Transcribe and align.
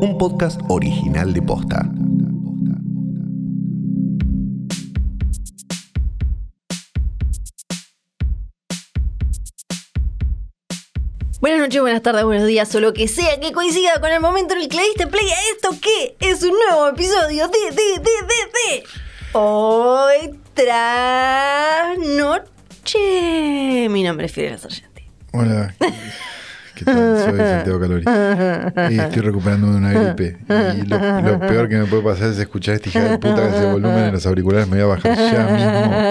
un 0.00 0.16
podcast 0.16 0.60
original 0.68 1.32
de 1.32 1.42
Posta. 1.42 1.90
Buenas 11.40 11.60
noches, 11.60 11.80
buenas 11.80 12.02
tardes, 12.02 12.24
buenos 12.24 12.46
días, 12.46 12.72
o 12.74 12.80
lo 12.80 12.92
que 12.92 13.08
sea 13.08 13.40
que 13.40 13.52
coincida 13.52 14.00
con 14.00 14.10
el 14.10 14.20
momento 14.20 14.54
en 14.54 14.62
el 14.62 14.68
que 14.68 14.76
le 14.76 14.84
diste 14.84 15.06
play 15.06 15.26
a 15.28 15.52
esto 15.52 15.70
que 15.80 16.16
es 16.20 16.42
un 16.42 16.52
nuevo 16.52 16.88
episodio 16.88 17.48
de, 17.48 17.58
de, 17.70 17.98
de, 17.98 18.00
de, 18.00 18.80
de 18.80 18.84
Hoy 19.32 20.38
tras 20.54 21.98
noche. 21.98 23.88
Mi 23.88 24.02
nombre 24.02 24.26
es 24.26 24.32
Fidel 24.32 24.58
Sargenti. 24.58 25.04
Hola. 25.32 25.74
¿Qué 26.78 26.84
tal? 26.84 27.18
Soy 27.18 27.38
Santiago 27.38 27.80
Calori. 27.80 28.04
Y 28.94 28.98
estoy 29.00 29.22
recuperándome 29.22 29.72
de 29.72 29.78
una 29.78 29.92
gripe. 29.92 30.36
Y 30.76 30.86
lo, 30.86 31.20
lo 31.22 31.40
peor 31.40 31.68
que 31.68 31.76
me 31.76 31.86
puede 31.86 32.02
pasar 32.02 32.30
es 32.30 32.38
escuchar 32.38 32.74
a 32.74 32.76
esta 32.76 32.88
hija 32.88 33.02
de 33.04 33.18
puta 33.18 33.34
que 33.36 33.56
hace 33.56 33.66
volumen 33.66 34.04
en 34.04 34.12
los 34.12 34.26
auriculares. 34.26 34.68
Me 34.68 34.76
voy 34.76 34.84
a 34.84 34.86
bajar 34.86 35.16
ya 35.16 35.46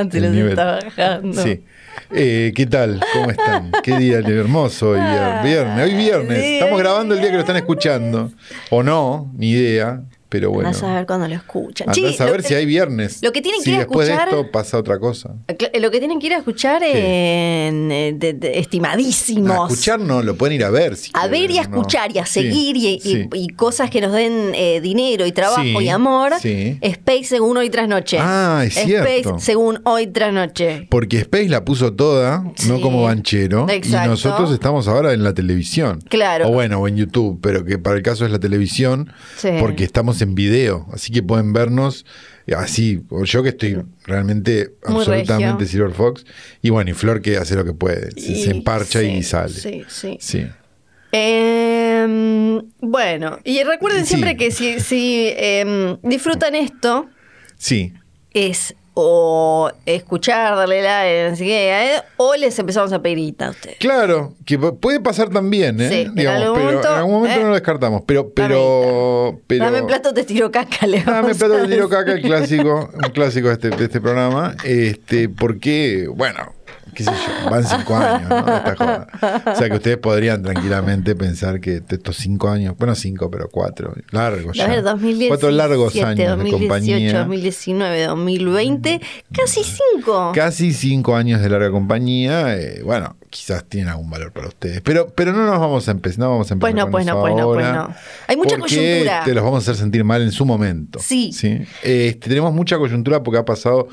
mismo. 0.02 0.10
Te 0.12 0.20
los 0.22 0.32
nivel. 0.32 0.50
está 0.52 0.66
bajando. 0.84 1.42
Sí. 1.42 1.64
Eh, 2.12 2.54
¿Qué 2.56 2.66
tal? 2.68 3.02
¿Cómo 3.14 3.32
están? 3.32 3.72
Qué 3.84 3.98
día 3.98 4.18
hermoso 4.20 4.92
hoy. 4.92 5.00
vier- 5.00 5.44
Viernes. 5.44 5.84
Hoy 5.86 5.96
viernes. 5.96 6.38
Estamos 6.44 6.80
grabando 6.80 7.14
el 7.16 7.20
día 7.22 7.30
que 7.30 7.36
lo 7.36 7.42
están 7.42 7.56
escuchando. 7.58 8.32
O 8.70 8.84
no, 8.84 9.32
ni 9.36 9.52
idea. 9.52 10.02
Pero 10.30 10.52
bueno. 10.52 10.68
Andás 10.68 10.84
a 10.84 10.94
ver 10.94 11.06
cuando 11.06 11.28
lo 11.28 11.36
escuchan. 11.36 11.88
Andás 11.90 12.16
Che, 12.18 12.24
a 12.24 12.26
ver 12.26 12.44
si 12.44 12.54
hay 12.54 12.66
viernes. 12.66 13.22
lo 13.24 13.32
que 13.32 13.42
tienen 13.42 13.62
que 13.64 13.70
ir 13.70 13.76
a 13.78 13.80
después 13.80 14.10
escuchar- 14.10 14.30
de 14.30 14.36
esto 14.40 14.52
pasa 14.52 14.78
otra 14.78 15.00
cosa. 15.00 15.36
Cla- 15.48 15.72
Lo 15.80 15.90
que 15.90 16.00
tienen 16.00 16.20
que 16.20 16.28
ir 16.28 16.34
a 16.34 16.38
escuchar 16.38 16.84
en 16.84 17.92
eh, 17.92 18.14
de- 18.18 18.34
de- 18.34 18.60
estimadísimos. 18.60 19.52
A 19.70 19.74
escuchar 19.74 20.00
no, 20.00 20.22
lo 20.22 20.36
pueden 20.36 20.56
ir 20.56 20.64
a 20.66 20.70
ver. 20.70 20.96
Si 20.96 21.12
a 21.14 21.28
ver 21.28 21.50
y 21.52 21.58
a 21.58 21.62
escuchar 21.62 22.12
y 22.16 22.20
a 22.20 22.26
seguir 22.26 22.76
y, 22.78 22.88
y- 22.96 23.00
sí. 23.00 23.30
y 23.34 23.48
cosas 23.50 23.90
que 23.90 24.02
nos 24.02 24.12
den 24.12 24.52
eh, 24.54 24.82
dinero 24.82 25.26
y 25.26 25.32
trabajo 25.32 25.62
Sí, 25.64 25.76
y 25.80 25.90
amor. 25.90 26.34
Space 26.42 27.24
según 27.24 27.58
hoy 27.58 27.70
tras 27.70 27.88
noche. 27.88 28.18
Ah, 28.20 28.64
es 28.66 28.78
Space 28.78 28.88
cierto. 28.88 29.40
según 29.40 29.80
hoy 29.86 30.08
tras 30.08 30.34
noche. 30.34 30.88
Porque 30.90 31.20
Space 31.20 31.50
la 31.50 31.64
puso 31.64 31.94
toda, 31.94 32.44
no 32.68 32.82
como 32.82 33.04
banchero. 33.04 33.68
Exacto. 33.70 34.06
Y 34.06 34.10
nosotros 34.10 34.52
estamos 34.52 34.88
ahora 34.88 35.14
en 35.14 35.24
la 35.24 35.34
televisión. 35.34 36.00
Claro. 36.10 36.50
O 36.50 36.52
bueno, 36.52 36.80
o 36.80 36.88
en 36.88 36.98
YouTube, 36.98 37.40
pero 37.42 37.64
que 37.64 37.78
para 37.78 37.96
el 37.96 38.04
caso 38.04 38.26
es 38.26 38.32
la 38.32 38.40
televisión, 38.40 39.12
Sí. 39.38 39.50
porque 39.60 39.84
estamos 39.84 40.17
en 40.22 40.36
video. 40.36 40.88
Así 40.94 41.12
que 41.12 41.22
pueden 41.24 41.54
vernos 41.54 42.06
así. 42.56 43.02
O 43.10 43.24
yo 43.26 43.44
que 43.44 43.50
estoy 43.50 43.82
realmente 44.06 44.72
Muy 44.88 44.98
absolutamente 45.00 45.64
regio. 45.64 45.68
Silver 45.68 45.92
Fox. 45.94 46.26
Y 46.62 46.70
bueno, 46.70 46.90
y 46.92 46.94
Flor 46.94 47.22
que 47.22 47.38
hace 47.38 47.56
lo 47.56 47.66
que 47.66 47.74
puede. 47.74 48.12
Se, 48.12 48.36
se 48.36 48.50
Y- 48.50 48.58
emparcha 48.58 49.00
sí, 49.02 49.06
y 49.08 49.24
sale. 49.24 49.54
Sí, 49.54 49.84
sí. 49.88 50.18
Sí. 50.20 50.46
Em, 51.12 52.62
bueno, 52.82 53.40
y 53.44 53.64
recuerden 53.64 54.02
Sí. 54.04 54.10
siempre 54.10 54.38
que 54.38 54.52
si, 54.52 54.80
si 54.80 55.30
em, 55.36 55.98
disfrutan 56.04 56.56
esto, 56.56 57.10
Sí. 57.58 57.94
es 58.34 58.76
o 59.00 59.70
escuchar, 59.86 60.56
darle 60.56 60.82
like, 60.82 61.30
no 61.30 61.36
sé 61.36 61.46
qué, 61.46 61.94
eh, 61.96 62.02
o 62.18 62.36
les 62.36 62.58
empezamos 62.58 62.92
a 62.94 63.00
pedir 63.02 63.18
guita 63.20 63.46
a 63.46 63.50
ustedes. 63.52 63.78
Claro, 63.78 64.34
que 64.44 64.60
pu- 64.60 64.80
puede 64.80 65.00
pasar 65.00 65.30
también, 65.30 65.80
¿eh? 65.80 65.88
Sí, 65.90 66.02
en 66.02 66.16
Digamos, 66.16 66.42
algún 66.42 66.56
pero 66.58 66.66
momento, 66.70 66.90
en 66.90 66.96
algún 66.98 67.14
momento 67.14 67.36
eh, 67.40 67.44
no 67.44 67.48
lo 67.50 67.54
descartamos. 67.54 68.02
Pero, 68.08 68.30
pero, 68.34 69.40
pero 69.46 69.66
Dame 69.66 69.84
plato, 69.84 70.14
te 70.16 70.24
tiro 70.24 70.50
caca, 70.50 70.88
le 70.88 71.04
Dame 71.04 71.36
plato 71.36 71.54
de 71.58 71.68
tiro 71.68 71.88
caca, 71.90 72.14
el 72.14 72.22
clásico, 72.24 72.90
un 72.92 73.12
clásico 73.12 73.48
de 73.50 73.54
este, 73.54 73.70
de 73.70 73.84
este 73.86 74.02
programa. 74.02 74.56
Este, 74.64 75.30
porque, 75.30 76.08
bueno, 76.10 76.54
qué 76.98 77.04
sé 77.04 77.12
yo, 77.12 77.50
van 77.52 77.64
cinco 77.64 77.96
años, 77.96 78.28
¿no? 78.28 78.42
De 78.44 78.56
esta 78.58 78.76
joda. 78.76 79.08
O 79.54 79.56
sea 79.56 79.70
que 79.70 79.76
ustedes 79.76 79.98
podrían 79.98 80.42
tranquilamente 80.42 81.16
pensar 81.16 81.60
que 81.62 81.82
de 81.82 81.96
estos 81.96 82.18
cinco 82.18 82.50
años, 82.50 82.76
bueno, 82.76 82.96
cinco, 82.96 83.30
pero 83.30 83.50
cuatro, 83.50 83.94
largos 84.10 84.58
A 84.60 84.64
ya. 84.64 84.68
ver, 84.68 84.84
2017, 84.84 85.28
Cuatro 85.30 85.52
largos 85.52 85.96
años 85.98 86.18
de 86.18 86.26
2018, 86.26 86.58
compañía. 86.60 87.20
2019, 87.20 88.04
2020, 88.08 89.02
casi 89.32 89.62
cinco. 89.64 90.32
Casi 90.34 90.74
cinco 90.74 91.16
años 91.16 91.40
de 91.42 91.50
larga 91.50 91.70
compañía. 91.70 92.56
eh, 92.58 92.82
bueno, 92.84 93.16
quizás 93.30 93.64
tienen 93.66 93.90
algún 93.90 94.10
valor 94.10 94.32
para 94.32 94.48
ustedes. 94.48 94.82
Pero, 94.82 95.08
pero 95.14 95.34
no 95.34 95.46
nos 95.46 95.60
vamos 95.60 95.88
a 95.88 95.92
empezar, 95.92 96.20
no 96.20 96.30
vamos 96.32 96.50
a 96.50 96.56
empezar 96.56 96.72
Pues 96.72 96.76
no, 96.76 96.84
con 96.84 96.92
pues 96.92 97.06
eso 97.06 97.14
no, 97.16 97.22
pues 97.22 97.36
no, 97.36 97.54
pues 97.54 97.66
no. 97.74 97.96
Hay 98.28 98.38
mucha 98.38 98.58
porque 98.58 98.76
coyuntura. 98.76 99.24
Te 99.24 99.34
los 99.36 99.44
vamos 99.44 99.58
a 99.68 99.72
hacer 99.72 99.76
sentir 99.76 100.04
mal 100.04 100.22
en 100.24 100.32
su 100.32 100.46
momento. 100.46 101.00
Sí. 101.00 101.30
Este, 101.84 102.30
tenemos 102.30 102.54
mucha 102.54 102.78
coyuntura 102.78 103.22
porque 103.22 103.38
ha 103.40 103.46
pasado 103.46 103.88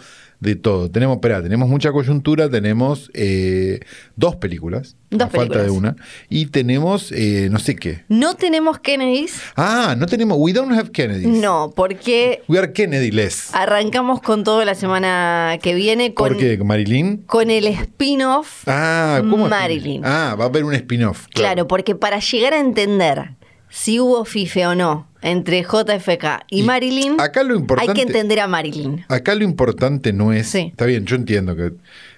de 0.44 0.56
todo. 0.56 0.91
Tenemos, 0.91 1.16
espera, 1.16 1.43
tenemos 1.43 1.69
mucha 1.69 1.91
coyuntura, 1.91 2.49
tenemos 2.49 3.10
eh, 3.15 3.81
dos 4.16 4.37
películas. 4.37 4.97
Dos 5.10 5.22
a 5.22 5.31
falta 5.31 5.59
de 5.59 5.65
películas. 5.66 5.94
una. 5.94 6.06
Y 6.28 6.47
tenemos 6.47 7.10
eh, 7.12 7.49
no 7.50 7.59
sé 7.59 7.77
qué. 7.77 8.05
No 8.09 8.34
tenemos 8.34 8.78
Kennedys. 8.78 9.41
Ah, 9.56 9.94
no 9.99 10.06
tenemos. 10.06 10.37
We 10.41 10.53
don't 10.53 10.72
have 10.72 10.91
Kennedy. 10.93 11.27
No, 11.27 11.72
porque 11.75 12.43
We 12.49 12.59
are 12.59 12.72
Kennedy-less. 12.72 13.55
arrancamos 13.55 14.21
con 14.21 14.44
todo 14.44 14.65
la 14.65 14.75
semana 14.75 15.59
que 15.62 15.75
viene 15.75 16.15
con, 16.15 16.28
¿Por 16.28 16.37
qué? 16.38 16.59
¿Marilyn? 16.59 17.19
con 17.26 17.50
el 17.50 17.66
spin-off. 17.66 18.65
Ah, 18.66 19.19
¿cómo? 19.28 19.49
Marilyn. 19.49 20.03
Ah, 20.05 20.37
va 20.38 20.44
a 20.44 20.49
haber 20.49 20.65
un 20.65 20.75
spin-off. 20.75 21.26
Claro, 21.32 21.66
porque 21.66 21.94
para 21.94 22.19
llegar 22.21 22.53
a 22.53 22.61
entender 22.61 23.31
si 23.77 23.99
hubo 23.99 24.25
fife 24.25 24.65
o 24.67 24.75
no 24.77 25.09
entre 25.21 25.62
JFK 25.65 26.45
y, 26.49 26.61
Y 26.61 26.62
Marilyn, 26.62 27.21
acá 27.21 27.43
lo 27.43 27.55
hay 27.55 27.61
importante- 27.61 27.95
que 27.95 28.03
entender 28.03 28.39
a 28.41 28.47
Marilyn. 28.47 29.05
Acá 29.09 29.35
lo 29.35 29.43
importante 29.43 30.12
no 30.12 30.33
es. 30.33 30.47
Sí. 30.49 30.69
Está 30.71 30.85
bien, 30.87 31.05
yo 31.07 31.17
entiendo 31.17 31.57
que, 31.57 31.73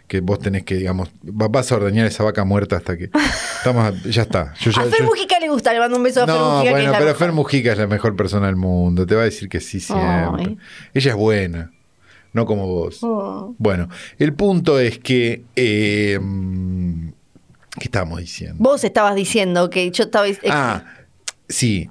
que 0.07 0.21
vos 0.21 0.39
tenés 0.39 0.65
que, 0.65 0.75
digamos, 0.75 1.09
va- 1.25 1.49
vas 1.49 1.73
a 1.73 1.77
ordeñar 1.77 2.07
esa 2.07 2.25
vaca 2.25 2.45
muerta 2.45 2.77
hasta 2.77 2.97
que. 2.99 3.11
Estamos 3.59 4.03
ya 4.05 4.23
está. 4.23 4.53
Yo 4.61 4.71
ya- 4.71 4.83
a 4.83 4.85
Fer 4.85 5.01
yo- 5.01 5.05
Mujica 5.07 5.39
le 5.41 5.49
gusta, 5.49 5.73
le 5.73 5.79
mando 5.81 5.97
un 5.97 6.03
beso 6.03 6.23
a 6.25 6.27
Fer 6.27 6.35
no, 6.35 6.45
Mujica. 6.51 6.65
que 6.65 6.71
bueno, 6.71 6.85
es 6.87 6.93
la 6.93 6.99
pero 6.99 7.11
mejor. 7.11 7.19
Fer 7.27 7.33
Mujica 7.33 7.73
es 7.73 7.79
la 7.79 7.87
mejor 7.87 8.17
persona 8.17 8.47
del 8.47 8.57
mundo. 8.57 9.07
Te 9.07 9.15
va 9.15 9.23
a 9.23 9.25
decir 9.25 9.49
que 9.49 9.61
sí 9.61 9.81
siempre. 9.81 10.45
Ay. 10.49 10.59
Ella 10.95 11.11
es 11.13 11.17
buena, 11.17 11.71
no 12.33 12.45
como 12.45 12.67
vos. 12.67 12.99
Oh. 13.03 13.55
Bueno, 13.59 13.89
el 14.19 14.35
punto 14.35 14.79
es 14.79 14.99
que. 14.99 15.43
eh, 15.57 16.19
¿Qué 17.79 17.85
estábamos 17.85 18.21
diciendo? 18.21 18.57
Vos 18.59 18.85
estabas 18.85 19.15
diciendo 19.15 19.69
que 19.71 19.91
yo 19.91 20.05
estaba. 20.05 20.27
Ah, 20.49 20.85
sí. 21.49 21.91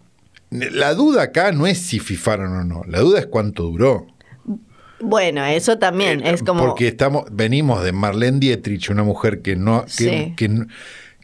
La 0.51 0.93
duda 0.93 1.23
acá 1.23 1.51
no 1.51 1.67
es 1.67 1.79
si 1.79 1.99
fifaron 1.99 2.53
o 2.55 2.63
no. 2.63 2.83
La 2.87 2.99
duda 2.99 3.19
es 3.19 3.25
cuánto 3.25 3.63
duró. 3.63 4.07
Bueno, 5.01 5.43
eso 5.45 5.77
también 5.77 6.25
Eh, 6.25 6.31
es 6.31 6.43
como. 6.43 6.65
Porque 6.65 6.87
estamos, 6.87 7.25
venimos 7.31 7.83
de 7.83 7.91
Marlene 7.91 8.39
Dietrich, 8.39 8.89
una 8.89 9.03
mujer 9.03 9.41
que 9.41 9.55
no, 9.55 9.83
que, 9.85 9.89
Sí. 10.27 10.33
que 10.37 10.47
no- 10.49 10.67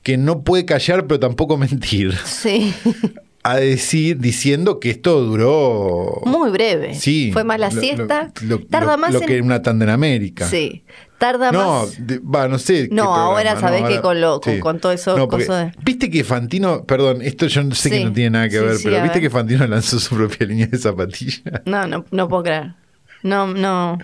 que 0.03 0.17
no 0.17 0.41
puede 0.43 0.65
callar, 0.65 1.07
pero 1.07 1.19
tampoco 1.19 1.57
mentir. 1.57 2.13
Sí, 2.25 2.73
A 3.43 3.55
decir, 3.57 4.17
diciendo 4.19 4.79
que 4.79 4.91
esto 4.91 5.19
duró. 5.21 6.21
muy 6.25 6.51
breve. 6.51 6.93
Sí. 6.93 7.31
Fue 7.33 7.43
más 7.43 7.59
la 7.59 7.71
lo- 7.71 7.81
siesta. 7.81 8.31
Lo, 8.43 8.59
Tarda 8.59 8.91
lo- 8.93 8.97
más 8.99 9.13
lo 9.13 9.21
en. 9.21 9.27
que 9.27 9.41
una 9.41 9.61
tanda 9.63 9.85
en 9.85 9.89
América. 9.91 10.47
Sí. 10.47 10.83
Tarda 11.21 11.51
No, 11.51 11.81
más. 11.83 12.07
de- 12.07 12.17
va, 12.17 12.47
no 12.47 12.57
sé. 12.57 12.89
No, 12.91 13.13
ahora 13.13 13.59
sabés 13.59 13.83
que 13.83 14.01
con 14.01 14.19
lo- 14.19 14.41
con- 14.41 14.59
con 14.59 14.79
todo 14.79 14.91
eso, 14.91 15.15
No, 15.15 15.27
porque- 15.29 15.45
coso 15.45 15.55
de- 15.55 15.71
Viste 15.85 16.09
que 16.09 16.23
Fantino, 16.23 16.83
perdón, 16.85 17.21
esto 17.21 17.45
yo 17.45 17.63
no 17.63 17.75
sé 17.75 17.89
Sí, 17.89 17.95
que 17.99 18.05
no 18.05 18.11
tiene 18.11 18.31
nada 18.31 18.49
que 18.49 18.57
sí, 18.57 18.65
ver, 18.65 18.77
pero 18.83 19.03
viste 19.03 19.19
ver. 19.19 19.21
que 19.21 19.29
Fantino 19.29 19.67
lanzó 19.67 19.99
su 19.99 20.15
propia 20.15 20.47
línea 20.47 20.65
de 20.65 20.79
zapatillas. 20.79 21.43
No, 21.65 21.85
no, 21.85 22.05
no 22.09 22.27
puedo 22.27 22.41
creer. 22.41 22.73
No, 23.21 23.45
no. 23.53 23.99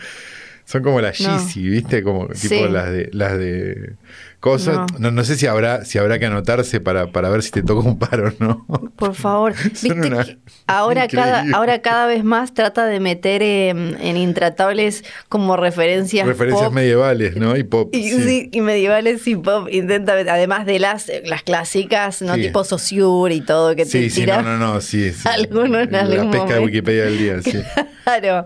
Son 0.65 0.83
como 0.83 1.01
las. 1.01 1.17
Yeezy, 1.17 1.67
¿viste? 1.67 2.03
Como 2.03 2.27
tipo 2.27 2.67
las 2.67 2.91
de 2.91 3.09
las 3.13 3.35
de 3.39 3.95
cosas. 4.39 4.77
No. 4.77 4.85
No. 4.99 5.11
no 5.11 5.23
sé 5.23 5.35
si 5.35 5.47
habrá 5.47 5.83
si 5.85 5.97
habrá 5.97 6.19
que 6.19 6.25
anotarse 6.25 6.79
para, 6.79 7.07
para 7.11 7.29
ver 7.29 7.43
si 7.43 7.51
te 7.51 7.63
toca 7.63 7.87
un 7.87 7.97
paro 7.97 8.29
o 8.39 8.43
no. 8.43 8.65
Por 8.95 9.15
favor. 9.15 9.53
Viste 9.63 9.91
una- 9.93 10.23
que 10.23 10.37
ahora 10.67 11.07
cada, 11.07 11.45
ahora 11.53 11.81
cada 11.81 12.07
vez 12.07 12.23
más 12.23 12.53
trata 12.53 12.85
de 12.85 12.99
meter 12.99 13.41
em, 13.41 13.95
en 13.99 14.17
intratables 14.17 15.03
como 15.29 15.57
referencias. 15.57 16.27
Referencias 16.27 16.65
pop. 16.67 16.73
medievales, 16.73 17.35
¿no? 17.35 17.55
Y 17.57 17.63
pop. 17.63 17.89
Y, 17.93 18.09
sí. 18.09 18.21
sí, 18.23 18.49
y 18.51 18.61
medievales 18.61 19.25
y 19.27 19.35
pop. 19.35 19.67
Intenta, 19.71 20.13
además 20.13 20.65
de 20.65 20.79
las, 20.79 21.11
las 21.25 21.43
clásicas, 21.43 22.21
¿no? 22.21 22.35
Sí. 22.35 22.41
Tipo 22.43 22.63
Saussure 22.63 23.33
y 23.33 23.41
todo, 23.41 23.75
que 23.75 23.85
te 23.85 23.91
Sí, 23.91 24.09
sí, 24.09 24.21
tira. 24.21 24.41
no, 24.41 24.57
no, 24.57 24.73
no, 24.73 24.81
sí. 24.81 25.11
sí. 25.11 25.27
Alguno 25.27 25.79
en 25.79 25.91
La 25.91 26.01
algún 26.01 26.31
pesca 26.31 26.45
de 26.45 26.59
momento. 26.59 26.61
Wikipedia 26.65 27.03
del 27.05 27.17
día, 27.17 27.41
sí. 27.41 27.59
Claro. 28.07 28.45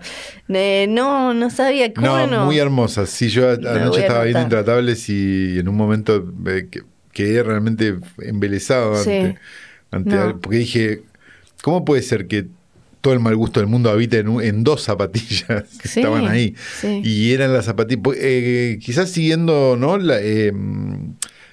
Eh, 0.50 0.88
no, 0.90 1.36
no 1.36 1.52
sabía 1.52 1.94
cómo 1.94 2.08
No, 2.08 2.26
no. 2.26 2.46
muy 2.46 2.58
hermosa. 2.58 3.06
Sí, 3.06 3.30
yo 3.30 3.48
anoche 3.52 4.02
estaba 4.02 4.24
viendo. 4.24 4.42
Intratables 4.42 5.08
y 5.08 5.60
en 5.60 5.70
un 5.70 5.76
momento 5.82 6.26
eh, 6.48 6.68
que- 6.72 6.82
quedé 7.12 7.44
realmente 7.44 7.96
embelesado 8.20 8.96
Sí. 9.04 9.10
ante, 9.12 9.36
ante 9.92 10.16
No. 10.16 10.22
al- 10.22 10.40
porque 10.40 10.58
dije, 10.60 11.02
¿cómo 11.62 11.84
puede 11.84 12.02
ser 12.02 12.28
que 12.28 12.48
todo 13.02 13.14
el 13.14 13.20
mal 13.20 13.36
gusto 13.36 13.60
del 13.60 13.68
mundo 13.68 13.90
habita 13.90 14.18
en, 14.18 14.28
un- 14.30 14.44
en 14.44 14.64
dos 14.64 14.84
zapatillas 14.84 15.64
que 15.82 15.88
Sí, 15.88 16.00
estaban 16.00 16.28
ahí? 16.28 16.56
sí. 16.80 17.02
Y 17.04 17.34
eran 17.34 17.52
las 17.52 17.66
zapatillas, 17.66 18.02
pues, 18.04 18.18
eh, 18.22 18.80
quizás 18.82 19.10
siguiendo 19.12 19.76
¿no? 19.78 19.98
la, 19.98 20.20
eh, 20.22 20.54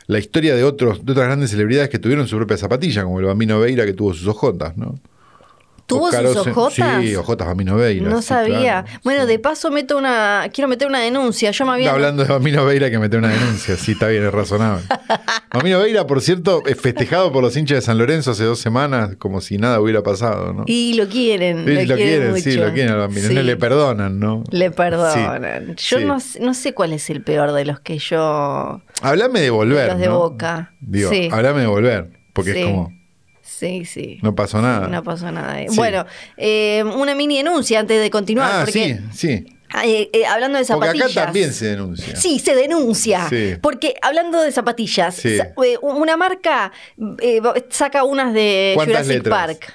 la 0.06 0.18
historia 0.18 0.54
de 0.54 0.64
otros 0.64 1.04
de 1.04 1.12
otras 1.12 1.26
grandes 1.26 1.50
celebridades 1.50 1.88
que 1.90 1.98
tuvieron 1.98 2.28
su 2.28 2.36
propia 2.36 2.56
zapatilla, 2.56 3.02
como 3.04 3.18
el 3.20 3.26
Bambino 3.26 3.58
Veira 3.60 3.84
que 3.84 3.92
tuvo 3.94 4.14
sus 4.14 4.26
ojotas, 4.26 4.76
¿no? 4.76 4.98
¿Tuvo 5.88 6.12
sus 6.12 6.36
ojotas? 6.46 7.02
Sí, 7.02 7.16
ojotas 7.16 7.48
Bambino 7.48 7.74
Veira. 7.74 8.08
No 8.10 8.20
sí, 8.20 8.28
sabía. 8.28 8.84
claro, 8.84 9.00
bueno, 9.04 9.22
sí. 9.22 9.28
de 9.28 9.38
paso 9.38 9.70
meto 9.70 9.96
una. 9.96 10.46
Quiero 10.52 10.68
meter 10.68 10.86
una 10.86 11.00
denuncia. 11.00 11.50
Yo 11.50 11.64
me 11.64 11.72
había. 11.72 11.86
Está 11.86 11.94
hablando 11.94 12.22
de 12.24 12.28
Bambino 12.30 12.64
Veira 12.66 12.90
que 12.90 12.98
meter 12.98 13.18
una 13.18 13.28
denuncia, 13.30 13.74
sí, 13.76 13.92
está 13.92 14.08
bien, 14.08 14.22
es 14.24 14.32
razonable. 14.32 14.84
Bambino 15.52 15.78
Veira, 15.80 16.06
por 16.06 16.20
cierto, 16.20 16.62
es 16.66 16.78
festejado 16.78 17.32
por 17.32 17.42
los 17.42 17.56
hinchas 17.56 17.76
de 17.76 17.82
San 17.82 17.96
Lorenzo 17.96 18.32
hace 18.32 18.44
dos 18.44 18.58
semanas 18.60 19.16
como 19.18 19.40
si 19.40 19.56
nada 19.56 19.80
hubiera 19.80 20.02
pasado, 20.02 20.52
¿no? 20.52 20.64
Y 20.66 20.92
lo 20.94 21.08
quieren. 21.08 21.64
Sí, 21.66 21.86
lo 21.86 21.96
quieren, 21.96 22.30
mucho. 22.32 22.42
sí, 22.42 22.52
lo 22.56 22.72
quieren 22.74 22.92
al 22.92 22.98
Bambino. 22.98 23.28
Sí. 23.28 23.34
No 23.34 23.42
le 23.42 23.56
perdonan, 23.56 24.20
¿no? 24.20 24.44
Le 24.50 24.70
perdonan. 24.70 25.74
Yo. 25.76 26.00
No, 26.00 26.20
sé- 26.20 26.40
no 26.40 26.52
sé 26.52 26.74
cuál 26.74 26.92
es 26.92 27.08
el 27.08 27.22
peor 27.22 27.52
de 27.52 27.64
los 27.64 27.80
que 27.80 27.98
yo. 27.98 28.82
Hablame 29.00 29.40
de 29.40 29.50
volver. 29.50 29.88
Los 29.88 29.98
de 30.00 30.06
¿no? 30.08 30.18
Boca. 30.18 30.72
Digo, 30.80 31.10
Sí. 31.10 31.30
hablame 31.32 31.60
de 31.62 31.66
volver, 31.66 32.10
porque 32.34 32.50
es 32.60 32.66
como, 32.66 32.92
Sí, 33.58 33.84
sí. 33.84 34.18
no 34.22 34.34
pasó 34.34 34.60
nada. 34.62 34.86
No 34.88 35.02
pasó 35.02 35.30
nada. 35.32 35.58
Sí. 35.68 35.76
Bueno, 35.76 36.06
eh, 36.36 36.84
una 36.96 37.14
mini 37.14 37.38
denuncia 37.38 37.80
antes 37.80 38.00
de 38.00 38.10
continuar. 38.10 38.50
ah, 38.52 38.58
porque, 38.64 38.72
sí, 38.72 38.96
sí. 39.12 39.46
eh, 39.84 40.08
eh, 40.12 40.26
hablando 40.26 40.58
de 40.58 40.64
Porque 40.64 40.86
zapatillas. 40.86 41.10
acá 41.16 41.24
también 41.26 41.52
se 41.52 41.66
denuncia. 41.66 42.16
Sí, 42.16 42.38
se 42.38 42.54
denuncia. 42.54 43.28
Sí. 43.28 43.54
Porque 43.60 43.94
hablando 44.00 44.40
de 44.40 44.52
zapatillas, 44.52 45.14
Sí. 45.16 45.38
eh, 45.38 45.76
una 45.82 46.16
marca 46.16 46.70
eh, 47.20 47.40
saca 47.70 48.04
unas 48.04 48.32
de 48.32 48.72
¿Cuántas 48.76 49.02
Jurassic 49.06 49.24
letras? 49.24 49.46
Park. 49.46 49.72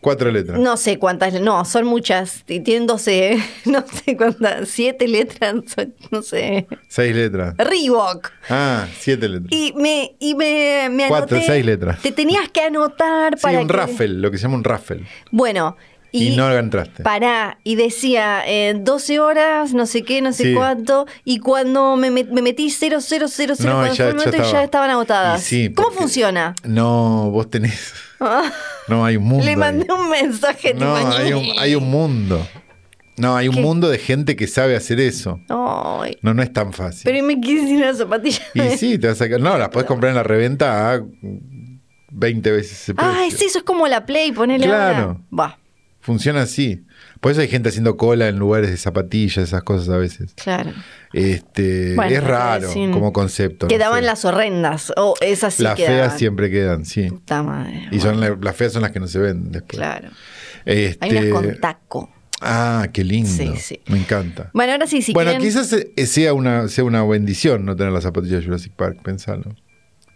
Cuatro 0.00 0.30
letras. 0.30 0.58
No 0.60 0.76
sé 0.76 0.98
cuántas, 0.98 1.40
no, 1.40 1.64
son 1.64 1.86
muchas. 1.86 2.44
Tienen 2.44 2.86
12, 2.86 3.38
no 3.66 3.84
sé 3.86 4.16
cuántas, 4.16 4.68
siete 4.68 5.08
letras, 5.08 5.54
no 6.10 6.22
sé. 6.22 6.66
Seis 6.88 7.14
letras. 7.14 7.54
Reebok. 7.56 8.30
Ah, 8.48 8.86
siete 8.98 9.28
letras. 9.28 9.52
Y 9.52 9.72
me, 9.76 10.14
y 10.18 10.34
me, 10.34 10.88
me 10.90 11.08
Cuatro, 11.08 11.36
anoté- 11.38 11.46
seis 11.46 11.64
letras. 11.66 12.00
Te 12.02 12.12
tenías 12.12 12.48
que 12.50 12.60
anotar 12.62 13.34
Sí, 13.36 13.42
para 13.42 13.60
un 13.60 13.66
que- 13.66 13.72
raffle, 13.72 14.08
lo 14.08 14.30
que 14.30 14.38
se 14.38 14.42
llama 14.44 14.56
un 14.56 14.64
raffle. 14.64 15.04
Bueno. 15.30 15.76
Y, 16.22 16.36
no 16.36 16.50
entraste. 16.52 17.02
Pará, 17.02 17.58
y 17.64 17.74
decía 17.76 18.42
eh, 18.46 18.74
12 18.78 19.20
horas, 19.20 19.72
no 19.74 19.86
sé 19.86 20.02
qué, 20.02 20.22
no 20.22 20.32
sé 20.32 20.44
Sí. 20.44 20.54
cuánto, 20.54 21.06
y 21.24 21.38
cuando 21.40 21.96
me, 21.96 22.10
me 22.10 22.24
metí 22.42 22.70
0, 22.70 22.98
0, 23.00 23.26
0, 23.28 23.54
0, 23.56 23.72
No, 23.72 23.92
ya- 23.94 24.50
ya 24.50 24.62
estaban 24.64 24.90
agotadas. 24.90 25.40
Y 25.52 25.66
sí, 25.66 25.72
¿Cómo 25.74 25.90
funciona? 25.90 26.54
No, 26.64 27.30
vos 27.30 27.50
tenés. 27.50 27.92
Ah, 28.20 28.50
No, 28.88 29.04
hay 29.04 29.16
un 29.16 29.24
mundo. 29.24 29.44
Le 29.44 29.50
ahí. 29.50 29.56
mandé 29.56 29.92
un 29.92 30.08
mensaje 30.08 30.72
No, 30.74 30.94
hay 30.96 31.32
un, 31.32 31.44
hay 31.58 31.74
un 31.74 31.90
mundo. 31.90 32.46
No, 33.18 33.34
hay 33.34 33.48
un 33.48 33.54
¿Qué? 33.56 33.60
mundo 33.62 33.88
de 33.88 33.98
gente 33.98 34.36
que 34.36 34.46
sabe 34.46 34.76
hacer 34.76 35.00
eso. 35.00 35.40
Ay, 35.48 36.18
No, 36.22 36.34
no 36.34 36.42
es 36.42 36.52
tan 36.52 36.72
fácil. 36.72 37.02
pero 37.04 37.16
y 37.18 37.22
me 37.22 37.40
quise 37.40 37.66
sin 37.66 37.80
las 37.80 37.96
zapatillas. 37.98 38.42
Y 38.54 38.60
sí, 38.76 38.98
te 38.98 39.08
vas 39.08 39.20
a 39.20 39.24
sacar. 39.24 39.40
No, 39.40 39.56
las 39.58 39.70
podés 39.70 39.86
comprar 39.88 40.10
en 40.10 40.16
la 40.16 40.22
reventa 40.22 40.92
a 40.94 41.00
20 42.10 42.50
veces 42.52 42.72
ese 42.82 42.94
precio. 42.94 43.12
Ay, 43.16 43.30
sí, 43.30 43.46
eso 43.46 43.58
es 43.58 43.64
como 43.64 43.88
la 43.88 44.06
Play, 44.06 44.32
ponele 44.32 44.66
Claro. 44.66 45.20
Va, 45.36 45.58
Funciona 46.06 46.42
así. 46.42 46.84
Por 47.20 47.32
eso 47.32 47.40
hay 47.40 47.48
gente 47.48 47.68
haciendo 47.68 47.96
cola 47.96 48.28
en 48.28 48.38
lugares 48.38 48.70
de 48.70 48.76
zapatillas, 48.76 49.38
esas 49.38 49.64
cosas 49.64 49.88
a 49.88 49.96
veces. 49.96 50.34
claro. 50.36 50.72
Este, 51.12 51.94
Bueno, 51.96 52.14
es 52.14 52.22
raro 52.22 52.72
como 52.92 53.12
concepto. 53.12 53.66
no 53.66 53.68
Quedaban 53.68 54.00
sé. 54.00 54.06
las 54.06 54.24
horrendas, 54.24 54.92
o 54.96 55.14
esas 55.20 55.54
sí 55.54 55.62
Las 55.64 55.74
quedaban. 55.74 55.98
feas 55.98 56.18
siempre 56.18 56.50
quedan, 56.50 56.84
sí. 56.84 57.08
Puta 57.08 57.42
madre. 57.42 57.88
Y 57.90 57.98
son 58.00 58.18
bueno, 58.18 58.36
la- 58.36 58.44
las 58.44 58.54
feas 58.56 58.72
son 58.72 58.82
las 58.82 58.92
que 58.92 59.00
no 59.00 59.08
se 59.08 59.18
ven 59.18 59.50
después. 59.50 59.78
Claro. 59.78 60.10
Este, 60.64 61.04
Hay 61.04 61.10
unas 61.16 61.26
con 61.32 61.60
taco. 61.60 62.12
Ah, 62.40 62.86
qué 62.92 63.02
lindo. 63.02 63.28
Sí, 63.30 63.52
sí. 63.56 63.80
Me 63.88 63.98
encanta. 63.98 64.50
Bueno, 64.52 64.72
ahora 64.72 64.86
sí, 64.86 65.00
si 65.02 65.12
bueno, 65.12 65.30
quieren... 65.32 65.46
quizás 65.48 65.74
sea 66.10 66.34
una, 66.34 66.68
sea 66.68 66.84
una 66.84 67.02
bendición 67.04 67.64
no 67.64 67.74
tener 67.74 67.92
las 67.92 68.02
zapatillas 68.04 68.40
de 68.40 68.44
Jurassic 68.46 68.72
Park, 68.74 68.98
pensalo. 69.02 69.56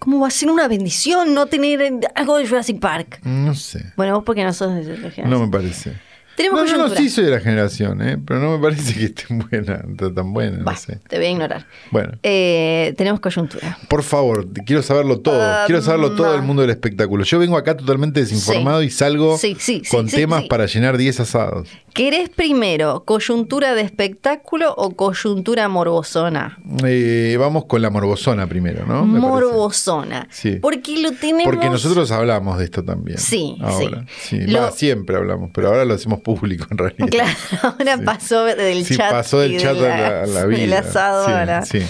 ¿Cómo 0.01 0.19
va 0.19 0.29
a 0.29 0.31
ser 0.31 0.51
una 0.51 0.67
bendición 0.67 1.35
no 1.35 1.45
tener 1.45 2.01
algo 2.15 2.39
de 2.39 2.49
Jurassic 2.49 2.81
Park? 2.81 3.21
No 3.23 3.55
sé. 3.55 3.85
Bueno, 3.99 4.15
vos 4.15 4.25
porque 4.25 4.43
no 4.43 4.53
sos 4.55 4.75
de 4.75 4.83
generación. 4.97 5.29
No 5.29 5.39
me 5.39 5.49
parece. 5.49 5.95
Tenemos 6.37 6.61
No, 6.61 6.67
yo 6.67 6.79
no 6.79 6.89
sí 6.95 7.11
soy 7.11 7.25
de 7.25 7.33
la 7.33 7.41
generación, 7.41 8.01
¿eh? 8.01 8.17
pero 8.25 8.41
no 8.41 8.57
me 8.57 8.63
parece 8.63 8.95
que 8.95 9.05
esté 9.07 9.25
buena, 9.29 9.83
tan 10.15 10.33
buena, 10.33 10.59
no 10.59 10.77
sé. 10.77 10.99
te 11.09 11.17
voy 11.17 11.27
a 11.27 11.31
ignorar. 11.31 11.67
Bueno, 11.91 12.13
Eh, 12.23 12.95
tenemos 12.97 13.21
coyuntura. 13.21 13.77
por 13.89 14.03
favor, 14.03 14.47
quiero 14.65 14.83
saberlo 14.83 15.21
todo. 15.21 15.41
Ah, 15.43 15.65
quiero 15.67 15.83
saberlo 15.83 16.13
todo 16.15 16.33
del 16.33 16.43
mundo 16.43 16.63
del 16.63 16.71
espectáculo. 16.71 17.25
Yo 17.25 17.39
vengo 17.39 17.57
acá 17.59 17.77
totalmente 17.77 18.21
desinformado 18.21 18.81
Sí. 18.81 18.87
y 18.87 18.91
salgo 18.91 19.37
Sí, 19.39 19.57
sí, 19.59 19.83
sí, 19.85 19.91
con 19.91 20.07
temas 20.09 20.45
para 20.45 20.67
llenar 20.67 20.97
10 20.97 21.21
asados. 21.21 21.69
¿Querés 21.93 22.29
primero 22.29 23.05
coyuntura 23.05 23.75
de 23.75 23.83
espectáculo 23.83 24.73
o 24.77 24.93
coyuntura 24.95 25.69
morbosona? 25.69 26.57
Eh, 26.85 27.37
vamos 27.39 27.65
con 27.67 27.83
la 27.83 27.91
morbosona 27.91 28.47
primero, 28.47 28.87
¿no? 28.87 29.05
Me 29.05 29.19
morbosona. 29.19 30.29
Sí. 30.31 30.57
Porque 30.63 30.99
lo 30.99 31.13
tenemos. 31.13 31.45
Porque 31.45 31.69
nosotros 31.69 32.11
hablamos 32.13 32.59
de 32.59 32.65
esto 32.65 32.85
también. 32.85 33.19
Sí, 33.19 33.57
ahora. 33.61 34.05
sí. 34.21 34.39
Lo- 34.47 34.61
va, 34.63 34.71
siempre 34.71 35.17
hablamos, 35.17 35.51
pero 35.53 35.69
ahora 35.69 35.85
lo 35.85 35.95
hacemos 35.95 36.20
público 36.23 36.67
en 36.71 36.79
realidad. 36.79 37.09
Claro, 37.11 37.31
ahora 37.63 37.97
Sí. 37.97 38.03
pasó 38.05 38.45
del 38.45 38.85
Sí, 38.85 38.97
chat. 38.97 39.11
pasó 39.11 39.41
del 39.41 39.59
chat 39.61 39.77
de 39.77 39.91
a 39.93 39.97
la, 39.99 40.23
a 40.23 40.27
la 40.27 40.47
vida. 40.47 40.59
del 40.61 40.73
asado 40.75 41.27
Sí, 41.27 41.33
a 41.33 41.45
la- 41.45 41.65
sí. 41.65 41.81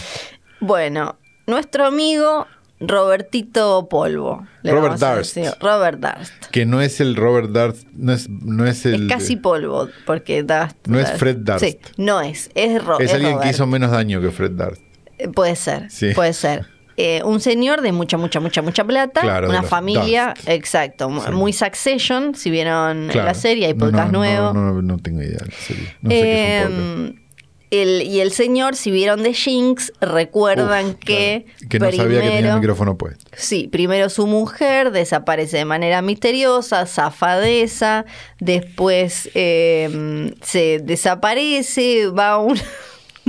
Bueno, 0.61 1.19
nuestro 1.47 1.87
amigo 1.87 2.47
Robertito 2.81 3.88
Polvo. 3.88 4.47
Robert 4.65 4.99
Darst. 4.99 5.37
Robert 5.61 5.99
Darst. 6.00 6.32
Que 6.50 6.65
no 6.67 6.81
es 6.81 7.00
el 7.00 7.15
Robert 7.17 7.50
Darst, 7.50 7.87
no 7.93 8.12
es, 8.12 8.29
no 8.29 8.67
es 8.67 8.85
el. 8.87 9.05
es 9.11 9.17
casi 9.17 9.37
polvo, 9.37 9.88
porque 10.06 10.43
Darst. 10.43 10.76
No 10.87 10.99
es 10.99 11.11
Fred 11.12 11.38
Darst. 11.41 11.65
Sí, 11.65 11.79
no 11.97 12.21
es. 12.21 12.50
Es, 12.55 12.83
Ro- 12.85 12.99
es 12.99 13.06
es 13.09 13.15
alguien 13.15 13.33
Robert. 13.33 13.44
que 13.44 13.50
hizo 13.55 13.67
menos 13.67 13.91
daño 13.91 14.21
que 14.21 14.31
Fred 14.31 14.53
Darst. 14.53 14.83
Eh, 15.19 15.29
Puede 15.29 15.56
ser, 15.56 15.91
Sí. 15.91 16.12
puede 16.15 16.33
ser. 16.33 16.67
Eh, 17.02 17.23
un 17.25 17.41
señor 17.41 17.81
de 17.81 17.93
mucha, 17.93 18.19
mucha, 18.19 18.41
mucha, 18.41 18.61
mucha 18.61 18.85
plata, 18.85 19.23
Claro, 19.23 19.47
de 19.47 19.50
una 19.58 19.62
familia, 19.62 20.35
exacto, 20.47 21.08
Sí. 21.25 21.31
muy 21.32 21.52
Succession, 21.55 22.35
si 22.35 22.50
vieron 22.50 23.08
Claro. 23.08 23.26
la 23.26 23.35
serie, 23.35 23.67
hay 23.67 23.73
No, 23.75 23.87
podcast 23.87 24.12
no, 24.12 24.19
nuevo. 24.19 24.52
No, 24.52 24.73
no, 24.75 24.82
no 24.82 24.99
tengo 24.99 25.23
idea 25.23 25.38
de 25.38 25.47
la 25.47 25.56
serie. 25.56 25.94
No 26.02 26.11
sé 26.11 26.17
qué 26.20 26.58
es 26.62 27.20
el, 27.70 28.02
y 28.02 28.19
el 28.20 28.32
señor, 28.32 28.75
si 28.75 28.91
vieron 28.91 29.23
The 29.23 29.32
Jinx, 29.32 29.93
recuerdan 30.00 30.87
Uf, 30.87 30.94
que, 30.97 31.47
claro. 31.69 31.69
que 31.69 31.79
no 31.79 31.93
sabía 31.93 32.20
que 32.20 32.29
tenía 32.31 32.50
el 32.50 32.56
micrófono 32.61 32.99
puesto. 32.99 33.25
Sí, 33.37 33.69
primero 33.70 34.11
su 34.11 34.26
mujer 34.26 34.91
desaparece 34.91 35.58
de 35.58 35.64
manera 35.64 36.02
misteriosa, 36.02 36.85
zafadeza, 36.87 38.06
después 38.41 39.31
eh, 39.35 40.35
se 40.43 40.81
desaparece, 40.82 42.08
va 42.08 42.31
a 42.32 42.38
un... 42.38 42.58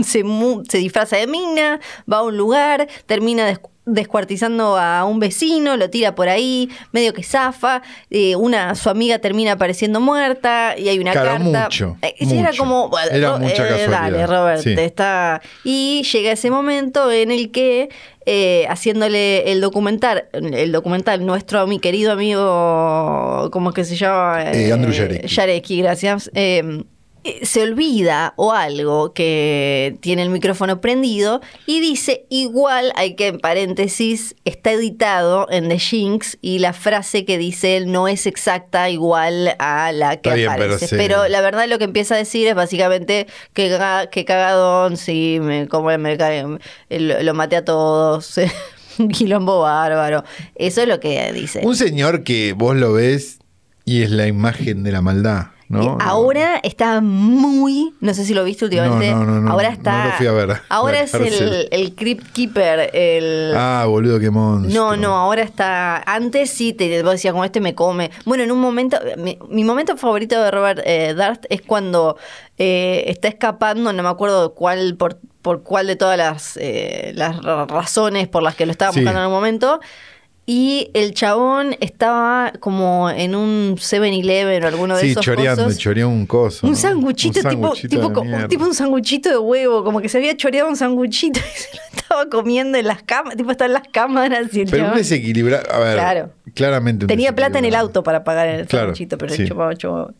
Se, 0.11 0.23
se 0.69 0.77
disfraza 0.77 1.17
de 1.17 1.27
mina, 1.27 1.79
va 2.11 2.17
a 2.17 2.23
un 2.23 2.37
lugar, 2.37 2.87
termina 3.05 3.45
des- 3.45 3.59
descuartizando 3.83 4.77
a 4.77 5.03
un 5.05 5.19
vecino, 5.19 5.75
lo 5.75 5.89
tira 5.89 6.13
por 6.13 6.29
ahí, 6.29 6.69
medio 6.91 7.13
que 7.13 7.23
zafa, 7.23 7.81
eh, 8.11 8.35
una, 8.35 8.75
su 8.75 8.89
amiga 8.91 9.17
termina 9.19 9.53
apareciendo 9.53 9.99
muerta 9.99 10.75
y 10.77 10.87
hay 10.87 10.99
una 10.99 11.11
Claro, 11.13 11.29
carta. 11.31 11.63
mucho, 11.63 11.97
Eh, 12.03 12.13
Era 12.19 12.51
como, 12.55 12.89
bueno, 12.89 13.09
Era 13.11 13.37
mucha 13.37 13.67
casualidad, 13.67 13.89
Dale, 14.11 14.27
Robert, 14.27 14.61
sí. 14.61 14.75
está. 14.77 15.41
Y 15.63 16.03
llega 16.11 16.31
ese 16.31 16.51
momento 16.51 17.11
en 17.11 17.31
el 17.31 17.51
que, 17.51 17.89
eh, 18.27 18.67
haciéndole 18.69 19.51
el 19.51 19.61
documental, 19.61 20.25
el 20.31 20.71
documental, 20.71 21.25
nuestro 21.25 21.65
mi 21.65 21.79
querido 21.79 22.11
amigo, 22.11 23.49
¿cómo 23.51 23.69
es 23.69 23.75
que 23.75 23.83
se 23.83 23.95
llama? 23.95 24.43
Eh, 24.53 24.71
Andrew 24.71 24.93
Jarecki. 24.93 25.27
Jarecki, 25.27 25.81
gracias. 25.81 26.29
Eh, 27.23 27.39
eh, 27.41 27.45
se 27.45 27.61
olvida 27.63 28.33
o 28.35 28.51
algo 28.51 29.13
que 29.13 29.97
tiene 30.01 30.21
el 30.23 30.29
micrófono 30.29 30.81
prendido 30.81 31.41
y 31.65 31.79
dice 31.79 32.25
igual 32.29 32.91
hay 32.95 33.15
que 33.15 33.27
en 33.27 33.39
paréntesis 33.39 34.35
está 34.45 34.71
editado 34.71 35.47
en 35.51 35.69
The 35.69 35.79
Jinx 35.79 36.37
y 36.41 36.59
la 36.59 36.73
frase 36.73 37.25
que 37.25 37.37
dice 37.37 37.77
él 37.77 37.91
no 37.91 38.07
es 38.07 38.25
exacta 38.27 38.89
igual 38.89 39.55
a 39.59 39.91
la 39.91 40.17
que 40.17 40.29
pero 40.31 40.51
aparece 40.51 40.87
sí. 40.87 40.95
pero 40.97 41.27
la 41.27 41.41
verdad 41.41 41.67
lo 41.67 41.77
que 41.77 41.85
empieza 41.85 42.15
a 42.15 42.17
decir 42.17 42.47
es 42.47 42.55
básicamente 42.55 43.27
que, 43.53 43.69
ga- 43.71 44.09
que 44.09 44.25
cagadón, 44.25 44.97
sí, 44.97 45.39
me, 45.41 45.67
como 45.67 45.95
me 45.97 46.17
cae, 46.17 46.43
lo, 46.89 47.23
lo 47.23 47.33
maté 47.33 47.55
a 47.57 47.65
todos, 47.65 48.39
un 48.99 49.09
quilombo 49.09 49.61
bárbaro. 49.61 50.23
Eso 50.55 50.81
es 50.81 50.87
lo 50.87 50.99
que 50.99 51.31
dice. 51.33 51.61
Un 51.63 51.75
señor 51.75 52.23
que 52.23 52.53
vos 52.53 52.75
lo 52.75 52.93
ves 52.93 53.39
y 53.85 54.01
es 54.03 54.11
la 54.11 54.27
imagen 54.27 54.83
de 54.83 54.91
la 54.91 55.01
maldad, 55.01 55.47
¿no? 55.71 55.97
Ahora 56.01 56.59
está 56.63 57.01
muy, 57.01 57.93
no 57.99 58.13
sé 58.13 58.25
si 58.25 58.33
lo 58.33 58.43
viste 58.43 58.65
últimamente. 58.65 59.11
No, 59.11 59.25
no, 59.25 59.51
ahora 59.51 59.69
está. 59.69 60.05
lo 60.05 60.11
fui 60.13 60.27
a 60.27 60.31
ver. 60.31 60.61
Ahora 60.69 60.99
es 61.03 61.13
el, 61.13 61.67
el 61.71 61.95
Crypt 61.95 62.31
Keeper, 62.33 62.89
el. 62.93 63.53
Ah, 63.55 63.85
boludo, 63.87 64.19
qué 64.19 64.29
monstruo. 64.29 64.73
No, 64.73 64.97
no, 64.97 65.15
ahora 65.15 65.41
está. 65.43 66.01
Antes 66.05 66.49
sí 66.51 66.73
te 66.73 67.01
vos 67.03 67.13
decías, 67.13 67.31
como 67.33 67.45
este 67.45 67.59
me 67.61 67.73
come. 67.75 68.11
Bueno, 68.25 68.43
en 68.43 68.51
un 68.51 68.59
momento. 68.59 68.97
Mi, 69.17 69.37
mi 69.49 69.63
momento 69.63 69.97
favorito 69.97 70.41
de 70.41 70.51
Robert 70.51 70.81
eh, 70.85 71.13
Darst 71.15 71.45
es 71.49 71.61
cuando 71.61 72.17
eh, 72.57 73.05
está 73.07 73.27
escapando, 73.27 73.91
no 73.93 74.03
me 74.03 74.09
acuerdo 74.09 74.53
cuál, 74.53 74.95
por, 74.95 75.17
por 75.41 75.63
cuál 75.63 75.87
de 75.87 75.95
todas 75.95 76.17
las, 76.17 76.57
eh, 76.61 77.11
las 77.15 77.41
ra- 77.41 77.65
razones 77.65 78.27
por 78.27 78.43
las 78.43 78.55
que 78.55 78.65
lo 78.65 78.71
estaba 78.71 78.91
Sí. 78.91 78.99
buscando 78.99 79.21
en 79.21 79.27
un 79.27 79.33
momento. 79.33 79.79
Y 80.45 80.89
el 80.95 81.13
chabón 81.13 81.75
estaba 81.79 82.51
como 82.59 83.09
en 83.09 83.35
un 83.35 83.75
7-Eleven 83.77 84.63
o 84.63 84.67
alguno 84.67 84.95
de 84.95 85.01
Sí, 85.01 85.11
esos 85.11 85.23
choreando, 85.23 85.65
cosos. 85.65 85.79
choreó 85.79 86.09
un 86.09 86.25
coso. 86.25 86.65
Un 86.65 86.73
¿no? 86.73 86.77
sanguchito, 86.77 87.39
Un 87.39 87.49
tipo, 87.49 87.73
tipo, 88.49 88.65
un 88.65 88.73
sanguchito 88.73 89.29
de 89.29 89.37
huevo, 89.37 89.83
como 89.83 90.01
que 90.01 90.09
se 90.09 90.17
había 90.17 90.35
choreado 90.35 90.67
un 90.67 90.75
sanguchito 90.75 91.39
y 91.55 91.59
se 91.59 91.69
lo 91.77 91.81
estaba 92.01 92.29
comiendo 92.29 92.77
en 92.77 92.87
las 92.87 93.03
cámaras, 93.03 93.37
tipo 93.37 93.51
estaba 93.51 93.67
en 93.67 93.73
las 93.73 93.87
cámaras 93.89 94.53
y 94.53 94.61
el 94.61 94.65
Pero 94.67 94.77
un 94.83 94.89
chabón 94.89 94.97
desequilibrado. 94.97 95.71
A 95.73 95.79
ver, 95.79 95.93
Claro. 95.95 96.29
claramente. 96.55 97.05
un 97.05 97.07
tenía 97.07 97.33
plata 97.35 97.59
en 97.59 97.65
el 97.65 97.75
auto 97.75 98.01
para 98.03 98.23
pagar 98.23 98.47
el 98.49 98.65
Claro, 98.67 98.87
sanguchito, 98.87 99.17
pero 99.19 99.33
sí. 99.35 99.47
chupaba, 99.47 99.75
chupaba. 99.75 100.11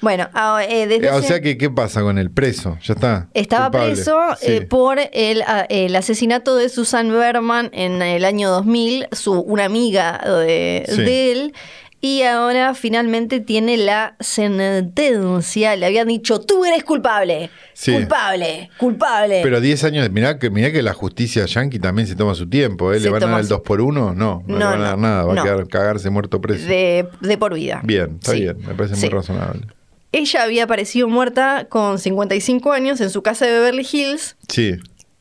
Bueno, 0.00 0.28
ah, 0.32 0.62
eh, 0.66 0.86
desde 0.86 1.06
Eh, 1.08 1.10
o 1.10 1.18
ese- 1.18 1.28
sea 1.28 1.40
que, 1.40 1.58
¿qué 1.58 1.68
pasa 1.70 2.00
con 2.02 2.18
el 2.18 2.30
preso? 2.30 2.78
Ya 2.82 2.94
está. 2.94 3.28
Estaba 3.34 3.66
culpable. 3.66 3.94
preso 3.94 4.18
Sí. 4.40 4.46
eh, 4.52 4.60
por 4.62 4.98
el, 5.12 5.42
a- 5.42 5.66
el 5.68 5.94
asesinato 5.94 6.56
de 6.56 6.68
Susan 6.70 7.10
Berman 7.10 7.68
en 7.72 8.00
el 8.02 8.24
año 8.24 8.48
2000, 8.50 9.06
su, 9.12 9.42
una 9.58 9.64
amiga 9.66 10.18
de, 10.24 10.84
Sí. 10.88 11.02
de 11.02 11.32
él. 11.32 11.54
Y 12.00 12.22
ahora 12.22 12.74
finalmente 12.74 13.40
tiene 13.40 13.76
la 13.76 14.14
sentencia. 14.20 15.74
Le 15.76 15.86
habían 15.86 16.06
dicho, 16.08 16.40
tú 16.40 16.64
eres 16.64 16.84
culpable. 16.84 17.50
Sí. 17.74 17.92
Culpable, 17.92 18.70
culpable. 18.78 19.40
Pero 19.42 19.60
10 19.60 19.82
años, 19.84 20.08
mirá 20.10 20.38
que, 20.38 20.50
mirá 20.50 20.70
que 20.72 20.82
la 20.82 20.94
justicia 20.94 21.44
yankee 21.46 21.78
también 21.80 22.06
se 22.06 22.14
toma 22.14 22.34
su 22.34 22.48
tiempo. 22.48 22.92
¿eh? 22.92 23.00
¿Le 23.00 23.10
van 23.10 23.22
a 23.24 23.26
dar 23.26 23.40
el 23.40 23.46
su- 23.46 23.54
2 23.54 23.62
por 23.62 23.80
1 23.80 24.14
No, 24.14 24.42
no, 24.46 24.58
le 24.58 24.64
van 24.64 24.80
a 24.80 24.84
dar 24.90 24.98
nada. 24.98 25.24
Va 25.24 25.34
no. 25.34 25.40
a 25.40 25.44
quedar 25.44 25.68
cagarse 25.68 26.08
muerto 26.10 26.40
preso. 26.40 26.66
de, 26.68 27.08
de 27.20 27.38
por 27.38 27.54
vida. 27.54 27.80
Bien, 27.84 28.16
está 28.20 28.32
Sí. 28.32 28.42
bien. 28.42 28.56
Me 28.66 28.74
parece 28.74 28.94
Sí. 28.94 29.00
muy 29.02 29.10
razonable. 29.10 29.66
Ella 30.12 30.42
había 30.44 30.64
aparecido 30.64 31.08
muerta 31.08 31.66
con 31.68 31.98
55 31.98 32.72
años 32.72 33.00
en 33.00 33.10
su 33.10 33.22
casa 33.22 33.44
de 33.44 33.52
Beverly 33.52 33.86
Hills. 33.90 34.36
Sí, 34.48 34.76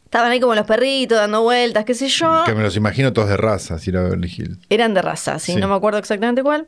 Estaban 0.08 0.32
ahí 0.32 0.40
como 0.40 0.56
los 0.56 0.66
perritos 0.66 1.18
dando 1.18 1.42
vueltas, 1.44 1.84
qué 1.84 1.94
sé 1.94 2.08
yo. 2.08 2.44
que 2.46 2.56
me 2.56 2.64
los 2.64 2.78
imagino 2.78 3.12
todos 3.12 3.28
de 3.28 3.36
raza, 3.36 3.78
si 3.78 3.90
era 3.90 4.04
Beverly 4.04 4.34
Hills. 4.36 4.58
Eran 4.70 4.94
de 4.94 5.02
raza, 5.02 5.38
sí, 5.38 5.52
Sí. 5.54 5.60
no 5.60 5.68
me 5.68 5.76
acuerdo 5.76 6.00
exactamente 6.00 6.42
cuál. 6.44 6.66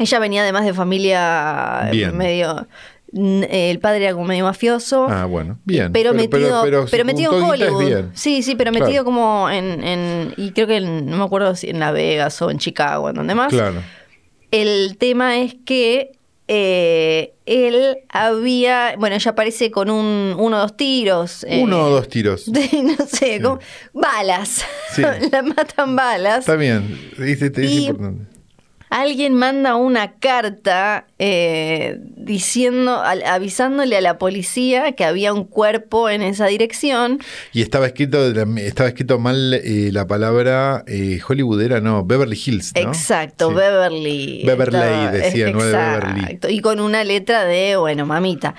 Ella 0.00 0.18
venía 0.18 0.42
además 0.42 0.64
de 0.64 0.74
familia 0.74 1.88
Bien. 1.92 2.16
medio. 2.16 2.66
n- 3.14 3.46
El 3.70 3.78
padre 3.78 4.02
era 4.04 4.12
como 4.14 4.26
medio 4.26 4.42
mafioso. 4.44 5.06
Ah, 5.08 5.26
bueno, 5.26 5.60
bien. 5.64 5.92
Pero, 5.92 6.12
metido, 6.12 6.64
pero, 6.90 7.04
metido 7.04 7.38
en 7.38 7.44
Hollywood. 7.44 8.04
Sí, 8.14 8.42
sí, 8.42 8.56
pero 8.56 8.72
Claro. 8.72 8.84
metido 8.86 9.04
como 9.04 9.48
en, 9.48 9.82
en- 9.84 10.34
Y 10.36 10.50
creo 10.50 10.66
que 10.66 10.78
en- 10.78 11.06
no 11.06 11.16
me 11.16 11.22
acuerdo 11.24 11.54
si 11.54 11.70
en 11.70 11.78
Las 11.78 11.92
Vegas 11.92 12.42
o 12.42 12.50
en 12.50 12.58
Chicago, 12.58 13.08
en 13.08 13.14
donde 13.14 13.36
más. 13.36 13.52
Claro. 13.52 13.80
El 14.50 14.96
tema 14.98 15.38
es 15.38 15.54
que 15.64 16.15
eh, 16.48 17.34
él 17.46 17.98
había. 18.08 18.94
Bueno, 18.98 19.16
ella 19.16 19.30
aparece 19.32 19.70
con 19.70 19.90
un, 19.90 20.34
uno 20.38 20.56
o 20.58 20.60
dos 20.60 20.76
tiros. 20.76 21.44
eh, 21.44 21.60
Uno 21.62 21.84
o 21.86 21.90
dos 21.90 22.08
tiros. 22.08 22.44
de- 22.52 22.68
no 22.82 23.06
sé, 23.06 23.40
como- 23.42 23.58
balas. 23.92 24.64
Sí. 24.92 25.02
La 25.32 25.42
matan 25.42 25.96
balas. 25.96 26.40
Está 26.40 26.54
bien. 26.56 26.98
Es, 27.18 27.42
es- 27.42 27.58
es 27.58 27.70
Y- 27.70 27.86
importante. 27.86 28.35
Alguien 28.98 29.34
manda 29.34 29.76
una 29.76 30.12
carta 30.12 31.06
eh, 31.18 31.98
diciendo, 32.16 32.98
al- 33.02 33.24
avisándole 33.24 33.94
a 33.96 34.00
la 34.00 34.16
policía 34.16 34.92
que 34.92 35.04
había 35.04 35.34
un 35.34 35.44
cuerpo 35.44 36.08
en 36.08 36.22
esa 36.22 36.46
dirección. 36.46 37.20
Y 37.52 37.60
estaba 37.60 37.86
escrito, 37.86 38.26
estaba 38.56 38.88
escrito 38.88 39.18
mal 39.18 39.52
eh, 39.52 39.90
la 39.92 40.06
palabra 40.06 40.82
eh, 40.86 41.20
Hollywood 41.28 41.60
era, 41.60 41.80
no, 41.82 42.04
Beverly 42.06 42.40
Hills, 42.42 42.72
¿no? 42.74 42.80
Exacto, 42.80 43.50
Sí. 43.50 43.54
Beverly. 43.54 44.42
Beverly 44.46 44.76
Estaba- 44.78 45.10
decía, 45.12 45.50
no 45.50 45.62
de 45.62 45.72
Beverly. 45.72 46.38
Y 46.48 46.60
con 46.60 46.80
una 46.80 47.04
letra 47.04 47.44
de, 47.44 47.76
bueno, 47.76 48.06
mamita. 48.06 48.54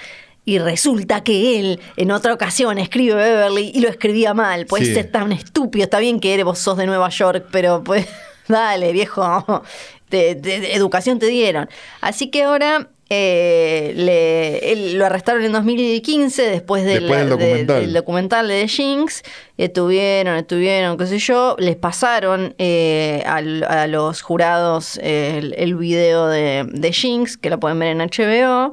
Y 0.45 0.59
resulta 0.59 1.23
que 1.23 1.59
él 1.59 1.79
en 1.97 2.11
otra 2.11 2.33
ocasión 2.33 2.77
escribe 2.77 3.15
Beverly 3.15 3.71
y 3.73 3.79
lo 3.81 3.89
escribía 3.89 4.35
mal. 4.35 4.67
Pues 4.67 4.85
Sí. 4.87 4.93
ser 4.93 5.11
tan 5.11 5.31
estúpido. 5.31 5.83
Está 5.83 5.97
bien 5.97 6.19
que 6.19 6.33
eres, 6.35 6.45
vos 6.45 6.59
sos 6.59 6.77
de 6.77 6.85
Nueva 6.85 7.09
York, 7.09 7.47
pero 7.51 7.83
pues 7.83 8.07
dale, 8.47 8.93
viejo. 8.93 9.63
Te- 10.09 10.35
te- 10.35 10.59
te- 10.61 10.75
educación 10.75 11.19
te 11.19 11.27
dieron. 11.27 11.69
Así 12.01 12.29
que 12.29 12.43
ahora 12.43 12.89
eh, 13.09 13.93
le- 13.95 14.71
él- 14.71 14.97
lo 14.97 15.05
arrestaron 15.05 15.43
en 15.43 15.51
2015 15.53 16.43
después, 16.43 16.83
del- 16.83 17.01
Después 17.01 17.19
del 17.19 17.29
de- 17.29 17.35
documental. 17.35 17.81
del 17.81 17.93
documental 17.93 18.47
de 18.47 18.67
Jinx. 18.67 19.23
Estuvieron, 19.57 20.35
estuvieron, 20.35 20.97
qué 20.97 21.07
sé 21.07 21.17
yo. 21.19 21.55
Les 21.57 21.75
pasaron 21.75 22.53
eh, 22.59 23.23
al- 23.25 23.63
a, 23.63 23.87
los 23.87 24.21
jurados 24.21 24.99
eh, 25.01 25.35
el, 25.39 25.55
el 25.57 25.75
video 25.75 26.27
de, 26.27 26.65
de 26.71 26.91
Jinx, 26.93 27.37
que 27.37 27.49
lo 27.49 27.59
pueden 27.59 27.79
ver 27.79 27.89
en 27.89 27.99
HBO, 27.99 28.71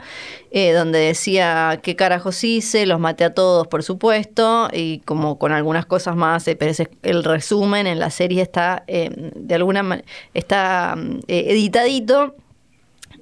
eh, 0.50 0.72
donde 0.72 0.98
decía 0.98 1.80
qué 1.82 1.96
carajos 1.96 2.44
hice, 2.44 2.84
los 2.86 3.00
maté 3.00 3.24
a 3.24 3.32
todos, 3.34 3.66
por 3.66 3.82
supuesto, 3.82 4.68
y 4.72 4.98
como 5.00 5.38
con 5.38 5.52
algunas 5.52 5.86
cosas 5.86 6.16
más, 6.16 6.46
eh, 6.48 6.54
pero 6.56 6.70
ese 6.70 6.82
es 6.84 6.88
el 7.02 7.24
resumen 7.24 7.86
en 7.86 7.98
la 7.98 8.10
serie 8.10 8.42
está 8.42 8.84
eh, 8.86 9.10
de 9.34 9.54
alguna 9.54 9.82
manera, 9.82 10.06
está 10.34 10.94
mm, 10.96 11.20
eh, 11.28 11.44
editadito. 11.48 12.34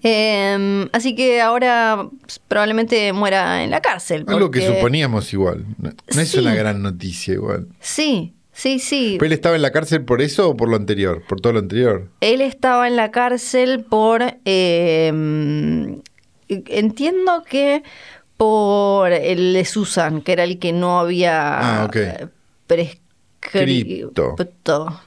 Eh, 0.03 0.89
así 0.93 1.15
que 1.15 1.41
ahora 1.41 2.09
probablemente 2.49 3.13
muera 3.13 3.63
en 3.65 3.71
la 3.71 3.81
cárcel. 3.81 4.25
Algo 4.27 4.51
que 4.51 4.61
porque- 4.61 4.77
suponíamos 4.77 5.33
igual. 5.33 5.65
No, 5.79 5.91
no 6.15 6.21
es 6.21 6.29
Sí. 6.31 6.39
una 6.39 6.55
gran 6.55 6.83
noticia 6.83 7.35
igual. 7.35 7.69
Sí, 7.81 8.33
sí, 8.53 8.79
sí. 8.81 9.17
¿Pero 9.19 9.27
él 9.27 9.33
estaba 9.33 9.55
en 9.57 9.63
la 9.63 9.71
cárcel 9.73 10.05
por 10.05 10.21
eso 10.23 10.49
o 10.51 10.57
por 10.57 10.69
lo 10.69 10.77
anterior? 10.77 11.23
Por 11.29 11.41
todo 11.41 11.53
lo 11.53 11.59
anterior. 11.61 12.09
Él 12.21 12.41
estaba 12.41 12.89
en 12.89 12.97
la 12.97 13.11
cárcel 13.11 13.85
por... 13.89 14.23
eh, 14.45 15.13
entiendo 16.49 17.45
que 17.49 17.83
por 18.37 19.13
el 19.13 19.53
de 19.53 19.65
Susan, 19.65 20.21
que 20.21 20.33
era 20.33 20.45
el 20.45 20.59
que 20.59 20.73
no 20.73 20.99
había 20.99 21.85
Ah, 21.85 21.91
eh, 21.95 22.27
prescrito. 22.67 24.35
Cripto. 24.35 25.01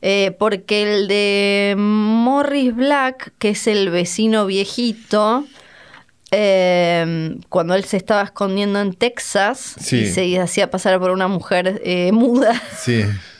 Eh, 0.00 0.36
porque 0.38 0.82
el 0.82 1.08
de 1.08 1.74
Morris 1.76 2.74
Black, 2.74 3.32
que 3.38 3.50
es 3.50 3.66
el 3.66 3.90
vecino 3.90 4.46
viejito, 4.46 5.44
eh, 6.30 7.34
cuando 7.48 7.74
él 7.74 7.84
se 7.84 7.96
estaba 7.96 8.22
escondiendo 8.22 8.80
en 8.80 8.92
Texas 8.94 9.74
Sí. 9.80 10.00
y 10.00 10.06
se 10.06 10.38
hacía 10.38 10.70
pasar 10.70 10.98
por 11.00 11.10
una 11.10 11.26
mujer 11.26 11.80
eh, 11.84 12.12
muda, 12.12 12.60
Sí. 12.80 13.02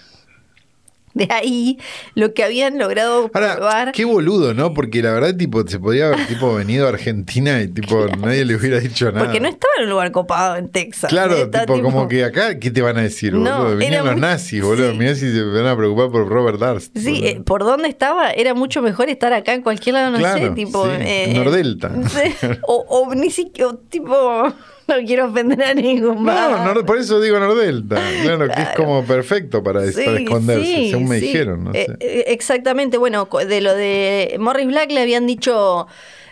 de 1.15 1.29
ahí 1.31 1.79
lo 2.15 2.35
que 2.35 2.45
habían 2.45 2.79
logrado 2.79 3.31
Ahora, 3.35 3.57
probar. 3.57 3.93
qué 3.93 4.05
boludo, 4.05 4.55
¿no? 4.55 4.75
Porque 4.75 5.03
la 5.03 5.13
verdad, 5.13 5.37
tipo, 5.37 5.67
se 5.67 5.79
podría 5.79 6.09
haber 6.09 6.27
tipo 6.27 6.55
venido 6.55 6.87
a 6.87 6.91
Argentina 6.91 7.61
y 7.63 7.69
tipo 7.69 8.07
nadie 8.19 8.45
le 8.45 8.57
hubiera 8.57 8.79
dicho 8.81 9.07
nada. 9.11 9.25
Porque 9.27 9.41
no 9.41 9.49
estaba 9.49 9.73
en 9.79 9.85
un 9.85 9.91
lugar 9.91 10.13
copado 10.13 10.57
en 10.57 10.69
Texas. 10.71 11.11
Claro, 11.11 11.51
tipo, 11.51 11.81
como 11.83 12.09
que 12.09 12.25
acá, 12.25 12.59
¿qué 12.59 12.71
te 12.71 12.83
van 12.83 12.99
a 12.99 13.03
decir, 13.03 13.33
No, 13.33 13.59
boludo? 13.65 13.77
Venían 13.77 14.05
los 14.05 14.13
muy- 14.15 14.21
nazis, 14.23 14.63
boludo. 14.63 14.93
sí. 14.93 14.99
Mirá 14.99 15.15
si 15.15 15.33
se 15.33 15.43
van 15.43 15.67
a 15.67 15.77
preocupar 15.77 16.11
por 16.11 16.29
Robert 16.29 16.59
Darst. 16.59 16.97
Sí, 16.97 17.21
eh, 17.25 17.41
por 17.45 17.65
dónde 17.65 17.89
estaba 17.89 18.31
era 18.31 18.55
mucho 18.55 18.83
mejor 18.83 19.09
estar 19.09 19.33
acá 19.33 19.55
en 19.55 19.63
cualquier 19.63 19.95
lado, 19.95 20.11
no 20.11 20.19
Claro, 20.19 20.39
sé, 20.39 20.51
tipo. 20.51 20.85
sí, 20.87 20.93
eh, 21.01 21.33
Nordelta. 21.35 21.91
sí, 22.09 22.35
o, 22.67 22.85
o 22.89 23.15
ni 23.15 23.31
siquiera, 23.31 23.73
tipo, 23.89 24.53
no 25.01 25.07
quiero 25.07 25.27
ofender 25.27 25.63
a 25.63 25.75
ningún 25.75 26.17
No, 26.25 26.33
bar. 26.33 26.67
Nor- 26.77 26.85
por 26.85 26.99
eso 26.99 27.21
digo 27.21 27.39
Nordelta. 27.39 28.01
Claro, 28.23 28.47
que 28.47 28.53
es 28.53 28.69
Claro. 28.69 28.85
como 28.85 29.05
perfecto 29.05 29.63
para, 29.63 29.87
Sí, 29.93 30.03
para 30.05 30.19
esconderse, 30.19 30.65
sí, 30.65 30.91
según 30.91 31.09
me 31.09 31.21
sí. 31.21 31.27
dijeron. 31.27 31.65
No 31.65 31.71
Eh, 31.75 31.87
sé. 31.87 31.97
eh, 32.01 32.25
exactamente, 32.29 32.97
bueno, 32.99 33.29
de 33.47 33.61
lo 33.61 33.75
de 33.75 34.37
Morris 34.39 34.67
Black 34.67 34.91
le 34.91 35.01
habían 35.03 35.27
dicho, 35.27 35.87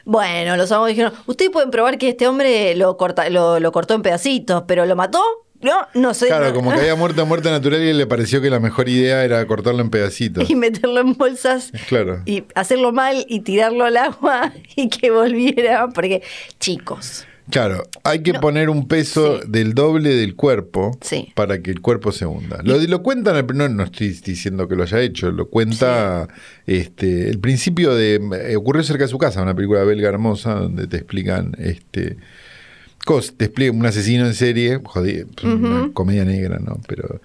bueno, 0.05 0.57
los 0.57 0.71
abogados 0.73 0.97
dijeron, 0.97 1.13
ustedes 1.27 1.51
pueden 1.51 1.71
probar 1.71 1.99
que 1.99 2.09
este 2.11 2.27
hombre 2.29 2.75
lo, 2.77 2.97
corta, 2.97 3.29
lo, 3.31 3.61
lo 3.61 3.73
cortó 3.73 3.95
en 3.95 4.03
pedacitos, 4.03 4.65
pero 4.67 4.87
lo 4.87 4.95
mató, 4.97 5.21
¿no? 5.63 5.89
No 5.95 6.15
sé. 6.15 6.27
Claro, 6.29 6.47
no- 6.49 6.55
como 6.55 6.71
que 6.73 6.79
había 6.81 6.95
muerto 6.95 7.21
de 7.23 7.27
muerte 7.27 7.51
natural 7.51 7.83
y 7.83 7.93
le 7.93 8.07
pareció 8.07 8.41
que 8.41 8.51
la 8.51 8.61
mejor 8.61 8.89
idea 8.89 9.25
era 9.25 9.45
cortarlo 9.47 9.81
en 9.83 9.91
pedacitos. 9.91 10.49
y 10.51 10.55
meterlo 10.55 11.01
en 11.01 11.15
bolsas 11.15 11.73
Claro. 11.89 12.23
y 12.25 12.45
hacerlo 12.55 12.93
mal 12.93 13.25
y 13.29 13.41
tirarlo 13.41 13.85
al 13.85 13.97
agua 13.97 14.53
y 14.77 14.89
que 14.89 15.11
volviera, 15.11 15.89
porque 15.89 16.23
chicos, 16.61 17.27
Claro, 17.51 17.85
hay 18.03 18.23
que 18.23 18.33
No. 18.33 18.41
poner 18.41 18.69
un 18.69 18.89
peso 18.89 19.41
Sí. 19.41 19.47
del 19.49 19.73
doble 19.75 20.15
del 20.15 20.35
cuerpo 20.35 20.99
Sí. 21.01 21.33
para 21.37 21.63
que 21.63 21.71
el 21.71 21.81
cuerpo 21.81 22.11
se 22.11 22.27
hunda. 22.27 22.61
Lo, 22.65 22.77
lo 22.79 23.03
cuentan, 23.03 23.47
no, 23.55 23.69
no 23.69 23.85
estoy 23.85 24.09
diciendo 24.09 24.67
que 24.67 24.75
lo 24.75 24.83
haya 24.83 25.01
hecho, 25.01 25.31
lo 25.31 25.49
cuenta 25.49 26.27
este, 26.67 27.29
el 27.29 27.39
principio 27.39 27.95
de... 27.95 28.21
eh, 28.51 28.57
ocurrió 28.57 28.83
cerca 28.83 29.05
de 29.05 29.09
su 29.09 29.19
casa, 29.19 29.43
una 29.43 29.55
película 29.55 29.85
belga 29.85 30.09
hermosa 30.09 30.55
donde 30.55 30.87
te 30.89 30.97
explican... 30.97 31.53
este 31.59 32.17
cos- 33.07 33.33
te 33.37 33.45
explican 33.45 33.79
un 33.79 33.87
asesino 33.87 34.27
en 34.27 34.35
serie, 34.35 34.81
jodí, 34.85 35.25
pues, 35.25 35.55
una 35.55 35.91
comedia 35.93 36.25
negra, 36.25 36.59
¿no? 36.59 36.81
Pero 36.89 37.21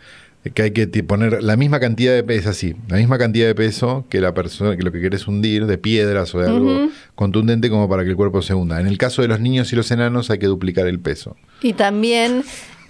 que 0.53 0.63
hay 0.63 0.71
que 0.71 0.87
poner 1.03 1.43
la 1.43 1.55
misma 1.55 1.79
cantidad 1.79 2.13
de 2.13 2.23
peso, 2.23 2.49
así, 2.49 2.75
la 2.87 2.97
misma 2.97 3.17
cantidad 3.17 3.45
de 3.45 3.53
peso 3.53 4.05
que 4.09 4.19
la 4.21 4.33
persona, 4.33 4.75
que 4.75 4.83
lo 4.83 4.91
que 4.91 4.99
querés 4.99 5.27
hundir, 5.27 5.67
de 5.67 5.77
piedras 5.77 6.33
o 6.33 6.39
de 6.39 6.49
algo 6.49 6.89
contundente 7.15 7.69
como 7.69 7.87
para 7.87 8.03
que 8.03 8.09
el 8.09 8.15
cuerpo 8.15 8.41
se 8.41 8.53
hunda. 8.53 8.81
En 8.81 8.87
el 8.87 8.97
caso 8.97 9.21
de 9.21 9.27
los 9.27 9.39
niños 9.39 9.71
y 9.71 9.75
los 9.75 9.91
enanos 9.91 10.31
hay 10.31 10.39
que 10.39 10.47
duplicar 10.47 10.87
el 10.87 10.99
peso. 10.99 11.35
y 11.61 11.73
también 11.73 12.43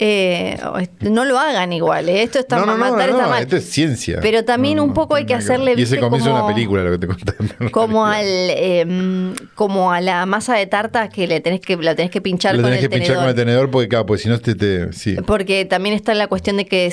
eh, 0.04 0.58
no 1.02 1.26
lo 1.26 1.38
hagan 1.38 1.72
igual, 1.74 2.10
¿eh? 2.10 2.24
esto 2.24 2.40
está 2.40 2.58
no, 2.58 2.66
no, 2.66 2.72
no, 2.74 2.78
matar 2.80 3.10
no, 3.10 3.16
está 3.18 3.22
no, 3.24 3.30
mal. 3.30 3.44
esto 3.44 3.56
es 3.58 3.70
ciencia. 3.70 4.18
Pero 4.20 4.44
también 4.44 4.78
No, 4.78 4.84
un 4.84 4.90
no, 4.90 4.94
poco 4.96 5.14
hay 5.14 5.28
que 5.28 5.36
hacerle. 5.36 5.76
Y 5.78 5.84
ese 5.84 6.00
comienzo 6.00 6.26
de 6.30 6.32
una 6.34 6.42
como- 6.42 6.56
película, 6.56 6.84
lo 6.84 6.92
que 6.92 6.98
te 6.98 7.08
contaron. 7.08 7.70
como 7.70 8.06
al 8.08 8.26
eh, 8.26 9.34
como 9.54 9.92
a 9.92 10.02
la 10.02 10.26
masa 10.26 10.56
de 10.56 10.66
tarta 10.66 11.10
que 11.10 11.28
le 11.28 11.40
tenés 11.40 11.62
que 11.62 11.78
la 11.78 11.94
tenés 11.94 12.10
que 12.12 12.20
pinchar 12.20 12.56
con 12.56 12.64
tenés 12.66 12.80
el 12.80 12.86
que 12.86 12.90
pinchar 12.90 13.08
tenedor. 13.10 13.24
con 13.24 13.30
el 13.30 13.36
tenedor 13.36 13.70
porque, 13.72 13.88
claro, 13.90 14.06
pues 14.08 14.22
si 14.22 14.30
no 14.30 14.40
te, 14.40 14.56
te- 14.56 14.92
sí. 14.92 15.16
Porque 15.28 15.66
también 15.66 15.94
está 15.94 16.16
la 16.16 16.26
cuestión 16.28 16.58
de 16.58 16.66
que 16.66 16.90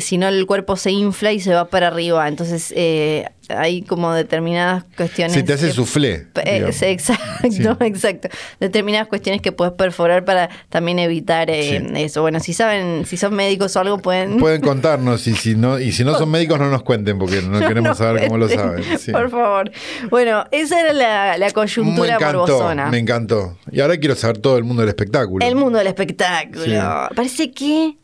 si 0.00 0.16
no 0.18 0.28
el 0.28 0.46
cuerpo 0.46 0.76
se 0.76 0.92
infla 0.92 1.32
y 1.32 1.40
se 1.40 1.52
va 1.52 1.64
para 1.66 1.88
arriba. 1.88 2.28
Entonces, 2.28 2.72
eh, 2.76 3.26
hay 3.48 3.82
como 3.82 4.12
determinadas 4.12 4.84
cuestiones. 4.96 5.34
Se 5.34 5.42
te 5.42 5.52
hace 5.52 5.72
soufflé. 5.72 6.26
Eh, 6.44 6.66
exacto, 6.82 7.48
Sí. 7.50 7.62
exacto. 7.80 8.28
Determinadas 8.60 9.08
cuestiones 9.08 9.40
que 9.42 9.52
puedes 9.52 9.74
perforar 9.74 10.24
para 10.24 10.48
también 10.68 10.98
evitar 10.98 11.50
eh, 11.50 11.80
Sí. 11.80 12.02
eso. 12.02 12.22
Bueno, 12.22 12.40
si 12.40 12.52
saben, 12.52 13.04
si 13.06 13.16
son 13.16 13.34
médicos 13.34 13.74
o 13.76 13.80
algo, 13.80 13.98
pueden. 13.98 14.38
Pueden 14.44 14.60
contarnos 14.60 15.26
y 15.26 15.34
si 15.34 15.54
no 15.54 15.78
y 15.78 15.92
si 15.92 16.04
no 16.04 16.16
son 16.18 16.30
médicos 16.30 16.58
no 16.58 16.70
nos 16.70 16.82
cuenten 16.82 17.18
porque 17.18 17.40
no 17.42 17.58
queremos 17.68 17.98
saber 17.98 18.26
cómo 18.26 18.38
lo 18.38 18.48
saben. 18.48 18.84
sí. 18.98 19.12
Por 19.12 19.30
favor. 19.30 19.70
Bueno, 20.10 20.44
esa 20.50 20.80
era 20.80 20.92
la, 20.92 21.38
la 21.38 21.46
Me 21.46 21.52
coyuntura 21.52 22.14
encantó, 22.16 22.38
morbosona. 22.40 22.86
me 22.90 22.98
encantó. 22.98 23.58
Y 23.70 23.80
ahora 23.80 23.96
quiero 23.96 24.14
saber 24.14 24.38
todo 24.38 24.56
el 24.58 24.64
mundo 24.64 24.82
del 24.82 24.88
espectáculo. 24.90 25.44
El 25.46 25.54
mundo 25.56 25.78
del 25.78 25.86
espectáculo. 25.88 27.08
Parece 27.14 27.50
que 27.52 27.96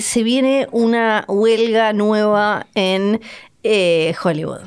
se 0.00 0.22
viene 0.22 0.68
una 0.70 1.24
huelga 1.26 1.92
nueva 1.92 2.66
en 2.74 3.20
eh, 3.64 4.14
Hollywood. 4.22 4.60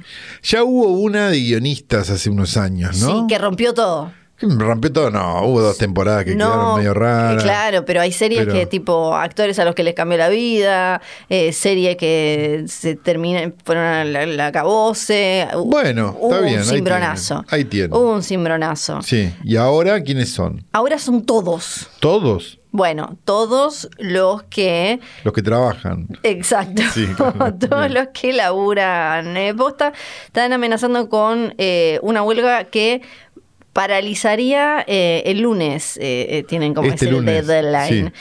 Ya 0.44 0.64
hubo 0.64 0.88
una 0.90 1.30
de 1.30 1.40
guionistas 1.40 2.10
hace 2.10 2.30
unos 2.30 2.58
años, 2.58 2.98
¿no? 3.00 3.08
Sí, 3.22 3.26
que 3.30 3.38
rompió 3.38 3.74
todo. 3.74 4.12
Rompió 4.40 4.94
todo, 4.94 5.10
no, 5.10 5.48
hubo 5.48 5.62
dos 5.62 5.80
temporadas 5.80 6.24
que 6.24 6.34
quedaron 6.38 6.78
medio 6.78 6.94
raras. 6.94 7.42
Claro, 7.42 7.86
pero 7.86 8.02
hay 8.02 8.12
series 8.12 8.42
Pero- 8.42 8.54
que 8.54 8.66
tipo 8.68 9.16
actores 9.16 9.58
a 9.58 9.66
los 9.66 9.74
que 9.74 9.84
les 9.84 9.96
cambió 9.96 10.16
la 10.20 10.30
vida, 10.30 11.02
eh, 11.28 11.52
series 11.54 11.98
que 11.98 12.66
se 12.68 12.96
terminan, 12.96 13.56
fueron 13.66 13.84
a 13.84 14.06
la, 14.06 14.28
la 14.28 14.52
Bueno, 14.52 16.16
hubo 16.20 16.32
está 16.34 16.46
bien, 16.46 16.60
un 16.60 16.66
cimbronazo. 16.66 17.46
ahí 17.50 17.66
tienen. 17.66 17.94
Hubo 17.94 18.14
un 18.14 18.22
cimbronazo. 18.22 19.02
Sí, 19.02 19.34
y 19.44 19.56
ahora 19.56 20.04
¿quiénes 20.04 20.30
son? 20.30 20.64
Ahora 20.72 21.00
son 21.00 21.24
todos. 21.26 21.88
Todos 22.00 22.60
Bueno, 22.78 23.18
todos 23.26 23.90
los 23.98 24.44
que 24.44 25.00
los 25.24 25.34
que 25.34 25.42
trabajan. 25.42 26.08
Exacto. 26.22 26.84
Sí, 26.94 27.08
claro. 27.08 27.56
Todos 27.60 27.90
los 27.90 28.10
que 28.14 28.34
laburan 28.34 29.36
eh, 29.36 29.56
posta 29.56 29.94
están 30.28 30.54
amenazando 30.54 31.10
con 31.10 31.56
eh, 31.58 31.98
una 32.04 32.22
huelga 32.22 32.66
que 32.66 33.02
paralizaría 33.74 34.84
eh, 34.88 35.24
el 35.26 35.42
lunes. 35.42 35.98
eh, 35.98 36.28
eh, 36.30 36.44
tienen 36.44 36.76
como 36.76 36.88
Este 36.88 37.06
es 37.06 37.12
el 37.12 37.18
lunes, 37.18 37.48
deadline. 37.48 38.08
sí. 38.08 38.14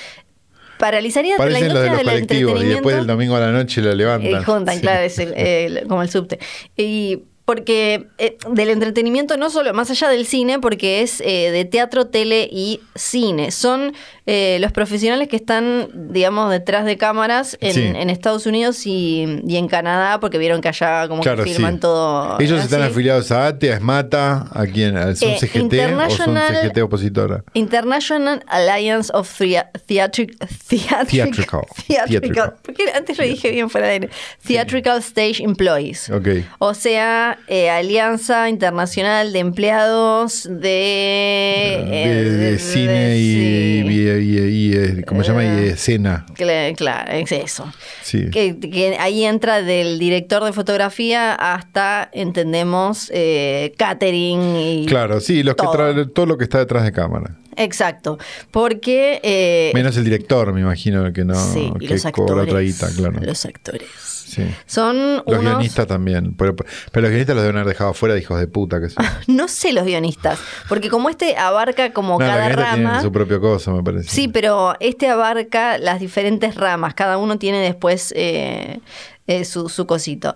Paralizaría 0.78 1.32
la 1.32 1.38
Parecen 1.38 1.68
los 1.68 1.74
de 1.74 1.86
industria 1.86 1.90
los 1.90 1.98
del 1.98 2.06
colectivos 2.26 2.62
y 2.62 2.66
después 2.68 2.96
del 2.96 3.06
domingo 3.06 3.36
a 3.36 3.40
la 3.40 3.50
noche 3.52 3.82
lo 3.82 3.94
levantan. 3.94 4.40
Eh, 4.40 4.44
juntan, 4.44 4.74
Sí. 4.76 4.80
claro, 4.80 5.00
es 5.02 5.18
el- 5.18 5.34
el- 5.34 5.86
como 5.88 6.02
el 6.02 6.08
subte. 6.10 6.38
Y 6.76 7.22
porque 7.46 8.08
eh, 8.18 8.36
del 8.50 8.68
entretenimiento 8.68 9.36
no 9.38 9.48
solo, 9.48 9.72
más 9.72 9.88
allá 9.90 10.08
del 10.10 10.26
cine, 10.26 10.58
porque 10.58 11.00
es 11.02 11.20
eh, 11.22 11.50
de 11.52 11.64
teatro, 11.64 12.08
tele 12.08 12.46
y 12.52 12.80
cine. 12.96 13.52
Son 13.52 13.94
eh, 14.26 14.58
los 14.60 14.72
profesionales 14.72 15.28
que 15.28 15.36
están, 15.36 15.88
digamos, 16.12 16.50
detrás 16.50 16.84
de 16.84 16.98
cámaras 16.98 17.56
en, 17.60 17.72
Sí. 17.72 17.82
en 17.84 18.10
Estados 18.10 18.46
Unidos 18.46 18.84
y, 18.86 19.40
y 19.46 19.56
en 19.56 19.68
Canadá, 19.68 20.18
porque 20.18 20.38
vieron 20.38 20.60
que 20.60 20.68
allá 20.68 21.06
como 21.08 21.22
Claro, 21.22 21.44
que 21.44 21.52
filman 21.54 21.74
sí. 21.74 21.80
todo. 21.80 22.36
Ellos 22.40 22.58
así. 22.58 22.64
están 22.66 22.82
afiliados 22.82 23.30
a 23.30 23.46
ATE, 23.46 23.72
a 23.72 23.76
ESMATA, 23.76 24.48
a 24.52 24.66
quién, 24.66 24.96
¿Al- 24.96 25.16
¿son 25.16 25.30
Eh, 25.30 25.38
CGT 25.38 25.74
o 25.96 26.10
son 26.10 26.36
CGT 26.36 26.82
opositora? 26.82 27.44
International 27.54 28.42
Alliance 28.48 29.12
of 29.14 29.30
Thea- 29.40 29.70
Theatric- 29.86 30.36
Theatric- 30.68 31.06
Theatrical. 31.10 31.62
Theatrical. 31.86 32.08
Theatrical. 32.08 32.54
Porque 32.62 32.84
antes 32.92 33.16
lo 33.18 33.24
dije 33.24 33.52
bien 33.52 33.70
fuera 33.70 33.86
de. 33.86 34.10
Theatrical 34.44 34.98
Stage 34.98 35.42
Employees. 35.44 36.10
Ok. 36.10 36.28
O 36.58 36.74
sea, 36.74 37.35
eh, 37.48 37.70
Alianza 37.70 38.48
Internacional 38.48 39.32
de 39.32 39.38
Empleados 39.38 40.44
de... 40.44 40.58
de, 40.60 42.02
eh, 42.02 42.24
de 42.24 42.58
cine 42.58 43.16
y, 43.16 43.20
sí. 43.20 43.88
y- 43.88 44.10
y- 44.10 44.38
y- 44.38 44.98
y- 44.98 45.02
¿cómo 45.04 45.22
se 45.22 45.28
llama? 45.30 45.44
Y 45.44 45.68
escena. 45.68 46.26
Cla- 46.34 46.74
Claro, 46.76 47.12
es 47.12 47.32
eso. 47.32 47.72
Sí. 48.02 48.30
Que, 48.30 48.58
que 48.58 48.96
ahí 48.98 49.24
entra 49.24 49.62
del 49.62 49.98
director 49.98 50.44
de 50.44 50.52
fotografía 50.52 51.34
hasta, 51.34 52.08
entendemos, 52.12 53.10
eh, 53.14 53.72
catering 53.78 54.56
y... 54.56 54.86
Claro, 54.86 55.20
sí, 55.20 55.42
los 55.42 55.54
que 55.56 55.62
todo. 55.64 55.74
tra- 55.74 56.12
todo 56.12 56.26
lo 56.26 56.36
que 56.38 56.44
está 56.44 56.58
detrás 56.58 56.84
de 56.84 56.92
cámara. 56.92 57.36
Exacto. 57.58 58.18
Porque... 58.50 59.18
eh, 59.22 59.70
Menos 59.74 59.96
el 59.96 60.04
director, 60.04 60.52
me 60.52 60.60
imagino, 60.60 61.10
que 61.12 61.24
no 61.24 61.34
sí, 61.34 61.72
y 61.80 61.86
que 61.86 61.94
los 61.94 62.02
cobra 62.12 62.42
actores. 62.42 62.48
otra 62.48 62.60
guita, 62.60 62.88
claro. 62.94 63.18
Los 63.22 63.46
actores. 63.46 63.88
Sí. 64.36 64.54
Son 64.66 65.16
Los 65.16 65.24
unos... 65.26 65.42
guionistas 65.42 65.86
también. 65.86 66.34
Pero, 66.36 66.54
pero 66.54 67.02
los 67.02 67.10
guionistas 67.10 67.34
los 67.34 67.42
deben 67.42 67.56
haber 67.56 67.68
dejado 67.68 67.94
fuera 67.94 68.14
de 68.14 68.20
hijos 68.20 68.38
de 68.38 68.46
puta 68.46 68.80
que 68.82 68.90
son. 68.90 69.02
No 69.26 69.48
sé 69.48 69.72
los 69.72 69.84
guionistas, 69.86 70.38
porque 70.68 70.90
como 70.90 71.08
este 71.08 71.36
abarca 71.38 71.92
como 71.94 72.12
No, 72.12 72.18
cada 72.18 72.50
rama... 72.50 73.00
su 73.00 73.10
propio 73.10 73.40
cosa, 73.40 73.72
me 73.72 73.82
parece. 73.82 74.10
Sí, 74.10 74.28
pero 74.28 74.74
este 74.80 75.08
abarca 75.08 75.78
las 75.78 76.00
diferentes 76.00 76.54
ramas. 76.54 76.92
Cada 76.92 77.16
uno 77.16 77.38
tiene 77.38 77.60
después 77.60 78.12
eh, 78.14 78.80
eh, 79.26 79.44
su, 79.46 79.70
su 79.70 79.86
cosito. 79.86 80.34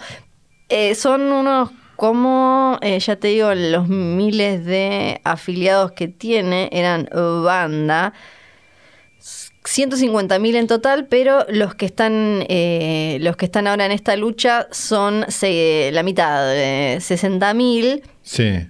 Eh, 0.71 0.95
son 0.95 1.21
unos, 1.21 1.71
como 1.97 2.78
ya 2.83 3.16
te 3.16 3.28
digo, 3.28 3.52
los 3.54 3.87
miles 3.88 4.64
de 4.64 5.21
afiliados 5.25 5.92
que 5.92 6.09
tiene, 6.09 6.71
eran 6.73 7.07
banda. 7.12 8.14
150.000 9.74 10.56
en 10.56 10.66
total, 10.66 11.06
pero 11.06 11.46
los 11.48 11.74
que 11.76 11.87
están 11.87 12.44
eh, 12.48 13.18
los 13.20 13.37
que 13.37 13.44
están 13.46 13.66
ahora 13.68 13.87
en 13.87 13.92
esta 13.92 14.16
lucha 14.16 14.66
son 14.72 15.24
se- 15.28 15.90
la 15.92 16.02
mitad, 16.02 16.44
de 16.48 16.98
60.000 17.00 18.02
Sí. 18.22 18.66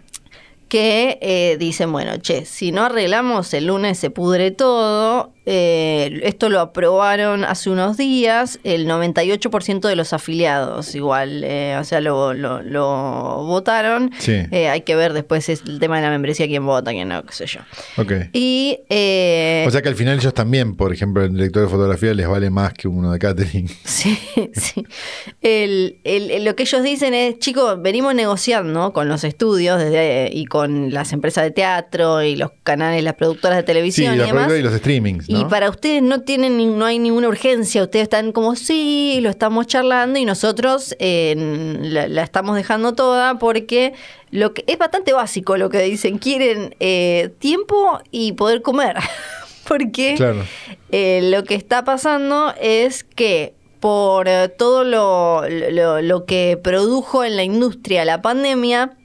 que 0.68 1.18
eh, 1.22 1.56
dicen, 1.58 1.90
bueno, 1.90 2.18
che, 2.18 2.44
si 2.44 2.70
no 2.70 2.84
arreglamos 2.84 3.52
el 3.54 3.66
lunes 3.66 3.98
se 3.98 4.10
pudre 4.10 4.50
todo. 4.50 5.32
Eh, 5.52 6.20
esto 6.22 6.48
lo 6.48 6.60
aprobaron 6.60 7.44
hace 7.44 7.70
unos 7.70 7.96
días, 7.96 8.60
el 8.62 8.86
98% 8.86 9.88
de 9.88 9.96
los 9.96 10.12
afiliados 10.12 10.94
igual, 10.94 11.42
eh, 11.42 11.76
o 11.80 11.82
sea, 11.82 12.00
lo, 12.00 12.34
lo- 12.34 12.62
lo 12.62 13.42
votaron. 13.44 14.12
Sí. 14.18 14.42
Eh, 14.52 14.68
hay 14.68 14.82
que 14.82 14.94
ver 14.94 15.12
después 15.12 15.48
es 15.48 15.62
el 15.66 15.80
tema 15.80 15.96
de 15.96 16.02
la 16.02 16.10
membresía, 16.10 16.46
quién 16.46 16.64
vota, 16.64 16.92
quién 16.92 17.08
no, 17.08 17.24
qué 17.24 17.32
sé 17.32 17.46
yo. 17.46 17.60
Ok. 17.96 18.12
Y... 18.32 18.78
O 19.66 19.70
sea 19.72 19.82
que 19.82 19.88
al 19.88 19.96
final 19.96 20.18
ellos 20.18 20.32
también, 20.34 20.76
por 20.76 20.92
ejemplo, 20.92 21.24
el 21.24 21.34
director 21.34 21.62
de 21.64 21.68
fotografía 21.68 22.14
les 22.14 22.28
vale 22.28 22.48
más 22.50 22.72
que 22.72 22.86
uno 22.86 23.10
de 23.10 23.18
catering. 23.18 23.68
Sí, 23.84 24.16
sí. 24.54 24.84
El- 25.42 25.98
el- 26.04 26.30
el- 26.30 26.44
lo 26.44 26.54
que 26.54 26.62
ellos 26.62 26.82
dicen 26.82 27.12
es, 27.12 27.38
chicos, 27.40 27.82
venimos 27.82 28.14
negociando 28.14 28.92
con 28.92 29.08
los 29.08 29.24
estudios 29.24 29.78
desde, 29.80 30.30
y 30.32 30.46
con 30.46 30.92
las 30.94 31.12
empresas 31.12 31.44
de 31.44 31.50
teatro 31.50 32.22
y 32.22 32.36
los 32.36 32.50
canales, 32.62 33.02
las 33.02 33.14
productoras 33.14 33.56
de 33.56 33.62
Sí, 33.62 33.66
televisión 33.66 34.14
y 34.14 34.18
los 34.18 34.26
demás. 34.28 34.52
y 34.56 34.62
los 34.62 34.74
streamings, 34.74 35.28
¿no? 35.28 35.39
Y 35.40 35.44
para 35.46 35.70
ustedes 35.70 36.02
no 36.02 36.20
tienen 36.22 36.78
no 36.78 36.84
hay 36.84 36.98
ninguna 36.98 37.28
urgencia, 37.28 37.82
ustedes 37.82 38.04
están 38.04 38.32
como 38.32 38.56
sí, 38.56 39.18
lo 39.22 39.30
estamos 39.30 39.66
charlando 39.66 40.18
y 40.18 40.24
nosotros 40.24 40.94
eh, 40.98 41.34
la, 41.80 42.08
la 42.08 42.22
estamos 42.22 42.56
dejando 42.56 42.94
toda 42.94 43.38
porque 43.38 43.94
lo 44.30 44.52
que 44.54 44.64
es 44.66 44.78
bastante 44.78 45.12
básico 45.12 45.56
lo 45.56 45.70
que 45.70 45.80
dicen, 45.82 46.18
quieren 46.18 46.74
eh, 46.80 47.30
tiempo 47.38 48.00
y 48.10 48.32
poder 48.32 48.62
comer. 48.62 48.96
porque 49.68 50.14
Claro. 50.16 50.44
eh, 50.90 51.20
lo 51.32 51.44
que 51.44 51.54
está 51.54 51.84
pasando 51.84 52.52
es 52.60 53.04
que 53.04 53.54
por 53.78 54.28
eh, 54.28 54.48
todo 54.48 54.84
lo, 54.84 55.42
lo- 55.48 56.02
lo 56.02 56.24
que 56.26 56.58
produjo 56.62 57.24
en 57.24 57.36
la 57.36 57.44
industria 57.44 58.04
la 58.04 58.20
pandemia, 58.20 58.96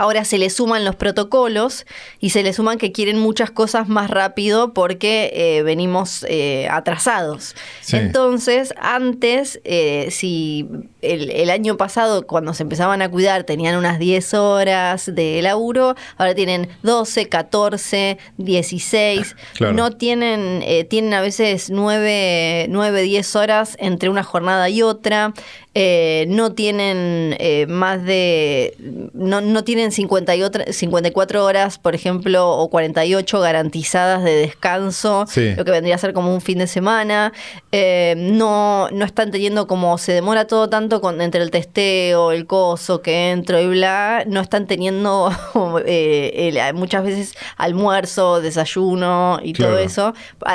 ahora 0.00 0.24
se 0.24 0.38
le 0.38 0.48
suman 0.48 0.86
los 0.86 0.96
protocolos 0.96 1.84
y 2.20 2.30
se 2.30 2.42
le 2.42 2.54
suman 2.54 2.78
que 2.78 2.90
quieren 2.90 3.18
muchas 3.18 3.50
cosas 3.50 3.86
más 3.86 4.08
rápido 4.08 4.72
porque 4.72 5.30
eh, 5.34 5.62
venimos 5.62 6.24
eh, 6.26 6.68
atrasados. 6.70 7.54
Sí. 7.82 7.96
Entonces, 7.96 8.72
antes, 8.80 9.60
eh, 9.64 10.08
si 10.10 10.66
el, 11.02 11.30
el 11.30 11.50
año 11.50 11.76
pasado, 11.76 12.26
cuando 12.26 12.54
se 12.54 12.62
empezaban 12.62 13.02
a 13.02 13.10
cuidar, 13.10 13.44
tenían 13.44 13.76
unas 13.76 13.98
10 13.98 14.32
horas 14.32 15.14
de 15.14 15.42
laburo, 15.42 15.96
ahora 16.16 16.34
tienen 16.34 16.70
12, 16.82 17.28
14, 17.28 18.16
16. 18.38 19.36
Claro. 19.54 19.74
No 19.74 19.90
tienen, 19.90 20.62
eh, 20.64 20.84
tienen 20.84 21.12
a 21.12 21.20
veces 21.20 21.68
9, 21.68 22.68
9, 22.70 23.02
10 23.02 23.36
horas 23.36 23.76
entre 23.78 24.08
una 24.08 24.22
jornada 24.22 24.70
y 24.70 24.80
otra. 24.80 25.34
Eh, 25.72 26.24
no 26.28 26.52
tienen 26.52 27.36
eh, 27.38 27.66
más 27.68 28.02
de. 28.04 28.74
No, 29.14 29.40
no 29.40 29.62
tienen 29.62 29.89
50 29.92 30.36
y 30.36 30.42
otra- 30.42 30.72
54 30.72 31.44
horas, 31.44 31.78
por 31.78 31.94
ejemplo, 31.94 32.50
o 32.50 32.68
48 32.70 33.40
garantizadas 33.40 34.22
de 34.24 34.34
descanso, 34.36 35.24
Sí. 35.28 35.54
lo 35.56 35.64
que 35.64 35.70
vendría 35.70 35.94
a 35.94 35.98
ser 35.98 36.12
como 36.12 36.32
un 36.34 36.40
fin 36.40 36.58
de 36.58 36.66
semana. 36.66 37.32
Eh, 37.72 38.14
no, 38.16 38.88
no 38.90 39.04
están 39.04 39.30
teniendo 39.30 39.66
como 39.66 39.98
se 39.98 40.12
demora 40.12 40.46
todo 40.46 40.68
tanto 40.68 41.00
con, 41.00 41.20
entre 41.20 41.42
el 41.42 41.50
testeo, 41.50 42.32
el 42.32 42.46
coso 42.46 43.02
que 43.02 43.30
entro 43.30 43.60
y 43.60 43.66
bla. 43.68 44.24
No 44.26 44.40
están 44.40 44.66
teniendo 44.66 45.30
eh, 45.86 46.50
el- 46.54 46.74
muchas 46.74 47.04
veces 47.04 47.34
almuerzo, 47.56 48.40
desayuno 48.40 49.40
y 49.42 49.52
todo 49.52 49.78
eso. 49.78 50.14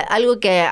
Algo 0.09 0.39
que 0.39 0.65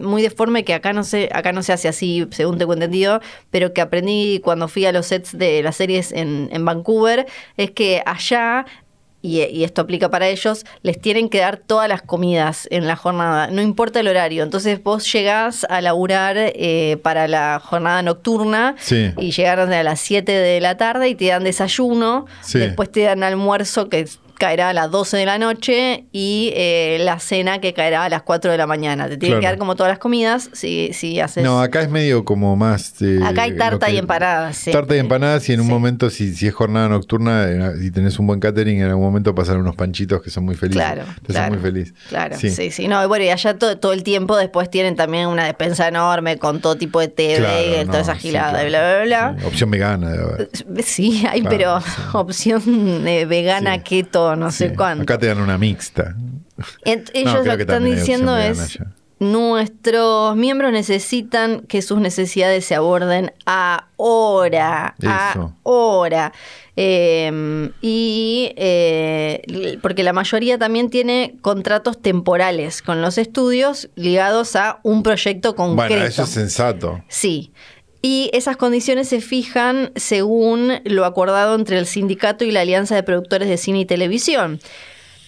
muy 0.00 0.22
deforme 0.22 0.64
que 0.64 0.74
acá 0.74 0.92
no 0.92 1.04
se, 1.04 1.28
acá 1.32 1.52
no 1.52 1.62
se 1.62 1.72
hace 1.72 1.88
así, 1.88 2.26
según 2.30 2.58
tengo 2.58 2.72
entendido, 2.74 3.20
pero 3.50 3.72
que 3.72 3.80
aprendí 3.80 4.40
cuando 4.42 4.68
fui 4.68 4.84
a 4.86 4.92
los 4.92 5.06
sets 5.06 5.36
de 5.36 5.62
las 5.62 5.76
series 5.76 6.12
en, 6.12 6.48
en 6.52 6.64
Vancouver, 6.64 7.26
es 7.56 7.70
que 7.70 8.02
allá 8.06 8.64
y, 9.22 9.40
y 9.44 9.64
esto 9.64 9.80
aplica 9.80 10.10
para 10.10 10.28
ellos, 10.28 10.66
les 10.82 11.00
tienen 11.00 11.30
que 11.30 11.38
dar 11.38 11.56
todas 11.56 11.88
las 11.88 12.02
comidas 12.02 12.68
en 12.70 12.86
la 12.86 12.94
jornada, 12.94 13.46
no 13.46 13.62
importa 13.62 14.00
el 14.00 14.08
horario. 14.08 14.42
Entonces 14.42 14.82
vos 14.82 15.10
llegás 15.10 15.64
a 15.70 15.80
laburar 15.80 16.36
eh, 16.38 16.98
para 17.02 17.26
la 17.26 17.58
jornada 17.64 18.02
nocturna 18.02 18.74
Sí. 18.78 19.12
y 19.16 19.30
llegaron 19.30 19.72
a 19.72 19.82
las 19.82 20.00
7 20.00 20.30
de 20.30 20.60
la 20.60 20.76
tarde 20.76 21.08
y 21.08 21.14
te 21.14 21.28
dan 21.28 21.42
desayuno, 21.44 22.26
Sí. 22.42 22.58
después 22.58 22.92
te 22.92 23.04
dan 23.04 23.22
almuerzo 23.22 23.88
que 23.88 24.06
caerá 24.44 24.68
a 24.68 24.72
las 24.74 24.90
12 24.90 25.16
de 25.16 25.24
la 25.24 25.38
noche 25.38 26.04
y 26.12 26.52
eh, 26.54 26.98
la 27.00 27.18
cena 27.18 27.60
que 27.60 27.72
caerá 27.72 28.04
a 28.04 28.08
las 28.10 28.22
4 28.22 28.50
de 28.50 28.58
la 28.58 28.66
mañana. 28.66 29.08
Te 29.08 29.16
tienen 29.16 29.38
Claro. 29.38 29.40
que 29.40 29.46
dar 29.46 29.58
como 29.58 29.74
todas 29.74 29.90
las 29.90 29.98
comidas 29.98 30.50
si, 30.52 30.92
si 30.92 31.18
haces... 31.18 31.42
No, 31.42 31.62
acá 31.62 31.80
es 31.80 31.88
medio 31.88 32.26
como 32.26 32.54
más. 32.54 33.00
eh, 33.00 33.20
Acá 33.24 33.44
hay 33.44 33.56
tarta 33.56 33.86
que- 33.86 33.94
y 33.94 33.96
empanadas, 33.98 34.56
sí. 34.58 34.70
Tarta 34.70 34.94
y 34.96 34.98
empanadas, 34.98 35.48
y 35.48 35.54
en 35.54 35.60
un 35.60 35.66
Sí. 35.68 35.72
momento, 35.72 36.10
si, 36.10 36.34
si 36.34 36.46
es 36.46 36.52
jornada 36.52 36.90
nocturna 36.90 37.44
eh, 37.48 37.72
y 37.82 37.90
tenés 37.90 38.18
un 38.18 38.26
buen 38.26 38.38
catering, 38.38 38.80
en 38.82 38.88
algún 38.88 39.04
momento 39.04 39.34
pasan 39.34 39.56
unos 39.56 39.76
panchitos 39.76 40.20
que 40.20 40.28
son 40.28 40.44
muy 40.44 40.56
felices. 40.56 40.82
Claro, 40.82 41.04
Te 41.26 41.32
claro. 41.32 41.40
hacen 41.46 41.52
muy 41.54 41.62
feliz. 41.62 41.94
Claro, 42.10 42.36
sí, 42.38 42.50
sí, 42.70 42.86
No, 42.86 43.02
y 43.02 43.06
bueno, 43.06 43.24
y 43.24 43.30
allá 43.30 43.58
todo, 43.58 43.78
todo 43.78 43.94
el 43.94 44.02
tiempo 44.02 44.36
después 44.36 44.68
tienen 44.68 44.94
también 44.94 45.26
una 45.28 45.46
despensa 45.46 45.88
enorme 45.88 46.36
con 46.36 46.60
todo 46.60 46.76
tipo 46.76 47.00
de 47.00 47.08
té, 47.08 47.36
Claro, 47.38 47.54
bagel, 47.54 47.86
no, 47.86 47.92
toda 47.92 48.02
esa 48.02 48.14
sí, 48.16 48.20
gilada, 48.20 48.50
claro. 48.50 48.66
y 48.66 48.68
bla, 48.70 48.80
bla, 48.80 49.04
bla. 49.04 49.36
Sí, 49.40 49.46
Opción 49.46 49.70
vegana. 49.70 50.12
Sí, 50.84 51.24
hay, 51.30 51.42
pero 51.42 51.80
sí. 51.80 51.86
opción 52.12 52.62
eh, 53.08 53.24
vegana, 53.24 53.74
Sí. 53.76 53.80
No 54.36 54.50
sé 54.50 54.74
cuánto. 54.74 55.02
Acá 55.02 55.18
te 55.18 55.26
dan 55.26 55.40
una 55.40 55.58
mixta. 55.58 56.14
Ellos 56.84 57.46
lo 57.46 57.56
que 57.56 57.62
están 57.62 57.84
diciendo 57.84 58.36
es, 58.36 58.78
nuestros 59.18 60.36
miembros 60.36 60.72
necesitan 60.72 61.60
que 61.60 61.82
sus 61.82 61.98
necesidades 61.98 62.64
se 62.64 62.74
aborden 62.74 63.32
ahora, 63.46 64.94
Eso. 64.98 65.54
ahora. 65.64 66.32
Eh, 66.76 67.70
y 67.80 68.52
eh, 68.56 69.78
porque 69.80 70.02
la 70.02 70.12
mayoría 70.12 70.58
también 70.58 70.90
tiene 70.90 71.36
contratos 71.40 72.02
temporales 72.02 72.82
con 72.82 73.00
los 73.00 73.16
estudios 73.16 73.90
ligados 73.94 74.56
a 74.56 74.80
un 74.82 75.04
proyecto 75.04 75.54
concreto. 75.54 75.94
Bueno, 75.94 76.04
eso 76.04 76.24
es 76.24 76.30
sensato. 76.30 77.02
Sí. 77.08 77.52
Y 78.06 78.28
esas 78.34 78.58
condiciones 78.58 79.08
se 79.08 79.22
fijan 79.22 79.90
según 79.96 80.74
lo 80.84 81.06
acordado 81.06 81.54
entre 81.54 81.78
el 81.78 81.86
sindicato 81.86 82.44
y 82.44 82.50
la 82.50 82.60
Alianza 82.60 82.94
de 82.94 83.02
Productores 83.02 83.48
de 83.48 83.56
Cine 83.56 83.80
y 83.80 83.84
Televisión, 83.86 84.60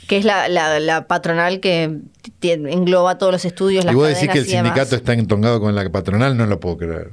que 0.08 0.18
es 0.18 0.26
la, 0.26 0.46
la- 0.50 0.78
la 0.78 1.06
patronal 1.06 1.60
que 1.60 2.00
engloba 2.42 3.16
todos 3.16 3.32
los 3.32 3.44
estudios, 3.46 3.86
las 3.86 3.94
Y 3.94 3.96
vos 3.96 4.08
decís 4.08 4.28
que 4.28 4.38
el 4.40 4.44
sindicato 4.64 4.94
está 4.94 5.14
entongado 5.14 5.58
con 5.58 5.74
la 5.74 5.88
patronal, 5.90 6.36
no 6.36 6.44
lo 6.44 6.60
puedo 6.60 6.76
creer. 6.76 7.12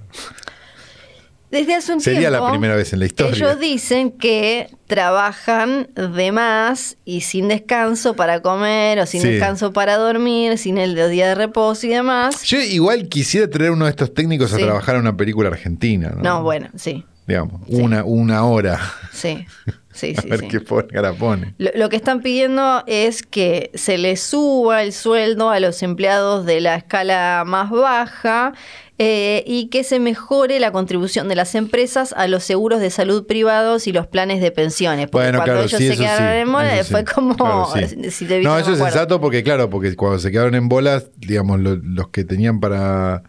Desde 1.54 1.76
hace 1.76 1.94
un 1.94 2.02
Sería 2.02 2.32
la 2.32 2.40
tiempo, 2.40 2.50
primera 2.52 2.76
vez 2.76 2.92
en 2.94 3.00
la 3.00 3.06
historia. 3.06 3.36
Ellos 3.36 3.60
dicen 3.60 4.10
que 4.12 4.70
trabajan 4.88 5.88
de 5.96 6.32
más 6.32 6.98
y 7.06 7.22
sin 7.22 7.48
descanso 7.48 8.16
para 8.16 8.42
comer 8.42 9.00
o 9.00 9.06
sin 9.06 9.22
Sí. 9.22 9.28
descanso 9.30 9.72
para 9.72 9.98
dormir, 9.98 10.58
sin 10.58 10.80
el 10.80 10.96
día 11.12 11.28
de 11.28 11.36
reposo 11.36 11.86
y 11.86 11.90
demás. 11.90 12.42
Yo 12.44 12.60
igual 12.60 13.08
quisiera 13.08 13.48
traer 13.50 13.70
uno 13.72 13.86
de 13.86 13.92
estos 13.92 14.14
técnicos 14.14 14.52
a 14.54 14.58
trabajar 14.58 14.96
en 14.96 15.02
una 15.02 15.16
película 15.16 15.50
argentina, 15.50 16.12
¿no? 16.16 16.22
No, 16.24 16.44
bueno, 16.44 16.70
sí, 16.76 17.06
Digamos, 17.26 17.62
Sí. 17.68 17.76
una, 17.76 18.04
una 18.04 18.44
hora. 18.44 18.80
sí, 19.14 19.46
sí, 19.94 20.14
a 20.18 20.22
sí. 20.22 20.28
ver 20.30 20.40
sí. 20.42 20.48
qué 20.50 20.60
pone, 20.60 20.88
cara 20.90 21.14
pone. 21.14 21.54
Lo, 21.58 21.70
lo 21.76 21.88
que 21.88 21.96
están 21.96 22.22
pidiendo 22.22 22.84
es 22.86 23.24
que 23.24 23.72
se 23.76 23.98
les 23.98 24.20
suba 24.22 24.84
el 24.84 24.92
sueldo 24.92 25.50
a 25.50 25.62
los 25.62 25.84
empleados 25.84 26.46
de 26.46 26.60
la 26.60 26.76
escala 26.76 27.44
más 27.46 27.70
baja 27.70 28.54
eh, 29.00 29.44
y 29.48 29.70
que 29.70 29.84
se 29.84 30.00
mejore 30.00 30.60
la 30.60 30.72
contribución 30.72 31.28
de 31.28 31.36
las 31.36 31.56
empresas 31.56 32.14
a 32.16 32.28
los 32.28 32.44
seguros 32.44 32.80
de 32.80 32.90
salud 32.92 33.26
privados 33.26 33.88
y 33.88 33.92
los 33.92 34.06
planes 34.08 34.40
de 34.42 34.52
pensiones. 34.52 35.08
Porque 35.10 35.26
Bueno, 35.28 35.40
cuando 35.40 35.54
claro, 35.54 35.68
ellos 35.68 35.78
sí, 35.80 35.88
se 35.88 35.94
eso 35.94 36.04
quedaron 36.04 36.34
sí, 36.34 36.40
en 36.42 36.52
bola 36.52 36.76
eso 36.76 36.84
sí. 36.86 36.92
fue 36.92 37.04
como... 37.06 37.36
Claro, 37.36 37.68
sí. 37.76 38.12
si 38.12 38.26
te 38.26 38.42
No, 38.42 38.58
eso 38.58 38.72
es 38.74 38.78
sensato 38.80 39.20
porque, 39.20 39.44
claro, 39.44 39.70
porque 39.70 39.96
cuando 39.96 40.20
se 40.20 40.32
quedaron 40.32 40.54
en 40.56 40.70
bolas, 40.70 41.10
digamos, 41.18 41.60
lo- 41.60 41.76
los 41.78 42.10
que 42.10 42.24
tenían 42.24 42.60
para, 42.60 43.24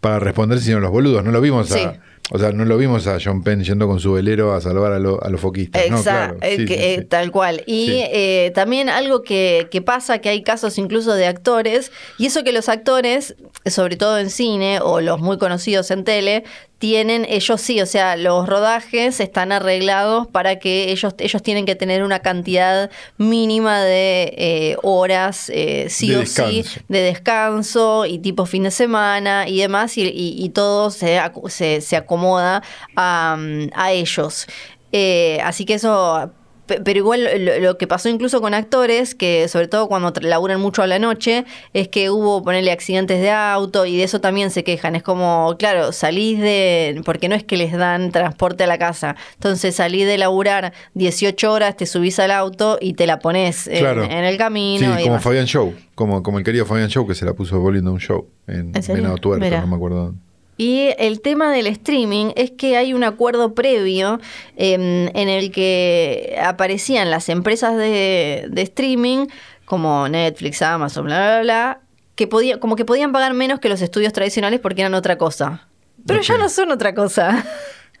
para 0.00 0.18
responder 0.18 0.60
sino 0.60 0.80
los 0.80 0.90
boludos. 0.90 1.22
No 1.24 1.30
lo 1.30 1.40
vimos 1.40 1.68
Sí. 1.68 1.80
a. 1.80 2.00
O 2.34 2.38
sea, 2.38 2.50
no 2.52 2.64
lo 2.64 2.78
vimos 2.78 3.06
a 3.06 3.18
John 3.22 3.42
Penn 3.42 3.62
yendo 3.62 3.86
con 3.86 4.00
su 4.00 4.12
velero 4.14 4.54
a 4.54 4.60
salvar 4.62 4.92
a, 4.92 4.98
lo- 4.98 5.22
a 5.22 5.28
los 5.28 5.38
foquistas. 5.40 5.86
No, 5.90 5.98
Exacto, 5.98 6.38
claro. 6.38 6.56
Sí, 6.56 6.62
eh, 6.62 6.66
sí, 6.66 6.74
eh, 6.78 7.06
tal 7.06 7.30
cual. 7.30 7.62
Y 7.66 7.86
Sí. 7.88 8.02
eh, 8.10 8.52
también 8.54 8.88
algo 8.88 9.22
que, 9.22 9.68
que 9.70 9.82
pasa, 9.82 10.18
que 10.20 10.30
hay 10.30 10.42
casos 10.42 10.78
incluso 10.78 11.12
de 11.12 11.26
actores, 11.26 11.92
y 12.16 12.24
eso 12.24 12.42
que 12.42 12.52
los 12.52 12.70
actores, 12.70 13.36
sobre 13.66 13.96
todo 13.96 14.18
en 14.18 14.30
cine 14.30 14.80
o 14.80 15.02
los 15.02 15.20
muy 15.20 15.36
conocidos 15.36 15.90
en 15.90 16.04
tele, 16.04 16.44
tienen, 16.78 17.26
ellos 17.28 17.60
sí, 17.60 17.80
o 17.80 17.86
sea, 17.86 18.16
los 18.16 18.48
rodajes 18.48 19.20
están 19.20 19.52
arreglados 19.52 20.26
para 20.26 20.58
que 20.58 20.90
ellos, 20.90 21.14
ellos 21.18 21.40
tienen 21.40 21.64
que 21.64 21.76
tener 21.76 22.02
una 22.02 22.20
cantidad 22.20 22.90
mínima 23.18 23.80
de 23.82 24.34
eh, 24.36 24.76
horas, 24.82 25.48
eh, 25.54 25.86
sí 25.90 26.08
De 26.10 26.16
o 26.16 26.26
sí, 26.26 26.64
de 26.88 27.00
descanso 27.02 28.04
y 28.04 28.18
tipo 28.18 28.46
fin 28.46 28.64
de 28.64 28.72
semana 28.72 29.46
y 29.48 29.60
demás, 29.60 29.96
y, 29.96 30.02
y- 30.08 30.34
y 30.44 30.48
todo 30.48 30.90
se, 30.90 31.20
se, 31.50 31.80
se 31.82 31.94
acomoda 31.96 32.21
a, 32.38 33.36
mm, 33.38 33.70
a 33.74 33.92
ellos. 33.92 34.46
Eh, 34.92 35.38
así 35.42 35.64
que 35.64 35.74
eso, 35.74 36.30
pe- 36.66 36.80
pero 36.82 36.98
igual 36.98 37.26
lo, 37.44 37.58
lo 37.60 37.78
que 37.78 37.86
pasó 37.86 38.10
incluso 38.10 38.40
con 38.42 38.52
actores, 38.52 39.14
que 39.14 39.48
sobre 39.48 39.68
todo 39.68 39.88
cuando 39.88 40.12
laburan 40.20 40.60
mucho 40.60 40.82
a 40.82 40.86
la 40.86 40.98
noche, 40.98 41.44
es 41.72 41.88
que 41.88 42.10
hubo 42.10 42.42
ponerle 42.42 42.70
accidentes 42.72 43.20
de 43.22 43.30
auto 43.30 43.86
y 43.86 43.96
de 43.96 44.02
eso 44.04 44.20
también 44.20 44.50
se 44.50 44.64
quejan. 44.64 44.94
Es 44.94 45.02
como, 45.02 45.56
claro, 45.58 45.92
salís 45.92 46.38
de, 46.40 47.00
porque 47.06 47.28
no 47.30 47.34
es 47.34 47.42
que 47.42 47.56
les 47.56 47.72
dan 47.72 48.12
transporte 48.12 48.64
a 48.64 48.66
la 48.66 48.76
casa, 48.78 49.16
entonces 49.34 49.74
salís 49.76 50.06
de 50.06 50.18
laburar 50.18 50.74
18 50.92 51.50
horas, 51.50 51.74
te 51.76 51.86
subís 51.86 52.18
al 52.18 52.30
auto 52.30 52.76
y 52.80 52.92
te 52.92 53.06
la 53.06 53.18
pones 53.18 53.66
en, 53.68 53.78
Claro. 53.78 54.04
en 54.04 54.12
el 54.12 54.34
Sí, 54.34 54.38
camino. 54.38 55.00
y 55.00 55.04
como. 55.04 55.20
Fabián 55.20 55.46
Show. 55.46 55.74
Como, 55.94 56.22
como 56.22 56.38
el 56.38 56.44
querido 56.44 56.66
Fabián 56.66 56.88
Show 56.88 57.06
que 57.06 57.14
se 57.14 57.24
la 57.24 57.32
puso 57.32 57.58
volviendo 57.60 57.90
a 57.90 57.94
un 57.94 58.00
show 58.00 58.26
en, 58.46 58.72
¿En? 58.76 58.94
Venado 58.94 59.16
Tuerto, 59.16 59.48
no 59.60 59.66
me 59.66 59.76
acuerdo. 59.76 60.14
Y 60.56 60.90
el 60.98 61.20
tema 61.22 61.50
del 61.50 61.66
streaming 61.66 62.32
es 62.36 62.50
que 62.50 62.76
hay 62.76 62.92
un 62.92 63.04
acuerdo 63.04 63.54
previo 63.54 64.20
em, 64.56 65.08
en 65.14 65.28
el 65.28 65.50
que 65.50 66.38
aparecían 66.42 67.10
las 67.10 67.28
empresas 67.28 67.76
de, 67.76 68.46
de 68.50 68.62
streaming 68.62 69.26
como 69.64 70.08
Netflix, 70.08 70.60
Amazon, 70.62 71.06
bla, 71.06 71.16
bla, 71.18 71.40
bla, 71.42 71.80
que 72.14 72.26
podía, 72.26 72.60
como 72.60 72.76
que 72.76 72.84
podían 72.84 73.12
pagar 73.12 73.32
menos 73.34 73.58
que 73.60 73.68
los 73.70 73.80
estudios 73.80 74.12
tradicionales 74.12 74.60
porque 74.60 74.82
eran 74.82 74.94
otra 74.94 75.16
cosa. 75.16 75.66
Pero 76.06 76.20
ya 76.20 76.36
no 76.36 76.48
son 76.48 76.70
otra 76.70 76.94
cosa. 76.94 77.44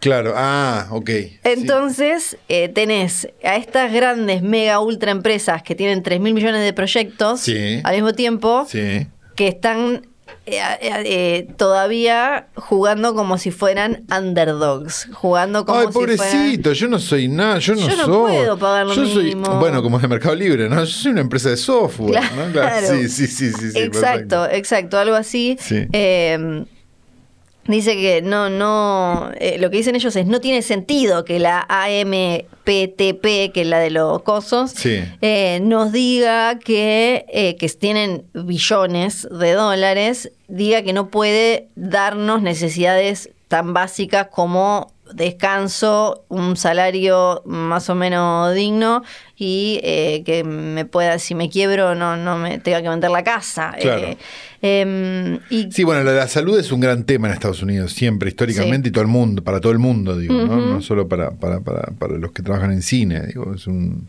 Claro, 0.00 0.34
ah, 0.36 0.88
ok. 0.90 1.08
Sí. 1.10 1.38
Entonces, 1.44 2.36
eh, 2.48 2.68
tenés 2.68 3.28
a 3.44 3.54
estas 3.56 3.92
grandes, 3.92 4.42
mega, 4.42 4.80
ultra 4.80 5.12
empresas 5.12 5.62
que 5.62 5.76
tienen 5.76 6.02
3 6.02 6.18
mil 6.20 6.34
millones 6.34 6.62
de 6.64 6.72
proyectos 6.72 7.40
Sí. 7.40 7.80
al 7.84 7.94
mismo 7.94 8.12
tiempo, 8.12 8.66
Sí. 8.68 9.06
que 9.36 9.46
están 9.46 10.06
eh, 10.46 10.58
eh, 10.80 11.02
eh, 11.04 11.48
todavía 11.56 12.48
jugando 12.54 13.14
como 13.14 13.38
si 13.38 13.50
fueran 13.50 14.04
underdogs, 14.16 15.08
jugando 15.12 15.64
como 15.64 15.78
Ay, 15.78 15.86
si 15.86 15.92
fueran... 15.92 16.16
pobrecito, 16.16 16.72
yo 16.72 16.88
no 16.88 16.98
soy 16.98 17.28
nada, 17.28 17.58
yo 17.58 17.74
no 17.74 17.88
Yo 17.88 17.96
no 17.96 18.04
soy. 18.04 18.32
puedo 18.32 18.58
pagar 18.58 18.86
lo 18.86 18.94
yo 18.94 19.06
soy, 19.06 19.34
bueno, 19.34 19.82
como 19.82 19.98
de 19.98 20.08
Mercado 20.08 20.34
Libre, 20.34 20.68
¿no? 20.68 20.80
Yo 20.80 20.86
soy 20.86 21.12
una 21.12 21.20
empresa 21.20 21.50
de 21.50 21.56
software, 21.56 22.20
¿no? 22.36 22.52
Claro. 22.52 22.86
Sí, 22.86 23.08
sí, 23.08 23.26
sí, 23.26 23.52
sí, 23.52 23.70
sí, 23.70 23.78
exacto, 23.78 24.40
perfecto. 24.42 24.50
exacto, 24.50 24.98
algo 24.98 25.16
así. 25.16 25.56
Sí. 25.60 25.86
Eh, 25.92 26.64
dice 27.66 27.94
que 27.96 28.22
no, 28.22 28.50
no, 28.50 29.30
eh, 29.38 29.56
lo 29.58 29.70
que 29.70 29.76
dicen 29.78 29.94
ellos 29.94 30.14
es 30.16 30.26
no 30.26 30.40
tiene 30.40 30.62
sentido 30.62 31.24
que 31.24 31.38
la 31.38 31.64
AMPTP, 31.68 33.52
que 33.52 33.60
es 33.62 33.66
la 33.66 33.78
de 33.78 33.90
los 33.90 34.22
cosos, 34.22 34.72
Sí. 34.72 35.00
eh, 35.20 35.60
nos 35.62 35.92
diga 35.92 36.58
que, 36.58 37.24
eh, 37.28 37.56
que 37.56 37.68
tienen 37.68 38.24
billones 38.34 39.28
de 39.30 39.52
dólares, 39.52 40.32
diga 40.48 40.82
que 40.82 40.92
no 40.92 41.08
puede 41.08 41.68
darnos 41.74 42.42
necesidades 42.42 43.30
tan 43.48 43.72
básicas 43.74 44.28
como 44.30 44.92
descanso, 45.14 46.24
un 46.28 46.56
salario 46.56 47.42
más 47.44 47.88
o 47.90 47.94
menos 47.94 48.54
digno 48.54 49.02
y 49.36 49.80
eh, 49.82 50.22
que 50.24 50.44
me 50.44 50.84
pueda, 50.84 51.18
si 51.18 51.34
me 51.34 51.50
quiebro, 51.50 51.94
no, 51.94 52.16
no 52.16 52.38
me 52.38 52.58
tenga 52.58 52.82
que 52.82 52.88
vender 52.88 53.10
la 53.10 53.24
casa. 53.24 53.74
Claro. 53.80 54.02
Eh, 54.02 54.16
em, 54.62 55.40
y 55.50 55.72
Sí, 55.72 55.84
bueno, 55.84 56.04
lo 56.04 56.12
de 56.12 56.18
la 56.18 56.28
salud 56.28 56.58
es 56.58 56.70
un 56.70 56.80
gran 56.80 57.04
tema 57.04 57.28
en 57.28 57.34
Estados 57.34 57.62
Unidos, 57.62 57.92
siempre, 57.92 58.28
históricamente, 58.28 58.88
y 58.88 58.92
todo 58.92 59.02
el 59.02 59.08
mundo, 59.08 59.42
para 59.42 59.60
todo 59.60 59.72
el 59.72 59.78
mundo, 59.78 60.16
digo, 60.16 60.34
¿no? 60.34 60.56
No 60.56 60.82
solo 60.82 61.08
para, 61.08 61.32
para, 61.32 61.60
para, 61.60 61.92
para 61.98 62.18
los 62.18 62.32
que 62.32 62.42
trabajan 62.42 62.72
en 62.72 62.82
cine, 62.82 63.26
digo, 63.26 63.54
es 63.54 63.66
un 63.66 64.06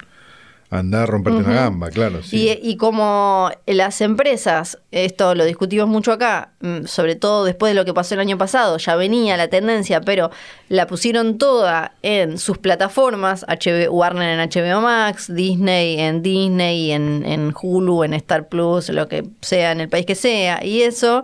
andar 0.79 1.03
a 1.03 1.05
romperte 1.05 1.39
una 1.39 1.53
gamba, 1.53 1.89
claro, 1.89 2.23
sí. 2.23 2.49
Y, 2.49 2.69
y 2.69 2.77
como 2.77 3.51
las 3.65 4.01
empresas, 4.01 4.79
esto 4.91 5.35
lo 5.35 5.45
discutimos 5.45 5.87
mucho 5.87 6.11
acá, 6.11 6.53
mm, 6.61 6.85
sobre 6.85 7.15
todo 7.15 7.45
después 7.45 7.71
de 7.71 7.75
lo 7.75 7.85
que 7.85 7.93
pasó 7.93 8.15
el 8.15 8.19
año 8.19 8.37
pasado, 8.37 8.77
ya 8.77 8.95
venía 8.95 9.37
la 9.37 9.47
tendencia, 9.47 10.01
pero 10.01 10.31
la 10.69 10.87
pusieron 10.87 11.37
toda 11.37 11.93
en 12.01 12.37
sus 12.37 12.57
plataformas, 12.57 13.45
HB, 13.47 13.89
Warner 13.89 14.39
en 14.39 14.49
HBO 14.49 14.81
Max, 14.81 15.33
Disney 15.33 15.99
en 15.99 16.21
Disney, 16.21 16.91
en, 16.91 17.23
en 17.25 17.53
Hulu, 17.59 18.03
en 18.03 18.13
Star 18.15 18.47
Plus, 18.49 18.89
lo 18.89 19.07
que 19.07 19.23
sea, 19.41 19.71
en 19.71 19.81
el 19.81 19.89
país 19.89 20.05
que 20.05 20.15
sea, 20.15 20.63
y 20.65 20.81
eso 20.81 21.23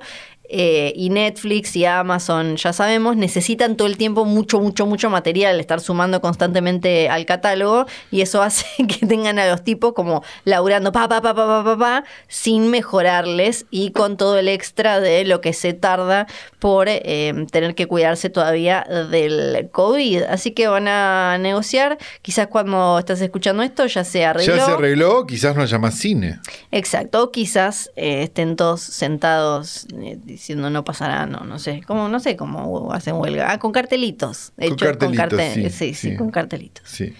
eh, 0.51 0.93
y 0.95 1.09
Netflix 1.11 1.75
y 1.75 1.85
Amazon, 1.85 2.55
ya 2.55 2.73
sabemos, 2.73 3.15
necesitan 3.15 3.77
todo 3.77 3.87
el 3.87 3.97
tiempo 3.97 4.25
mucho, 4.25 4.59
mucho, 4.59 4.87
mucho 4.87 5.09
material, 5.11 5.59
estar 5.59 5.79
sumando 5.79 6.21
constantemente 6.21 7.07
al 7.07 7.25
catálogo 7.25 7.85
y 8.09 8.21
eso 8.21 8.41
hace 8.41 8.65
que 8.87 9.05
tengan 9.05 9.37
a 9.37 9.47
los 9.47 9.63
tipos 9.63 9.93
como 9.93 10.23
laburando 10.45 10.91
pa, 10.91 11.07
pa, 11.07 11.21
pa, 11.21 11.35
pa, 11.35 11.45
pa, 11.45 11.63
pa, 11.63 11.77
pa, 11.77 12.03
sin 12.27 12.71
mejorarles 12.71 13.67
y 13.69 13.91
con 13.91 14.17
todo 14.17 14.39
el 14.39 14.47
extra 14.47 14.99
de 14.99 15.23
lo 15.23 15.39
que 15.39 15.53
se 15.53 15.73
tarda 15.73 16.25
por 16.57 16.87
eh, 16.89 17.45
tener 17.51 17.75
que 17.75 17.85
cuidarse 17.87 18.29
todavía 18.29 18.85
del 19.11 19.69
COVID. 19.71 20.23
Así 20.23 20.51
que 20.51 20.67
van 20.67 20.87
a 20.87 21.37
negociar, 21.39 21.97
quizás 22.21 22.47
cuando 22.47 22.97
estás 22.99 23.21
escuchando 23.21 23.63
esto 23.63 23.85
ya 23.85 24.03
se 24.03 24.25
arregló. 24.25 24.55
Ya 24.55 24.65
se 24.65 24.71
arregló, 24.71 25.25
quizás 25.25 25.55
no 25.55 25.61
haya 25.61 25.77
más 25.77 25.95
cine. 25.95 26.39
Exacto, 26.71 27.23
o 27.23 27.31
quizás 27.31 27.91
eh, 27.95 28.23
estén 28.23 28.55
todos 28.55 28.81
sentados 28.81 29.87
eh, 30.01 30.17
diciendo 30.39 30.69
no 30.69 30.83
pasará, 30.85 31.25
no, 31.25 31.41
no 31.41 31.59
sé, 31.59 31.81
cómo, 31.85 32.07
no 32.09 32.19
sé 32.19 32.35
cómo 32.35 32.91
hacen 32.93 33.15
huelga. 33.15 33.51
Ah, 33.51 33.59
con 33.59 33.71
cartelitos. 33.71 34.53
Con 34.57 34.75
cartelitos, 34.77 35.39
sí, 35.53 35.63
sí, 35.69 35.69
sí, 35.69 35.93
sí. 36.11 36.15
con 36.15 36.31
cartelitos. 36.31 36.83
Sí. 36.87 37.13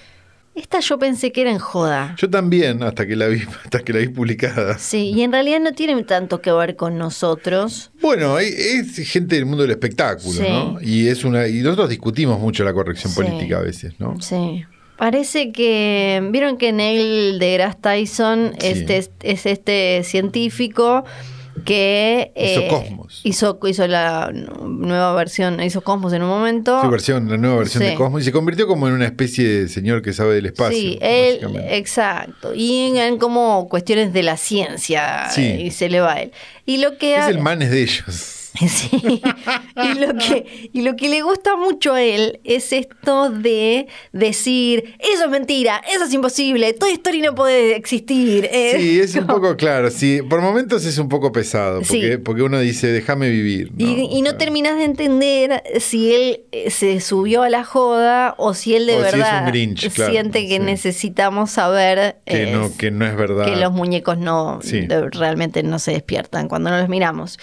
Esta 0.55 0.79
yo 0.79 0.97
pensé 0.97 1.31
que 1.31 1.41
era 1.41 1.51
en 1.51 1.59
joda. 1.59 2.15
Yo 2.17 2.29
también, 2.29 2.81
hasta 2.83 3.05
que 3.05 3.15
la 3.15 3.27
vi, 3.27 3.41
hasta 3.63 3.79
que 3.79 3.93
la 3.93 3.99
vi 3.99 4.07
publicada. 4.07 4.77
Sí, 4.77 5.11
y 5.15 5.21
en 5.21 5.31
realidad 5.31 5.59
no 5.59 5.73
tiene 5.73 6.01
tanto 6.03 6.41
que 6.41 6.51
ver 6.51 6.75
con 6.75 6.97
nosotros. 6.97 7.91
Bueno, 8.01 8.39
es, 8.39 8.97
es 8.97 9.09
gente 9.09 9.35
del 9.35 9.45
mundo 9.45 9.63
del 9.63 9.71
espectáculo, 9.71 10.33
Sí. 10.33 10.47
¿no? 10.49 10.77
Y 10.81 11.07
es 11.07 11.23
una, 11.23 11.47
y 11.47 11.61
nosotros 11.61 11.89
discutimos 11.89 12.39
mucho 12.39 12.63
la 12.63 12.73
corrección 12.73 13.11
Sí. 13.13 13.21
política 13.21 13.57
a 13.57 13.61
veces, 13.61 13.93
¿no? 13.99 14.19
Sí. 14.21 14.63
Parece 14.97 15.51
que. 15.53 16.21
Vieron 16.31 16.57
que 16.57 16.73
Neil 16.73 17.39
deGrasse 17.39 17.77
Tyson 17.81 18.51
Sí. 18.59 18.67
este, 18.67 18.97
es, 18.97 19.11
es 19.23 19.45
este 19.45 20.01
científico 20.03 21.05
que. 21.63 22.31
Hizo 22.35 22.59
eh, 22.61 22.67
Cosmos. 22.69 23.21
Hizo, 23.23 23.59
hizo 23.67 23.87
la 23.87 24.31
nueva 24.33 25.13
versión. 25.13 25.61
Hizo 25.61 25.81
Cosmos 25.81 26.13
en 26.13 26.23
un 26.23 26.29
momento. 26.29 26.81
Su 26.81 26.89
versión, 26.89 27.29
la 27.29 27.37
nueva 27.37 27.57
versión 27.57 27.83
Sí. 27.83 27.89
de 27.89 27.95
Cosmos, 27.95 28.21
y 28.21 28.25
se 28.25 28.31
convirtió 28.31 28.67
como 28.67 28.87
en 28.87 28.93
una 28.93 29.05
especie 29.05 29.47
de 29.47 29.67
señor 29.67 30.01
que 30.01 30.13
sabe 30.13 30.35
del 30.35 30.45
espacio. 30.47 30.77
Sí, 30.77 30.97
él, 31.01 31.39
exacto. 31.69 32.53
Y 32.55 32.87
en, 32.89 32.97
en 32.97 33.17
como 33.17 33.67
cuestiones 33.69 34.13
de 34.13 34.23
la 34.23 34.37
ciencia. 34.37 35.29
Sí. 35.29 35.43
Y 35.45 35.71
se 35.71 35.89
le 35.89 35.99
va 36.01 36.13
a 36.13 36.21
él. 36.21 36.31
Y 36.65 36.77
lo 36.77 36.97
que. 36.97 37.15
es 37.15 37.21
ha- 37.21 37.29
el 37.29 37.39
manes 37.39 37.71
de 37.71 37.81
ellos. 37.83 38.35
Sí. 38.67 39.21
Y 39.75 39.93
lo, 39.99 40.13
que, 40.15 40.69
y 40.73 40.81
lo 40.81 40.95
que 40.95 41.07
le 41.09 41.21
gusta 41.21 41.55
mucho 41.55 41.93
a 41.93 42.01
él 42.01 42.39
es 42.43 42.73
esto 42.73 43.29
de 43.29 43.87
decir, 44.11 44.95
eso 44.99 45.25
es 45.25 45.29
mentira, 45.29 45.81
eso 45.93 46.05
es 46.05 46.13
imposible, 46.13 46.73
Toy 46.73 46.91
Story 46.93 47.21
no 47.21 47.35
puede 47.35 47.75
existir. 47.75 48.49
eh, 48.51 48.75
Sí, 48.77 48.99
es 48.99 49.15
un 49.15 49.27
poco 49.27 49.55
claro, 49.55 49.89
sí. 49.91 50.21
Por 50.27 50.41
momentos 50.41 50.85
es 50.85 50.97
un 50.97 51.07
poco 51.09 51.31
pesado, 51.31 51.79
porque, 51.81 52.11
Sí. 52.13 52.17
porque 52.17 52.41
uno 52.43 52.59
dice, 52.59 52.87
déjame 52.87 53.29
vivir. 53.29 53.71
¿no? 53.77 53.87
Y, 53.87 54.09
y 54.17 54.21
no 54.21 54.35
terminas 54.35 54.77
de 54.77 54.83
entender 54.85 55.63
si 55.79 56.13
él 56.13 56.41
eh, 56.51 56.69
se 56.71 56.99
subió 57.01 57.43
a 57.43 57.49
la 57.49 57.63
joda 57.63 58.35
o 58.37 58.53
si 58.53 58.75
él 58.75 58.87
de 58.87 58.95
O 58.95 58.97
si 58.97 59.03
verdad 59.17 59.47
Grinch, 59.47 59.89
claro, 59.93 60.11
siente 60.11 60.47
que 60.47 60.57
sí. 60.57 60.59
necesitamos 60.63 61.51
saber 61.51 62.17
Que, 62.25 62.43
eh, 62.43 62.51
no, 62.51 62.75
que 62.77 62.91
no 62.91 63.05
es 63.05 63.15
verdad. 63.15 63.45
que 63.45 63.55
los 63.55 63.71
muñecos 63.71 64.17
no 64.17 64.59
Sí. 64.61 64.87
realmente 65.11 65.63
no 65.63 65.79
se 65.79 65.91
despiertan 65.91 66.47
cuando 66.49 66.69
no 66.71 66.77
los 66.79 66.89
miramos. 66.89 67.39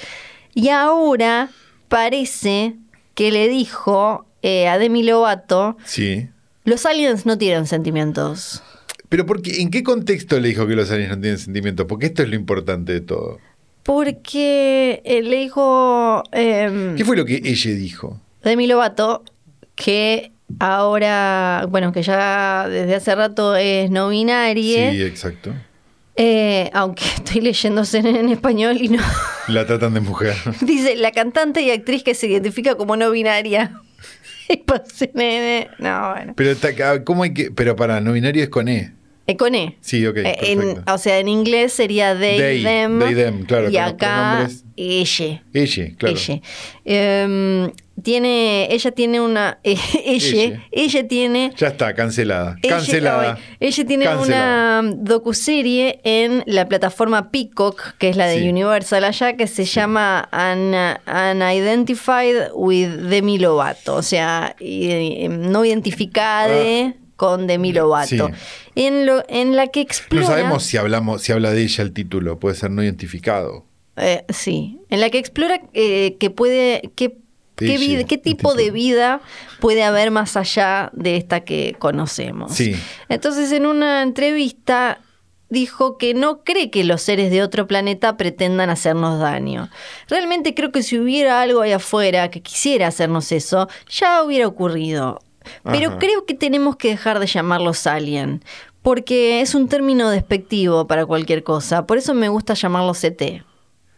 Y 0.56 0.70
ahora 0.70 1.50
parece 1.88 2.76
que 3.14 3.30
le 3.30 3.46
dijo 3.46 4.24
eh, 4.40 4.68
a 4.68 4.78
Demi 4.78 5.02
Lovato, 5.02 5.76
Sí. 5.84 6.28
los 6.64 6.86
aliens 6.86 7.26
no 7.26 7.36
tienen 7.36 7.66
sentimientos. 7.66 8.62
Pero 9.10 9.26
porque, 9.26 9.60
¿en 9.60 9.70
qué 9.70 9.82
contexto 9.82 10.40
le 10.40 10.48
dijo 10.48 10.66
que 10.66 10.74
los 10.74 10.90
aliens 10.90 11.10
no 11.10 11.20
tienen 11.20 11.38
sentimientos? 11.38 11.84
Porque 11.86 12.06
esto 12.06 12.22
es 12.22 12.30
lo 12.30 12.36
importante 12.36 12.94
de 12.94 13.02
todo. 13.02 13.38
Porque 13.82 15.02
eh, 15.04 15.22
le 15.22 15.36
dijo 15.36 16.22
em, 16.32 16.96
¿Qué 16.96 17.04
fue 17.04 17.18
lo 17.18 17.26
que 17.26 17.42
ella 17.44 17.70
dijo? 17.72 18.18
Demi 18.42 18.66
Lovato 18.66 19.24
que 19.74 20.32
ahora, 20.58 21.66
bueno, 21.68 21.92
que 21.92 22.02
ya 22.02 22.66
desde 22.66 22.94
hace 22.94 23.14
rato 23.14 23.54
es 23.56 23.90
no 23.90 24.08
binaria, 24.08 24.90
Sí, 24.90 25.02
exacto. 25.02 25.52
Eh, 26.16 26.70
aunque 26.72 27.04
estoy 27.16 27.40
leyéndose 27.42 27.98
en, 27.98 28.06
en 28.06 28.28
español 28.30 28.78
y 28.80 28.88
no... 28.88 29.02
La 29.48 29.66
tratan 29.66 29.94
de 29.94 30.00
mujer. 30.00 30.34
Dice, 30.62 30.96
la 30.96 31.12
cantante 31.12 31.60
y 31.62 31.70
actriz 31.70 32.02
que 32.02 32.14
se 32.14 32.26
identifica 32.26 32.74
como 32.74 32.96
no 32.96 33.10
binaria. 33.10 33.80
No, 35.78 36.12
bueno. 36.12 36.32
Pero, 36.36 36.50
está- 36.50 37.04
¿cómo 37.04 37.22
hay 37.22 37.32
que...? 37.34 37.50
Pero 37.50 37.76
para, 37.76 38.00
no 38.00 38.12
binario 38.12 38.42
es 38.42 38.48
con 38.48 38.68
E. 38.68 38.92
Eh, 39.28 39.36
con 39.36 39.54
E. 39.56 39.76
Sí, 39.80 40.06
ok, 40.06 40.18
Eh, 40.18 40.36
en- 40.52 40.82
o 40.86 40.98
sea, 40.98 41.18
en 41.18 41.28
inglés 41.28 41.72
sería 41.72 42.16
they, 42.16 42.38
They, 42.38 42.62
them. 42.62 42.98
they, 43.00 43.14
them, 43.14 43.44
claro, 43.44 43.68
Y 43.70 43.76
acá, 43.76 44.48
ella. 44.76 45.42
Ella, 45.52 45.88
claro. 45.98 46.14
Ella. 46.16 46.40
Em, 46.84 47.72
tiene, 48.02 48.68
ella 48.72 48.90
tiene 48.92 49.20
una. 49.20 49.58
eh, 49.64 49.74
ella, 50.04 50.42
Ella. 50.44 50.64
ella 50.70 51.08
tiene. 51.08 51.52
Ya 51.56 51.68
está, 51.68 51.92
cancelada. 51.94 52.56
Ella, 52.62 52.76
Cancelada. 52.76 53.38
ella 53.58 53.84
tiene 53.86 54.04
Cancelada. 54.04 54.80
una 54.82 54.92
docuserie 54.96 56.00
en 56.04 56.44
la 56.46 56.68
plataforma 56.68 57.30
Peacock, 57.32 57.96
que 57.98 58.10
es 58.10 58.16
la 58.16 58.26
de 58.26 58.38
Sí. 58.42 58.48
Universal 58.48 59.02
allá, 59.02 59.36
que 59.36 59.46
se 59.48 59.64
llama 59.64 60.28
An- 60.30 61.00
Unidentified 61.40 62.50
with 62.54 62.88
Demi 63.08 63.38
Lovato, 63.38 63.94
o 63.96 64.02
sea, 64.02 64.54
no 64.60 65.64
identificada 65.64 66.94
con 67.16 67.46
Demi 67.46 67.72
Lovato. 67.72 68.28
Sí. 68.28 68.34
En, 68.74 69.06
lo, 69.06 69.24
en 69.28 69.56
la 69.56 69.68
que 69.68 69.80
No 69.80 69.84
explora... 69.84 70.26
sabemos 70.26 70.62
si 70.64 70.76
hablamos, 70.76 71.22
si 71.22 71.32
habla 71.32 71.50
de 71.50 71.62
ella 71.62 71.82
el 71.82 71.92
título, 71.92 72.38
puede 72.38 72.54
ser 72.54 72.70
no 72.70 72.82
identificado. 72.82 73.64
Eh, 73.96 74.24
sí, 74.28 74.78
en 74.90 75.00
la 75.00 75.08
que 75.08 75.18
explora 75.18 75.60
eh, 75.72 76.16
que 76.20 76.28
puede, 76.28 76.90
qué, 76.94 77.16
qué, 77.56 77.78
vida- 77.78 78.04
tipo 78.04 78.54
de 78.54 78.70
vida 78.70 79.22
puede 79.60 79.82
haber 79.84 80.10
más 80.10 80.36
allá 80.36 80.90
de 80.92 81.16
esta 81.16 81.40
que 81.40 81.74
conocemos. 81.78 82.52
Sí. 82.52 82.76
Entonces, 83.08 83.50
en 83.52 83.64
una 83.64 84.02
entrevista 84.02 85.00
dijo 85.48 85.96
que 85.96 86.12
no 86.12 86.42
cree 86.42 86.70
que 86.70 86.84
los 86.84 87.00
seres 87.00 87.30
de 87.30 87.42
otro 87.42 87.66
planeta 87.66 88.16
pretendan 88.16 88.68
hacernos 88.68 89.20
daño. 89.20 89.70
Realmente 90.08 90.54
creo 90.54 90.72
que 90.72 90.82
si 90.82 90.98
hubiera 90.98 91.40
algo 91.40 91.62
ahí 91.62 91.72
afuera 91.72 92.30
que 92.30 92.42
quisiera 92.42 92.88
hacernos 92.88 93.30
eso, 93.32 93.68
ya 93.88 94.22
hubiera 94.24 94.46
ocurrido. 94.48 95.20
Pero 95.64 95.90
Ajá. 95.90 95.98
creo 95.98 96.24
que 96.26 96.34
tenemos 96.34 96.76
que 96.76 96.88
dejar 96.88 97.18
de 97.20 97.26
llamarlos 97.26 97.86
alien, 97.86 98.42
porque 98.82 99.40
es 99.40 99.54
un 99.54 99.68
término 99.68 100.10
despectivo 100.10 100.86
para 100.86 101.06
cualquier 101.06 101.42
cosa. 101.42 101.86
Por 101.86 101.98
eso 101.98 102.14
me 102.14 102.28
gusta 102.28 102.54
llamarlos 102.54 103.02
ET. 103.04 103.42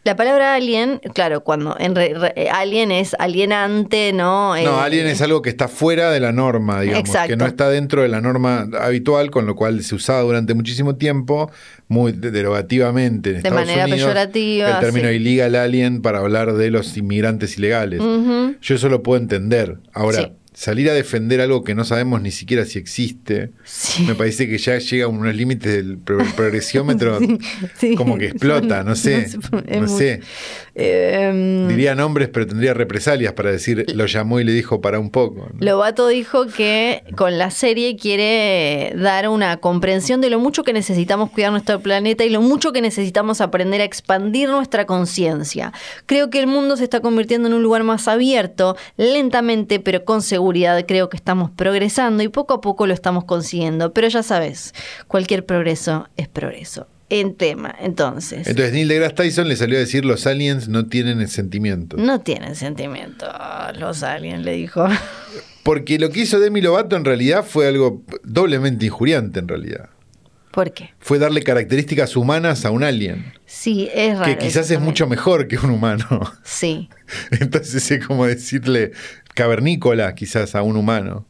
La 0.05 0.17
palabra 0.17 0.55
alien, 0.55 1.01
claro, 1.13 1.43
cuando 1.43 1.77
en 1.79 1.95
re- 1.95 2.15
re- 2.15 2.49
alien 2.51 2.91
es 2.93 3.15
alienante, 3.19 4.13
¿no? 4.15 4.51
No, 4.55 4.57
Eh, 4.57 4.67
alien 4.67 5.07
es 5.07 5.21
algo 5.21 5.43
que 5.43 5.51
está 5.51 5.69
fuera 5.69 6.11
de 6.11 6.21
la 6.21 6.33
norma, 6.33 6.81
digamos, 6.81 7.01
Exacto. 7.09 7.29
que 7.31 7.37
no 7.37 7.45
está 7.45 7.69
dentro 7.69 8.01
de 8.03 8.09
la 8.09 8.23
norma 8.23 8.67
habitual, 8.81 9.31
con 9.31 9.45
lo 9.45 9.55
cual 9.55 9.83
se 9.83 9.95
usaba 9.97 10.21
durante 10.23 10.55
muchísimo 10.55 10.97
tiempo, 10.97 11.51
muy 11.89 12.13
de- 12.13 12.31
derogativamente 12.31 13.31
en 13.31 13.35
De 13.35 13.39
Estados 13.41 13.61
manera 13.67 13.85
Unidos, 13.85 14.01
peyorativa, 14.01 14.71
el 14.71 14.81
término 14.81 15.09
sí. 15.09 15.15
illegal 15.17 15.55
alien 15.57 16.01
para 16.01 16.21
hablar 16.21 16.55
de 16.55 16.71
los 16.71 16.97
inmigrantes 16.97 17.59
ilegales. 17.59 18.01
Yo 18.63 18.75
eso 18.77 18.89
lo 18.89 19.03
puedo 19.03 19.21
entender. 19.21 19.79
Ahora, 19.93 20.19
Sí. 20.23 20.33
Salir 20.61 20.91
a 20.91 20.93
defender 20.93 21.41
algo 21.41 21.63
que 21.63 21.77
no 21.77 21.85
sabemos 21.85 22.21
ni 22.21 22.33
siquiera 22.33 22.65
si 22.65 22.81
existe, 22.81 23.53
Sí. 23.63 24.03
me 24.03 24.17
parece 24.17 24.49
que 24.49 24.59
ya 24.59 24.77
llega 24.79 25.05
a 25.05 25.09
unos 25.09 25.33
límites 25.33 25.73
del 25.73 25.99
pro- 25.99 26.25
progresiómetro 26.35 27.21
Sí. 27.79 27.95
como 27.95 28.19
que 28.19 28.27
explota, 28.27 28.83
no 28.83 28.97
sé, 28.97 29.29
No 29.81 29.87
sé. 29.87 30.21
Eh, 30.81 31.67
Diría 31.69 31.97
nombres, 31.97 32.29
pero 32.29 32.47
tendría 32.47 32.73
represalias 32.73 33.33
para 33.33 33.51
decir, 33.51 33.85
lo 33.95 34.07
llamó 34.07 34.39
y 34.39 34.45
le 34.45 34.53
dijo 34.53 34.81
para 34.81 35.01
un 35.01 35.11
poco. 35.11 35.49
¿no? 35.53 35.59
Lobato 35.59 36.07
dijo 36.07 36.47
que 36.47 37.03
con 37.17 37.37
la 37.37 37.51
serie 37.51 37.97
quiere 37.97 38.95
dar 38.97 39.29
una 39.29 39.57
comprensión 39.57 40.21
de 40.21 40.31
lo 40.31 40.39
mucho 40.39 40.63
que 40.63 40.73
necesitamos 40.73 41.31
cuidar 41.31 41.51
nuestro 41.51 41.81
planeta 41.81 42.25
y 42.25 42.31
lo 42.31 42.43
mucho 42.43 42.73
que 42.73 42.81
necesitamos 42.81 43.41
aprender 43.41 43.81
a 43.81 43.85
expandir 43.85 44.49
nuestra 44.49 44.87
conciencia. 44.87 45.73
Creo 46.07 46.31
que 46.31 46.39
el 46.39 46.47
mundo 46.47 46.77
se 46.77 46.85
está 46.85 47.01
convirtiendo 47.01 47.49
en 47.49 47.55
un 47.55 47.63
lugar 47.65 47.83
más 47.83 48.07
abierto, 48.07 48.77
lentamente 48.97 49.81
pero 49.81 50.05
con 50.05 50.23
seguridad 50.23 50.85
creo 50.87 51.09
que 51.09 51.17
estamos 51.17 51.51
progresando 51.51 52.23
y 52.23 52.29
poco 52.29 52.55
a 52.55 52.61
poco 52.61 52.87
lo 52.87 52.95
estamos 52.95 53.25
consiguiendo. 53.25 53.93
Pero 53.93 54.07
ya 54.07 54.23
sabes, 54.23 54.75
cualquier 55.09 55.45
progreso 55.45 56.09
es 56.17 56.29
progreso. 56.29 56.87
En 57.11 57.35
tema, 57.37 57.75
entonces. 57.81 58.47
Entonces 58.47 58.73
Neil 58.75 58.87
deGrasse 58.89 59.15
Tyson 59.15 59.49
le 59.49 59.57
salió 59.57 59.77
a 59.77 59.81
decir 59.81 60.05
los 60.05 60.27
aliens 60.27 60.69
no 60.69 60.87
tienen 60.87 61.27
sentimientos. 61.29 61.99
no 61.99 62.21
tienen 62.21 62.55
sentimiento 62.55 63.27
los 63.79 64.03
aliens, 64.03 64.45
le 64.45 64.53
dijo. 64.53 64.87
Porque 65.63 65.99
lo 65.99 66.11
que 66.11 66.21
hizo 66.21 66.39
Demi 66.41 66.61
Lovato 66.61 66.97
en 66.97 67.05
realidad 67.05 67.45
fue 67.47 67.67
algo 67.69 68.03
doblemente 68.25 68.87
injuriante 68.87 69.39
en 69.41 69.49
realidad. 69.49 69.89
¿Por 70.51 70.73
qué? 70.73 70.91
Fue 70.99 71.19
darle 71.19 71.43
características 71.43 72.17
humanas 72.17 72.65
a 72.65 72.71
un 72.71 72.83
alien, 72.83 73.33
Sí, 73.47 73.89
es 73.95 74.19
raro. 74.19 74.25
que 74.33 74.39
quizás 74.39 74.71
es 74.71 74.81
mucho 74.81 75.07
mejor 75.07 75.47
que 75.49 75.57
un 75.59 75.71
humano. 75.71 76.07
Sí, 76.43 76.89
Entonces 77.41 77.91
es 77.91 78.07
como 78.07 78.27
decirle 78.27 78.93
cavernícola 79.35 80.15
quizás 80.15 80.55
a 80.55 80.63
un 80.63 80.77
humano. 80.77 81.27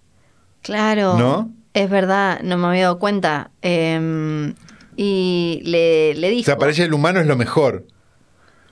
claro. 0.63 1.19
¿No? 1.19 1.53
Es 1.75 1.91
verdad, 1.91 2.41
no 2.43 2.57
me 2.59 2.67
había 2.69 2.83
dado 2.85 2.99
cuenta. 2.99 3.51
Eh, 3.63 4.53
y 5.01 5.63
le, 5.65 6.15
le 6.15 6.29
dijo. 6.31 6.43
O 6.43 6.45
sea, 6.45 6.59
para 6.59 6.73
ella 6.73 6.85
el 6.85 6.93
humano 6.93 7.21
es 7.21 7.27
lo 7.29 7.37
mejor. 7.37 7.87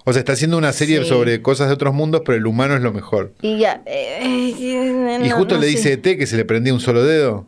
O 0.04 0.12
sea, 0.12 0.20
está 0.20 0.32
haciendo 0.32 0.58
una 0.58 0.72
serie 0.72 1.00
Sí. 1.02 1.08
sobre 1.08 1.40
cosas 1.40 1.68
de 1.68 1.74
otros 1.74 1.94
mundos, 1.94 2.22
pero 2.24 2.36
el 2.36 2.46
humano 2.46 2.74
es 2.76 2.82
lo 2.82 2.92
mejor. 2.92 3.32
Y 3.42 3.58
ya. 3.58 3.82
eh, 3.86 4.52
eh, 4.60 5.20
y 5.24 5.30
justo 5.30 5.54
no 5.54 5.60
le 5.60 5.68
sé. 5.68 5.76
dice 5.76 5.92
ET 5.94 6.18
que 6.18 6.26
se 6.26 6.36
le 6.36 6.44
prendía 6.44 6.74
un 6.74 6.80
solo 6.80 7.02
dedo. 7.04 7.46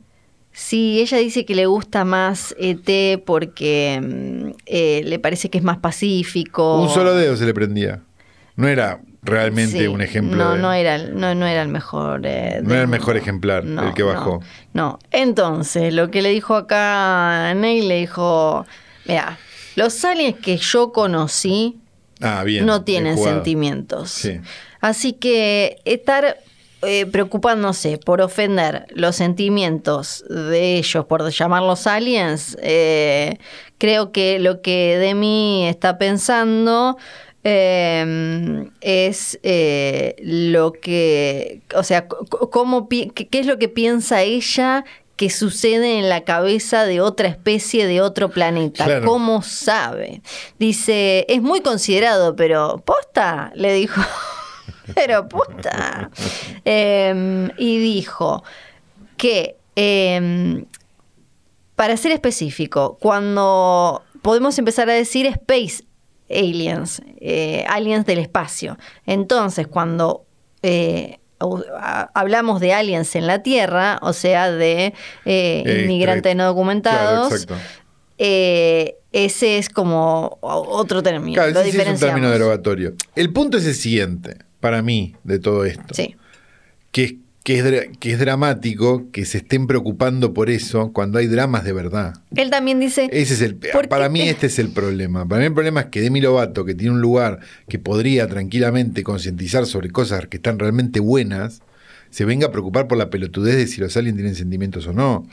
Sí, 0.52 1.00
ella 1.00 1.18
dice 1.18 1.44
que 1.44 1.54
le 1.54 1.66
gusta 1.66 2.04
más 2.04 2.54
ET 2.58 3.20
porque 3.24 4.00
mm, 4.02 4.50
eh, 4.66 5.02
le 5.04 5.18
parece 5.18 5.50
que 5.50 5.58
es 5.58 5.64
más 5.64 5.78
pacífico. 5.78 6.80
Un 6.82 6.88
solo 6.88 7.14
dedo 7.14 7.36
se 7.36 7.46
le 7.46 7.54
prendía. 7.54 8.02
No 8.56 8.66
era 8.68 9.00
realmente 9.22 9.78
Sí, 9.80 9.86
un 9.86 10.00
ejemplo. 10.00 10.42
No, 10.44 10.52
de- 10.54 10.58
no 10.62 10.72
era, 10.72 10.94
el- 10.94 11.18
no, 11.18 11.34
no 11.34 11.46
era 11.46 11.62
el 11.62 11.68
mejor. 11.68 12.22
eh, 12.24 12.60
No 12.62 12.72
era 12.74 12.82
el 12.82 12.88
mejor 12.88 13.16
ejemplar, 13.16 13.64
el 13.64 13.94
que 13.94 14.02
bajó. 14.02 14.40
No, 14.72 14.82
no. 14.92 14.98
Entonces, 15.10 15.92
lo 15.92 16.10
que 16.10 16.22
le 16.22 16.30
dijo 16.30 16.54
acá 16.54 17.52
Neil, 17.54 17.88
le 17.88 17.96
dijo: 18.00 18.64
Mira, 19.06 19.38
los 19.76 20.04
aliens 20.04 20.36
que 20.40 20.56
yo 20.56 20.92
conocí 20.92 21.78
Ah, 22.20 22.42
bien. 22.44 22.64
no 22.66 22.82
tienen 22.84 23.16
sentimientos. 23.18 24.10
Sí. 24.10 24.40
Así 24.80 25.12
que 25.14 25.78
estar 25.84 26.38
eh, 26.82 27.06
preocupándose 27.06 27.98
por 27.98 28.20
ofender 28.20 28.86
los 28.94 29.16
sentimientos 29.16 30.24
de 30.28 30.76
ellos, 30.76 31.06
por 31.06 31.28
llamarlos 31.28 31.88
aliens, 31.88 32.56
eh, 32.62 33.38
creo 33.78 34.12
que 34.12 34.38
lo 34.38 34.62
que 34.62 34.96
Demi 34.98 35.66
está 35.66 35.98
pensando 35.98 36.96
eh, 37.44 38.70
es 38.80 39.38
eh, 39.42 40.16
lo 40.22 40.72
que, 40.72 41.62
o 41.74 41.82
sea, 41.82 42.08
cómo, 42.08 42.88
qué 42.88 43.28
es 43.32 43.46
lo 43.46 43.58
que 43.58 43.68
piensa 43.68 44.22
ella 44.22 44.84
que 45.18 45.30
sucede 45.30 45.98
en 45.98 46.08
la 46.08 46.22
cabeza 46.22 46.84
de 46.84 47.00
otra 47.00 47.26
especie 47.26 47.88
de 47.88 48.00
otro 48.00 48.30
planeta. 48.30 48.84
Claro. 48.84 49.04
¿Cómo 49.04 49.42
sabe? 49.42 50.22
Dice, 50.60 51.26
es 51.28 51.42
muy 51.42 51.60
considerado, 51.60 52.36
pero 52.36 52.78
posta, 52.84 53.50
le 53.56 53.72
dijo. 53.72 54.00
pero 54.94 55.28
posta. 55.28 56.10
Em, 56.64 57.50
y 57.58 57.78
dijo 57.78 58.44
que, 59.16 59.56
em, 59.74 60.66
para 61.74 61.96
ser 61.96 62.12
específico, 62.12 62.96
cuando 63.00 64.04
podemos 64.22 64.56
empezar 64.56 64.88
a 64.88 64.92
decir 64.92 65.26
space 65.26 65.82
aliens, 66.30 67.02
eh, 67.20 67.64
aliens 67.68 68.06
del 68.06 68.18
espacio. 68.18 68.78
Entonces, 69.06 69.66
cuando 69.66 70.24
eh, 70.62 71.18
hablamos 72.14 72.60
de 72.60 72.72
aliens 72.72 73.14
en 73.16 73.26
la 73.26 73.42
Tierra, 73.42 73.98
o 74.02 74.12
sea, 74.12 74.50
de 74.50 74.94
eh, 75.24 75.82
inmigrantes 75.84 76.34
no 76.34 76.46
documentados, 76.46 77.46
ese 78.18 79.58
es 79.58 79.68
como 79.68 80.38
otro 80.40 81.02
término. 81.02 81.34
Claro, 81.34 81.52
lo 81.52 81.60
ese 81.60 81.82
es 81.82 81.88
un 81.88 81.98
término 81.98 82.30
derogatorio. 82.30 82.94
El 83.14 83.32
punto 83.32 83.58
es 83.58 83.66
el 83.66 83.74
siguiente, 83.74 84.38
para 84.60 84.82
mí, 84.82 85.14
de 85.24 85.38
todo 85.38 85.64
esto. 85.64 85.94
Sí. 85.94 86.16
Que 86.90 87.04
es, 87.04 87.14
que, 87.48 87.58
es, 87.60 87.88
que 87.98 88.12
es 88.12 88.18
dramático 88.18 89.10
que 89.10 89.24
se 89.24 89.38
estén 89.38 89.66
preocupando 89.66 90.34
por 90.34 90.50
eso 90.50 90.92
cuando 90.92 91.18
hay 91.18 91.26
dramas 91.28 91.64
de 91.64 91.72
verdad. 91.72 92.12
Él 92.36 92.50
también 92.50 92.78
dice. 92.78 93.08
Ese 93.10 93.32
es 93.34 93.40
el, 93.40 93.56
¿por 93.56 93.88
para 93.88 94.04
qué 94.04 94.10
mí 94.10 94.20
te- 94.20 94.30
este 94.30 94.46
es 94.48 94.58
el 94.58 94.68
problema. 94.68 95.26
Para 95.26 95.40
mí 95.40 95.46
el 95.46 95.54
problema 95.54 95.80
es 95.80 95.86
que 95.86 96.02
Demi 96.02 96.20
Lovato, 96.20 96.66
que 96.66 96.74
tiene 96.74 96.92
un 96.94 97.00
lugar 97.00 97.38
que 97.66 97.78
podría 97.78 98.28
tranquilamente 98.28 99.02
concientizar 99.02 99.64
sobre 99.64 99.90
cosas 99.90 100.26
que 100.26 100.36
están 100.36 100.58
realmente 100.58 101.00
buenas, 101.00 101.62
se 102.10 102.26
venga 102.26 102.48
a 102.48 102.50
preocupar 102.52 102.86
por 102.86 102.98
la 102.98 103.08
pelotudez 103.08 103.56
de 103.56 103.66
si 103.66 103.80
los 103.80 103.96
aliens 103.96 104.16
tienen 104.16 104.34
sentimientos 104.34 104.86
o 104.86 104.92
no. 104.92 105.26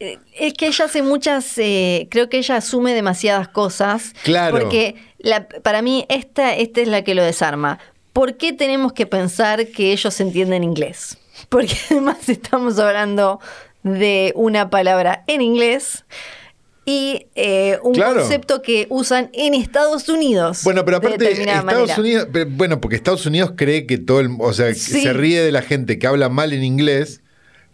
Es 0.00 0.54
que 0.54 0.66
ella 0.68 0.84
hace 0.86 1.02
muchas, 1.02 1.56
eh, 1.58 2.08
creo 2.10 2.28
que 2.28 2.38
ella 2.38 2.56
asume 2.56 2.94
demasiadas 2.94 3.48
cosas. 3.48 4.12
Claro. 4.24 4.58
Porque 4.58 4.94
la- 5.18 5.48
para 5.48 5.82
mí 5.82 6.04
esta, 6.08 6.54
esta 6.56 6.80
es 6.80 6.88
la 6.88 7.02
que 7.02 7.14
lo 7.14 7.22
desarma. 7.22 7.78
¿Por 8.12 8.36
qué 8.36 8.52
tenemos 8.52 8.92
que 8.92 9.06
pensar 9.06 9.68
que 9.68 9.92
ellos 9.92 10.20
entienden 10.20 10.64
inglés? 10.64 11.16
Porque 11.48 11.74
además 11.90 12.28
estamos 12.28 12.78
hablando 12.78 13.40
de 13.82 14.32
una 14.36 14.70
palabra 14.70 15.24
en 15.26 15.40
inglés 15.40 16.04
y 16.84 17.26
eh, 17.34 17.78
un 17.82 17.92
Claro. 17.94 18.20
concepto 18.20 18.62
que 18.62 18.86
usan 18.90 19.30
en 19.34 19.54
Estados 19.54 20.08
Unidos. 20.08 20.62
Bueno, 20.64 20.84
pero 20.84 21.00
de 21.00 21.06
aparte, 21.08 21.24
determinada 21.24 21.58
Estados 21.60 21.80
manera. 21.88 22.00
Unidos, 22.00 22.28
pero, 22.32 22.50
bueno, 22.50 22.80
porque 22.80 22.96
Estados 22.96 23.26
Unidos 23.26 23.52
cree 23.56 23.86
que 23.86 23.98
todo 23.98 24.20
el, 24.20 24.30
o 24.40 24.52
sea, 24.54 24.74
Sí. 24.74 25.02
se 25.02 25.12
ríe 25.12 25.42
de 25.42 25.52
la 25.52 25.62
gente 25.62 25.98
que 25.98 26.06
habla 26.06 26.28
mal 26.30 26.52
en 26.54 26.64
inglés, 26.64 27.20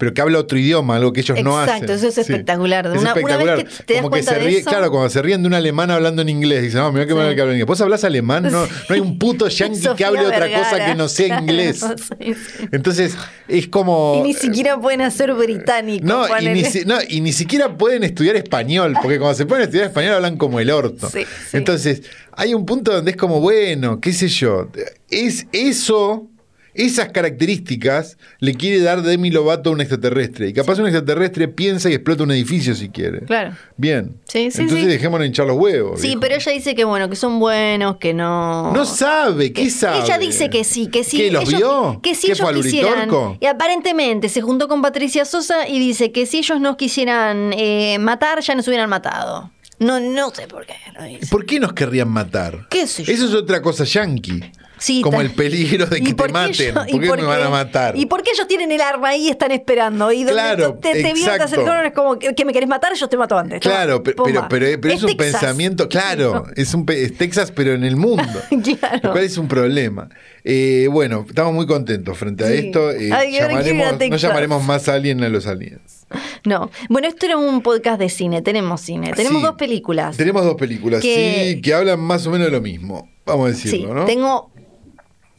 pero 0.05 0.13
que 0.13 0.21
habla 0.21 0.39
otro 0.39 0.59
idioma, 0.59 0.97
algo 0.97 1.15
que 1.15 1.21
ellos 1.21 1.43
no 1.43 1.59
hacen. 1.59 1.77
Exacto, 1.77 1.95
eso 1.95 2.09
es 2.09 2.19
espectacular. 2.19 2.85
Es 2.87 2.93
Una- 2.93 3.01
una 3.01 3.09
espectacular. 3.13 3.57
vez 3.65 3.79
que 3.79 3.85
te 3.85 3.95
das 3.95 4.03
Como 4.03 4.15
que 4.15 4.23
se 4.23 4.35
de 4.35 4.39
ríe, 4.41 4.59
eso- 4.59 4.69
claro, 4.69 4.91
cuando 4.91 5.09
se 5.09 5.23
ríen 5.23 5.41
de 5.43 5.49
un 5.49 5.55
alemán 5.55 5.91
hablando 5.91 6.21
en 6.21 6.29
inglés, 6.29 6.63
dicen, 6.63 6.81
no, 6.81 6.93
mira 6.93 7.07
qué 7.07 7.13
Sí. 7.13 7.17
mal 7.17 7.35
que 7.35 7.41
habla 7.41 7.53
inglés. 7.55 7.67
¿Vos 7.67 7.81
hablas 7.81 8.05
alemán? 8.05 8.43
No, 8.45 8.67
no 8.67 8.69
hay 8.91 9.01
un 9.01 9.19
puto 9.19 9.49
yankee 9.49 9.89
que 9.97 10.05
hable 10.05 10.27
otra 10.27 10.47
cosa 10.53 10.85
que 10.85 10.95
no 10.95 11.09
sea 11.09 11.39
inglés. 11.41 11.81
sí, 12.21 12.35
sí. 12.35 12.69
Entonces, 12.71 13.17
es 13.49 13.69
como. 13.69 14.17
Y 14.19 14.29
ni 14.29 14.35
siquiera 14.35 14.79
pueden 14.79 15.01
hacer 15.01 15.33
británico. 15.33 16.05
No 16.07 16.27
y, 16.39 16.49
ni, 16.49 16.63
no, 16.85 16.97
y 17.09 17.21
ni 17.23 17.33
siquiera 17.33 17.79
pueden 17.79 18.05
estudiar 18.05 18.37
español, 18.37 18.95
porque 19.01 19.19
cuando 19.19 19.35
se 19.37 19.47
ponen 19.47 19.63
a 19.63 19.65
estudiar 19.65 19.87
español 19.87 20.15
hablan 20.17 20.37
como 20.37 20.61
el 20.61 20.71
orto. 20.71 21.09
Sí, 21.09 21.21
sí. 21.25 21.57
Entonces, 21.57 22.03
hay 22.33 22.53
un 22.53 22.67
punto 22.67 22.93
donde 22.93 23.13
es 23.13 23.17
como, 23.17 23.41
bueno, 23.41 24.01
qué 24.01 24.13
sé 24.13 24.29
yo, 24.29 24.69
es 25.09 25.47
eso, 25.53 26.29
esas 26.75 27.09
características 27.11 28.19
le 28.41 28.55
quiere 28.55 28.81
dar 28.81 29.03
Demi 29.03 29.31
Lovato 29.31 29.71
a 29.71 29.73
un 29.73 29.81
extraterrestre. 29.81 30.49
Y 30.49 30.53
capaz 30.53 30.79
un 30.79 30.87
extraterrestre 30.87 31.49
piensa 31.49 31.89
y 31.91 31.95
explota 31.95 32.23
un 32.25 32.33
edificio 32.33 32.75
si 32.75 32.89
quiere. 32.89 33.21
Claro. 33.21 33.55
Bien. 33.77 34.17
Sí, 34.25 34.51
sí, 34.51 34.63
Entonces 34.63 34.81
sí. 34.85 34.91
dejémonos 34.91 35.27
hinchar 35.27 35.47
los 35.47 35.57
huevos. 35.57 36.01
Sí, 36.01 36.09
viejo. 36.09 36.21
pero 36.21 36.35
ella 36.37 36.53
dice 36.53 36.75
que 36.75 36.85
bueno, 36.85 37.09
que 37.09 37.17
son 37.17 37.39
buenos, 37.39 37.97
que 37.99 38.13
no. 38.15 38.73
No 38.73 38.85
sabe, 38.85 39.53
¿qué 39.53 39.65
Que- 39.65 39.71
sabe? 39.71 40.01
Ella 40.05 40.19
dice 40.19 40.51
que 40.51 40.65
sí, 40.65 40.89
que 40.89 41.05
sí. 41.05 41.17
¿Qué, 41.19 41.31
los 41.31 41.45
ellos- 41.49 41.59
vio? 41.61 42.01
Que 42.03 42.15
si 42.15 42.27
¿Qué 42.27 42.33
ellos 42.33 42.53
quisieran. 42.63 43.09
Y 43.41 43.47
aparentemente 43.47 44.29
se 44.29 44.41
juntó 44.41 44.69
con 44.69 44.83
Patricia 44.83 45.25
Sosa 45.25 45.69
y 45.69 45.79
dice 45.79 46.13
que 46.13 46.27
si 46.27 46.39
ellos 46.39 46.61
nos 46.61 46.77
quisieran 46.77 47.53
eh, 47.57 47.99
matar, 48.01 48.41
ya 48.41 48.55
nos 48.55 48.67
hubieran 48.69 48.89
matado. 48.91 49.51
No, 49.79 49.99
no 49.99 50.31
sé 50.31 50.47
por 50.47 50.67
qué 50.67 50.75
dice. 51.09 51.27
¿Por 51.31 51.45
qué 51.47 51.59
nos 51.59 51.73
querrían 51.73 52.09
matar? 52.09 52.67
¿Qué 52.71 52.87
sé 52.87 53.03
yo? 53.05 53.13
Eso 53.13 53.27
es 53.27 53.35
otra 53.35 53.61
cosa 53.61 53.85
yankee. 53.85 54.41
Sí, 54.79 55.03
como 55.03 55.21
el 55.21 55.31
peligro 55.31 55.87
de 55.87 55.99
¿Y 56.01 56.03
que 56.03 56.15
te 56.15 56.29
maten. 56.33 56.75
¿Por 56.75 56.87
qué 57.01 57.07
por 57.09 57.19
me 57.19 57.25
van 57.25 57.43
a 57.43 57.49
matar? 57.49 57.97
¿Y 57.97 58.07
por 58.07 58.23
qué 58.23 58.33
ellos 58.33 58.47
tienen 58.49 58.71
el 58.73 58.81
arma 58.81 59.11
ahí 59.11 59.27
y 59.27 59.31
están 59.31 59.53
esperando? 59.53 60.11
Y 60.13 60.19
donde 60.25 60.33
Claro, 60.33 60.75
te, 60.75 60.93
te 60.93 61.13
vienen, 61.13 61.25
te 61.37 61.43
acercaron, 61.43 61.87
es 61.87 61.93
como 61.93 62.19
que, 62.19 62.35
que 62.35 62.45
me 62.45 62.53
querés 62.53 62.69
matar, 62.69 62.93
yo 62.95 63.09
te 63.09 63.17
mato 63.17 63.39
antes. 63.39 63.61
Claro, 63.61 64.03
pe- 64.03 64.13
pero, 64.13 64.25
pumba. 64.25 64.49
pero, 64.49 64.67
pero 64.81 64.95
es, 64.95 65.03
un 65.03 65.17
Texas. 65.17 65.33
pensamiento, 65.41 65.89
claro, 65.89 66.47
es 66.57 66.75
un 66.75 66.85
es 66.89 67.17
Texas, 67.17 67.53
pero 67.53 67.73
en 67.75 67.85
el 67.85 67.97
mundo. 67.97 68.25
Claro. 68.81 69.01
Lo 69.03 69.13
cual 69.13 69.25
es 69.25 69.39
un 69.39 69.47
problema. 69.49 70.09
Eh, 70.43 70.89
bueno, 70.91 71.25
estamos 71.29 71.55
muy 71.55 71.67
contentos 71.67 72.17
frente 72.19 72.45
a 72.45 72.49
Sí. 72.49 72.55
esto. 72.67 72.91
eh, 72.91 73.11
Ay, 73.13 73.33
llamaremos- 73.39 74.09
no 74.11 74.17
llamaremos 74.17 74.65
más 74.65 74.89
alien 74.89 75.23
a 75.23 75.29
los 75.29 75.47
aliens. 75.47 76.07
No. 76.45 76.71
Bueno, 76.89 77.09
esto 77.09 77.27
era 77.27 77.37
un 77.37 77.63
podcast 77.63 77.99
de 77.99 78.09
cine. 78.09 78.43
Tenemos 78.43 78.81
cine. 78.81 79.13
Tenemos 79.15 79.41
Sí. 79.41 79.47
dos 79.47 79.57
películas. 79.57 80.17
Tenemos 80.17 80.45
dos 80.45 80.57
películas, 80.57 81.01
Que- 81.01 81.55
sí, 81.55 81.63
que 81.63 81.73
hablan 81.75 82.01
más 82.01 82.27
o 82.27 82.31
menos 82.31 82.47
de 82.49 82.53
lo 82.53 82.61
mismo. 82.61 83.09
Vamos 83.27 83.47
a 83.47 83.49
decirlo, 83.53 83.95
¿no? 83.95 84.05
tengo, 84.05 84.51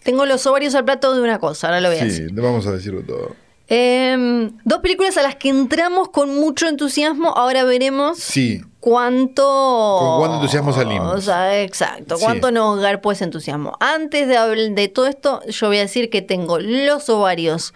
tengo 0.06 0.26
los 0.26 0.46
ovarios 0.48 0.74
al 0.76 0.86
plato 0.86 1.14
de 1.14 1.20
una 1.22 1.40
cosa, 1.40 1.68
ahora 1.68 1.82
lo 1.82 1.90
voy 1.90 1.98
a 1.98 2.02
sí, 2.02 2.06
decir. 2.06 2.32
vamos 2.32 2.66
a 2.68 2.72
decirlo 2.72 3.02
todo. 3.02 3.36
Em, 3.68 4.52
dos 4.64 4.80
películas 4.80 5.18
a 5.18 5.24
las 5.24 5.36
que 5.36 5.50
entramos 5.50 6.10
con 6.10 6.34
mucho 6.36 6.68
entusiasmo, 6.70 7.30
ahora 7.36 7.64
veremos 7.64 8.20
Sí, 8.20 8.62
cuánto... 8.80 9.98
Con 10.00 10.20
cuánto 10.20 10.36
entusiasmo 10.36 10.72
salimos. 10.72 11.16
O 11.16 11.20
sea, 11.22 11.62
exacto, 11.64 12.18
Sí. 12.18 12.24
cuánto 12.24 12.52
nos 12.52 12.80
garpó 12.80 13.12
ese 13.12 13.24
entusiasmo. 13.24 13.76
Antes 13.80 14.28
de, 14.28 14.70
de 14.70 14.88
todo 14.88 15.08
esto, 15.08 15.42
yo 15.48 15.68
voy 15.68 15.78
a 15.78 15.82
decir 15.82 16.12
que 16.12 16.22
tengo 16.22 16.60
los 16.60 17.10
ovarios 17.10 17.74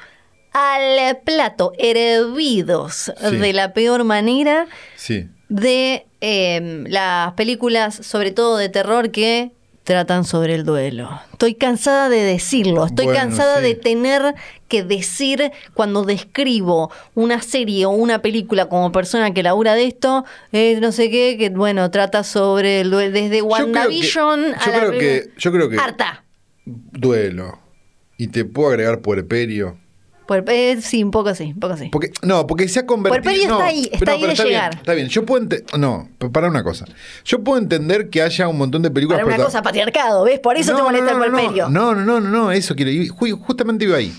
al 0.54 1.18
plato, 1.26 1.74
hervidos 1.80 3.12
Sí. 3.18 3.36
de 3.38 3.54
la 3.54 3.74
peor 3.74 4.04
manera 4.04 4.68
sí. 4.96 5.28
de 5.48 6.06
em, 6.22 6.86
las 6.88 7.34
películas, 7.34 7.96
sobre 7.96 8.30
todo 8.32 8.58
de 8.58 8.70
terror, 8.70 9.10
que 9.10 9.54
tratan 9.90 10.24
sobre 10.24 10.54
el 10.54 10.66
duelo. 10.66 11.10
Estoy 11.32 11.56
cansada 11.56 12.10
de 12.10 12.18
decirlo, 12.22 12.86
estoy 12.86 13.06
Bueno, 13.06 13.22
cansada 13.22 13.58
sí. 13.58 13.64
de 13.64 13.74
tener 13.74 14.36
que 14.68 14.84
decir 14.84 15.52
cuando 15.74 16.04
describo 16.04 16.92
una 17.16 17.42
serie 17.42 17.88
o 17.88 17.90
una 17.90 18.22
película 18.22 18.68
como 18.68 18.92
persona 18.92 19.34
que 19.34 19.42
labura 19.42 19.74
de 19.74 19.86
esto, 19.88 20.26
eh, 20.52 20.78
no 20.80 20.92
sé 20.92 21.10
qué, 21.10 21.38
que 21.40 21.50
bueno, 21.50 21.90
trata 21.90 22.24
sobre 22.24 22.82
el 22.82 22.92
duelo, 22.92 23.12
desde 23.14 23.30
creo 23.30 23.42
que- 23.48 23.52
WandaVision 23.52 24.40
yo 24.50 24.54
a 24.60 24.68
la 24.70 24.80
creo 24.80 24.92
que- 24.92 25.24
yo 25.40 25.52
creo 25.52 25.70
que- 25.70 25.78
Harta. 25.80 26.24
Duelo. 26.66 27.58
Y 28.16 28.28
te 28.28 28.46
puedo 28.46 28.70
agregar 28.70 29.02
puerperio. 29.02 29.76
Por- 30.30 30.46
eh, 30.48 30.78
sí, 30.80 31.04
un 31.04 31.10
poco 31.10 31.34
sí, 31.34 31.46
un 31.56 31.60
poco 31.60 31.76
sí. 31.76 31.90
Porque, 31.92 32.12
no, 32.22 32.46
porque 32.46 32.68
se 32.70 32.80
ha 32.82 32.86
convertido. 32.86 33.24
Puerperio 33.24 33.48
no, 33.50 33.56
está 33.56 33.66
ahí, 33.66 33.90
está 33.92 34.12
ahí 34.12 34.22
de 34.22 34.28
está 34.32 34.44
bien, 34.44 34.54
llegar. 34.56 34.74
está 34.76 34.94
bien. 34.94 35.08
Yo 35.10 35.26
puedo 35.26 35.44
ente- 35.44 35.64
No, 35.78 36.08
para 36.32 36.48
una 36.50 36.64
cosa. 36.64 36.86
Yo 37.26 37.44
puedo 37.44 37.58
entender 37.60 38.10
que 38.12 38.22
haya 38.22 38.48
un 38.48 38.60
montón 38.60 38.84
de 38.84 38.92
películas. 38.92 39.18
Para 39.18 39.26
una 39.26 39.36
prota- 39.38 39.48
cosa 39.48 39.62
patriarcado, 39.64 40.24
¿ves? 40.26 40.40
Por 40.40 40.56
eso 40.56 40.72
te 40.74 40.78
No, 40.78 40.84
molesta 40.84 41.14
no, 41.14 41.18
no, 41.18 41.26
el 41.26 41.32
puerperio. 41.32 41.70
No, 41.70 41.96
no, 41.96 42.06
no, 42.06 42.20
no, 42.22 42.30
no, 42.30 42.52
eso 42.52 42.76
quiero. 42.76 42.92
Justamente 43.38 43.86
iba 43.86 43.98
ahí. 43.98 44.14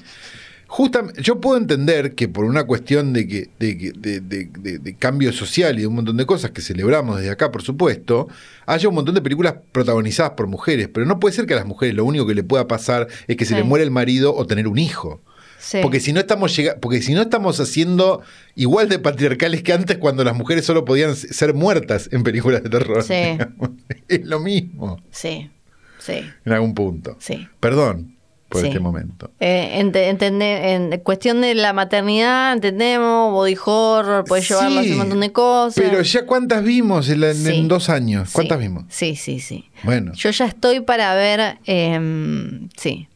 Justamente, 0.67 1.21
yo 1.23 1.41
puedo 1.41 1.57
entender 1.59 2.15
que 2.15 2.29
por 2.29 2.45
una 2.45 2.63
cuestión 2.65 3.13
de, 3.13 3.27
que, 3.27 3.49
de, 3.59 3.75
de- 3.97 4.21
de- 4.21 4.45
de- 4.57 4.79
de 4.79 4.95
cambio 4.97 5.33
social 5.33 5.77
y 5.79 5.81
de 5.83 5.89
un 5.89 5.97
montón 5.97 6.17
de 6.17 6.27
cosas 6.27 6.53
que 6.53 6.61
celebramos 6.63 7.17
desde 7.19 7.31
acá, 7.31 7.51
por 7.51 7.63
supuesto, 7.63 8.29
haya 8.67 8.89
un 8.89 8.95
montón 8.95 9.17
de 9.17 9.21
películas 9.21 9.55
protagonizadas 9.73 10.33
por 10.37 10.47
mujeres, 10.47 10.89
pero 10.93 11.07
no 11.07 11.19
puede 11.19 11.35
ser 11.35 11.47
que 11.47 11.55
a 11.55 11.57
las 11.57 11.67
mujeres 11.67 11.97
lo 11.97 12.05
único 12.05 12.25
que 12.25 12.35
le 12.37 12.45
pueda 12.45 12.69
pasar 12.69 13.09
es 13.27 13.37
que 13.37 13.45
se 13.45 13.55
Sí. 13.55 13.57
le 13.57 13.65
muera 13.65 13.83
el 13.85 13.91
marido 13.91 14.33
o 14.35 14.47
tener 14.47 14.69
un 14.69 14.79
hijo. 14.79 15.21
Sí. 15.61 15.79
Porque 15.83 16.01
si 16.01 16.13
no 16.15 16.21
estamos 16.21 16.57
llega- 16.57 16.77
porque 16.81 17.03
si 17.03 17.13
no 17.13 17.21
estamos 17.23 17.61
haciendo 17.61 18.23
igual 18.55 18.89
de 18.89 18.99
patriarcales 18.99 19.63
que 19.63 19.73
antes 19.75 19.99
cuando 19.99 20.25
las 20.25 20.35
mujeres 20.35 20.65
solo 20.65 20.85
podían 20.87 21.15
ser 21.15 21.53
muertas 21.55 22.09
en 22.13 22.23
películas 22.23 22.63
de 22.63 22.71
terror. 22.71 23.03
Sí. 23.03 23.37
Es 24.09 24.25
lo 24.25 24.41
mismo 24.41 24.99
Sí, 25.11 25.51
sí, 25.99 26.25
en 26.45 26.53
algún 26.53 26.75
punto. 26.75 27.17
sí. 27.21 27.47
Perdón 27.61 28.17
por 28.49 28.63
Sí. 28.63 28.67
este 28.69 28.81
momento. 28.81 29.31
Eh, 29.39 29.79
entende- 29.79 30.73
en 30.73 30.99
cuestión 31.05 31.41
de 31.41 31.55
la 31.55 31.73
maternidad, 31.73 32.53
entendemos, 32.53 33.31
body 33.33 33.57
horror, 33.65 34.25
puede 34.25 34.43
llevarlo 34.43 34.81
a 34.81 34.83
un 34.83 34.97
montón 34.97 35.21
de 35.21 35.31
cosas. 35.31 35.85
Pero 35.85 36.03
ya 36.03 36.27
cuántas 36.27 36.65
vimos 36.65 37.09
en, 37.11 37.21
la- 37.21 37.31
en 37.31 37.37
Sí. 37.37 37.65
dos 37.69 37.89
años. 37.89 38.31
¿Cuántas 38.33 38.59
Sí, 38.59 38.63
vimos? 38.65 38.85
Sí, 38.89 39.15
sí, 39.15 39.39
sí. 39.39 39.67
Bueno. 39.85 40.13
Yo 40.15 40.31
ya 40.31 40.47
estoy 40.47 40.81
para 40.81 41.15
ver, 41.15 41.59
em, 41.67 42.69
sí. 42.77 43.07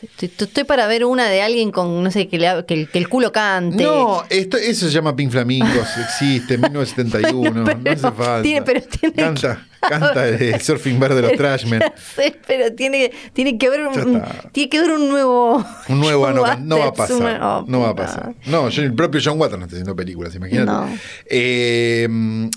Estoy, 0.00 0.30
estoy 0.46 0.62
para 0.64 0.86
ver 0.86 1.04
una 1.04 1.26
de 1.28 1.42
alguien 1.42 1.72
con, 1.72 2.04
no 2.04 2.10
sé, 2.12 2.28
que, 2.28 2.38
le 2.38 2.64
que 2.66 2.74
el, 2.74 2.88
que 2.88 2.98
el 2.98 3.08
culo 3.08 3.32
cante. 3.32 3.82
No, 3.82 4.22
esto, 4.30 4.56
eso 4.56 4.86
se 4.86 4.92
llama 4.92 5.16
Pink 5.16 5.32
Flamingos, 5.32 5.88
existe, 6.04 6.56
1971, 6.56 7.64
Bueno, 7.64 7.80
no 7.84 7.90
hace 7.90 8.02
falta. 8.02 8.42
tiene- 8.42 8.62
pero 8.62 8.80
tiene 8.82 9.14
canta, 9.16 9.66
canta 9.80 10.28
el 10.28 10.60
Surfing 10.60 11.00
Verde 11.00 11.16
de 11.16 11.22
los 11.22 11.32
Trashmen. 11.36 11.82
Sé, 12.14 12.36
pero 12.46 12.72
tiene, 12.74 13.10
tiene 13.32 13.58
que 13.58 13.66
haber 13.66 13.88
un, 13.88 14.22
tiene 14.52 14.70
que 14.70 14.78
haber 14.78 14.92
un 14.92 15.08
nuevo. 15.08 15.64
Un 15.88 15.98
nuevo 16.00 16.30
no, 16.30 16.42
va- 16.42 16.54
no 16.56 16.78
va 16.78 16.84
a 16.84 16.88
un- 16.90 16.94
pasar. 16.94 17.42
oh, 17.42 17.64
no 17.66 17.80
va 17.80 17.88
a 17.88 17.94
pasar. 17.96 18.34
No, 18.46 18.68
yo, 18.68 18.82
el 18.84 18.94
propio 18.94 19.20
John 19.24 19.40
Waters 19.40 19.58
no 19.58 19.64
está 19.64 19.74
haciendo 19.74 19.96
películas, 19.96 20.32
imagínate. 20.34 20.70
No. 20.70 20.88
Eh, 21.26 22.08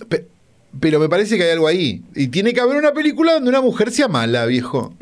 pe- 0.07 0.27
pero 0.79 0.99
me 0.99 1.09
parece 1.09 1.37
que 1.37 1.43
hay 1.45 1.51
algo 1.51 1.67
ahí. 1.67 2.01
Y 2.15 2.27
tiene 2.27 2.53
que 2.53 2.61
haber 2.61 2.77
una 2.77 2.93
película 2.93 3.33
donde 3.33 3.49
una 3.49 3.61
mujer 3.61 3.91
sea 3.91 4.07
mala, 4.07 4.45
viejo. 4.45 4.93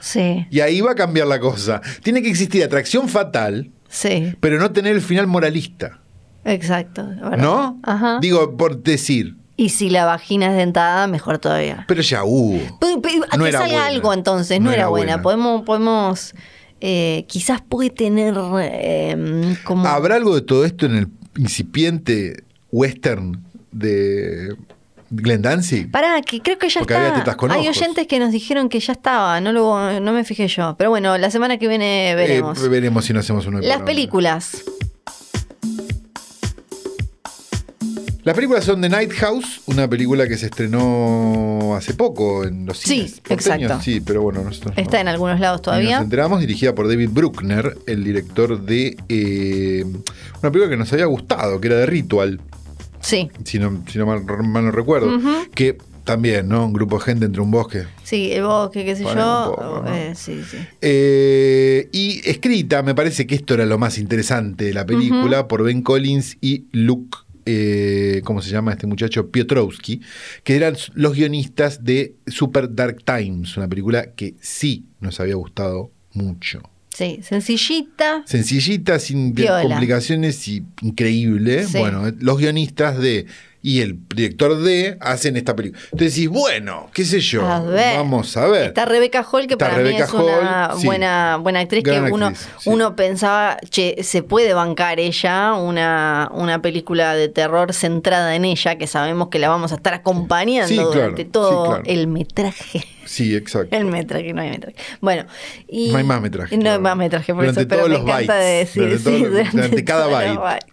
Sí, 0.00 0.46
Y 0.50 0.60
ahí 0.60 0.80
va 0.80 0.92
a 0.92 0.94
cambiar 0.94 1.26
la 1.26 1.38
cosa. 1.40 1.80
Tiene 2.02 2.22
que 2.22 2.30
existir 2.30 2.64
atracción 2.64 3.08
fatal, 3.08 3.70
sí, 3.88 4.34
pero 4.40 4.58
no 4.58 4.72
tener 4.72 4.94
el 4.94 5.02
final 5.02 5.26
moralista. 5.26 6.00
exacto. 6.44 7.06
¿verdad? 7.06 7.36
¿No? 7.38 7.78
Ajá. 7.82 8.18
Digo, 8.20 8.56
por 8.56 8.82
decir. 8.82 9.36
Y 9.56 9.68
si 9.68 9.90
la 9.90 10.06
vagina 10.06 10.46
es 10.52 10.56
dentada, 10.56 11.06
mejor 11.06 11.38
todavía. 11.38 11.84
Pero 11.86 12.00
ya 12.00 12.24
hubo. 12.24 12.56
A 13.30 13.36
No 13.36 13.44
que 13.44 13.48
era 13.50 13.58
salga 13.58 13.74
buena. 13.74 13.86
algo 13.86 14.14
entonces, 14.14 14.58
no, 14.58 14.64
No 14.66 14.70
era, 14.72 14.80
era 14.82 14.88
buena. 14.88 15.06
buena. 15.16 15.22
Podemos, 15.22 15.62
podemos 15.66 16.34
eh, 16.80 17.26
quizás 17.28 17.60
puede 17.60 17.90
tener 17.90 18.34
eh, 18.62 19.54
como... 19.64 19.86
¿Habrá 19.86 20.14
algo 20.16 20.34
de 20.34 20.40
todo 20.40 20.64
esto 20.64 20.86
en 20.86 20.96
el 20.96 21.08
incipiente 21.36 22.42
western 22.72 23.44
de 23.70 24.56
Glenn 25.10 25.42
Danzig? 25.42 25.90
Pará, 25.90 26.22
que 26.22 26.40
creo 26.40 26.56
que 26.58 26.68
ya 26.68 26.80
Porque 26.80 26.94
está. 26.94 27.36
Hay 27.50 27.66
oyentes 27.68 28.06
que 28.06 28.18
nos 28.18 28.30
dijeron 28.32 28.68
que 28.68 28.78
ya 28.80 28.92
estaba, 28.92 29.40
no, 29.40 29.52
lo, 29.52 30.00
no 30.00 30.12
me 30.12 30.24
fijé 30.24 30.46
yo. 30.48 30.76
Pero 30.78 30.90
bueno, 30.90 31.18
la 31.18 31.30
semana 31.30 31.58
que 31.58 31.66
viene 31.68 32.14
veremos. 32.14 32.62
Eh, 32.62 32.68
veremos 32.68 33.04
si 33.04 33.12
no 33.12 33.20
hacemos 33.20 33.46
uno 33.46 33.60
de 33.60 33.66
Las 33.66 33.82
películas. 33.82 34.62
Las 38.22 38.34
películas 38.34 38.64
son 38.64 38.82
The 38.82 38.90
Night 38.90 39.12
House, 39.14 39.62
una 39.64 39.88
película 39.88 40.28
que 40.28 40.36
se 40.36 40.46
estrenó 40.46 41.74
hace 41.74 41.94
poco 41.94 42.44
en 42.44 42.66
los 42.66 42.76
Sí, 42.78 43.08
cines 43.08 43.20
porteños. 43.20 43.46
exacto. 43.62 43.82
Sí, 43.82 44.00
pero 44.02 44.20
bueno, 44.22 44.42
nosotros 44.44 44.74
Está 44.76 44.98
no- 44.98 45.00
en 45.00 45.08
algunos 45.08 45.40
lados 45.40 45.62
todavía. 45.62 45.96
Nos 45.96 46.04
enteramos, 46.04 46.38
dirigida 46.40 46.74
por 46.74 46.86
David 46.86 47.08
Bruckner, 47.12 47.78
el 47.86 48.04
director 48.04 48.60
de 48.60 48.96
eh, 49.08 49.84
una 50.42 50.52
película 50.52 50.68
que 50.68 50.76
nos 50.76 50.92
había 50.92 51.06
gustado, 51.06 51.60
que 51.62 51.68
era 51.68 51.78
de 51.78 51.86
Ritual, 51.86 52.40
Sí, 53.00 53.30
si 53.44 53.58
no, 53.58 53.82
si 53.88 53.98
no 53.98 54.06
mal, 54.06 54.24
mal 54.24 54.64
no 54.64 54.70
recuerdo. 54.70 55.10
Que 55.54 55.78
también, 56.04 56.48
¿no? 56.48 56.66
Un 56.66 56.72
grupo 56.72 56.98
de 56.98 57.04
gente 57.04 57.24
entre 57.26 57.40
un 57.40 57.50
bosque. 57.50 57.84
sí, 58.02 58.32
el 58.32 58.42
bosque, 58.42 58.84
qué 58.84 58.96
sé 58.96 59.04
yo. 59.04 59.10
un 59.10 59.54
poco, 59.54 59.82
¿no? 59.84 59.94
eh, 59.94 60.14
sí, 60.14 60.42
sí. 60.48 60.56
Eh, 60.80 61.88
y 61.92 62.20
escrita, 62.28 62.82
me 62.82 62.94
parece 62.94 63.26
que 63.26 63.34
esto 63.34 63.54
era 63.54 63.64
lo 63.64 63.78
más 63.78 63.98
interesante 63.98 64.64
de 64.64 64.74
la 64.74 64.84
película, 64.84 65.46
por 65.46 65.62
Ben 65.62 65.82
Collins 65.82 66.36
y 66.40 66.64
Luke, 66.72 67.18
eh, 67.46 68.22
¿cómo 68.24 68.42
se 68.42 68.50
llama 68.50 68.72
este 68.72 68.86
muchacho? 68.86 69.30
Piotrowski, 69.30 70.00
que 70.42 70.56
eran 70.56 70.76
los 70.94 71.14
guionistas 71.14 71.84
de 71.84 72.16
Super 72.26 72.74
Dark 72.74 73.04
Times, 73.04 73.56
una 73.56 73.68
película 73.68 74.12
que 74.14 74.34
sí 74.40 74.86
nos 75.00 75.20
había 75.20 75.36
gustado 75.36 75.90
mucho. 76.12 76.62
Sí, 76.94 77.20
sencillita. 77.22 78.22
Sencillita, 78.26 78.98
sin 78.98 79.34
complicaciones 79.34 80.46
y 80.48 80.64
increíble. 80.82 81.64
Sí. 81.64 81.78
Bueno, 81.78 82.08
eh, 82.08 82.14
los 82.18 82.38
guionistas 82.38 82.98
de 82.98 83.26
y 83.62 83.82
el 83.82 83.98
director 84.14 84.56
de 84.58 84.96
hacen 85.00 85.36
esta 85.36 85.54
película. 85.54 85.82
Entonces 85.92 86.14
decís, 86.14 86.28
bueno, 86.30 86.88
qué 86.94 87.04
sé 87.04 87.20
yo, 87.20 87.46
A 87.46 87.60
ver. 87.60 87.96
vamos 87.98 88.34
a 88.36 88.46
ver. 88.46 88.68
Está 88.68 88.86
Rebeca 88.86 89.22
Hall, 89.22 89.46
que 89.46 89.54
Está 89.54 89.68
para 89.70 89.82
mí 89.82 89.96
es 89.96 90.12
una 90.12 90.70
sí. 90.78 90.86
buena, 90.86 91.36
buena 91.36 91.60
actriz, 91.60 91.82
Gran 91.84 92.06
que 92.06 92.12
uno, 92.12 92.26
actriz, 92.28 92.48
sí. 92.58 92.70
uno 92.70 92.96
pensaba, 92.96 93.58
che, 93.68 94.02
se 94.02 94.22
puede 94.22 94.54
bancar 94.54 94.98
ella, 94.98 95.52
una, 95.54 96.30
una 96.32 96.62
película 96.62 97.14
de 97.14 97.28
terror 97.28 97.74
centrada 97.74 98.34
en 98.34 98.46
ella, 98.46 98.78
que 98.78 98.86
sabemos 98.86 99.28
que 99.28 99.38
la 99.38 99.48
vamos 99.50 99.72
a 99.72 99.74
estar 99.74 99.92
acompañando 99.92 100.68
Sí, 100.68 100.76
claro, 100.76 100.90
durante 100.92 101.24
todo 101.26 101.64
claro. 101.66 101.82
el 101.86 102.06
metraje. 102.06 102.84
Sí, 103.04 103.34
exacto. 103.34 103.76
El 103.76 103.86
metraje, 103.86 104.32
no 104.32 104.40
hay 104.40 104.50
metraje. 104.50 104.76
Bueno, 105.00 105.24
y 105.68 105.90
No 105.90 105.98
hay 105.98 106.04
más 106.04 106.20
metraje, 106.22 106.56
No 106.56 106.70
hay 106.70 106.78
más 106.78 106.96
metraje, 106.96 107.34
por 107.34 107.42
Durante 107.44 107.60
eso, 107.62 107.68
pero 107.68 107.80
todos 107.82 107.90
me 107.90 107.98
los 107.98 108.06
encanta 108.06 108.38
bytes, 108.38 108.74
decir, 108.74 109.30
durante 109.52 109.84
cada 109.84 110.06
byte. 110.06 110.64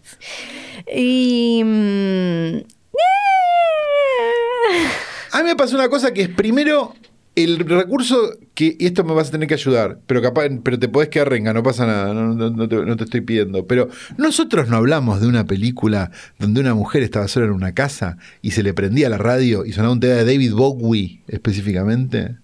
Y. 0.96 1.64
mm, 1.66 2.77
A 5.34 5.40
mí 5.40 5.44
me 5.50 5.56
pasó 5.56 5.76
una 5.76 5.90
cosa 5.90 6.12
que 6.14 6.22
es 6.24 6.30
primero 6.30 6.94
el 7.36 7.60
recurso 7.60 8.18
que 8.56 8.76
y 8.80 8.88
esto 8.88 9.04
me 9.04 9.14
vas 9.14 9.28
a 9.28 9.32
tener 9.32 9.48
que 9.48 9.54
ayudar, 9.54 10.00
pero 10.08 10.22
capaz, 10.24 10.46
pero 10.64 10.80
te 10.80 10.88
podés 10.90 11.10
quedar 11.10 11.30
renga, 11.30 11.54
no 11.54 11.62
pasa 11.62 11.86
nada, 11.86 12.12
no, 12.14 12.34
no- 12.34 12.50
no 12.50 12.68
te, 12.68 12.76
no 12.78 12.98
te 12.98 13.04
estoy 13.04 13.22
pidiendo. 13.22 13.68
Pero 13.68 13.90
nosotros 14.18 14.68
no 14.70 14.78
hablamos 14.78 15.22
de 15.22 15.28
una 15.28 15.46
película 15.46 16.10
donde 16.40 16.62
una 16.62 16.74
mujer 16.74 17.04
estaba 17.04 17.28
sola 17.28 17.46
en 17.46 17.52
una 17.52 17.74
casa 17.74 18.18
y 18.42 18.52
se 18.52 18.64
le 18.64 18.74
prendía 18.74 19.10
la 19.10 19.20
radio 19.20 19.66
y 19.66 19.74
sonaba 19.74 19.94
un 19.94 20.00
tema 20.00 20.16
de 20.16 20.26
David 20.26 20.54
Bowie 20.56 21.22
específicamente. 21.28 22.38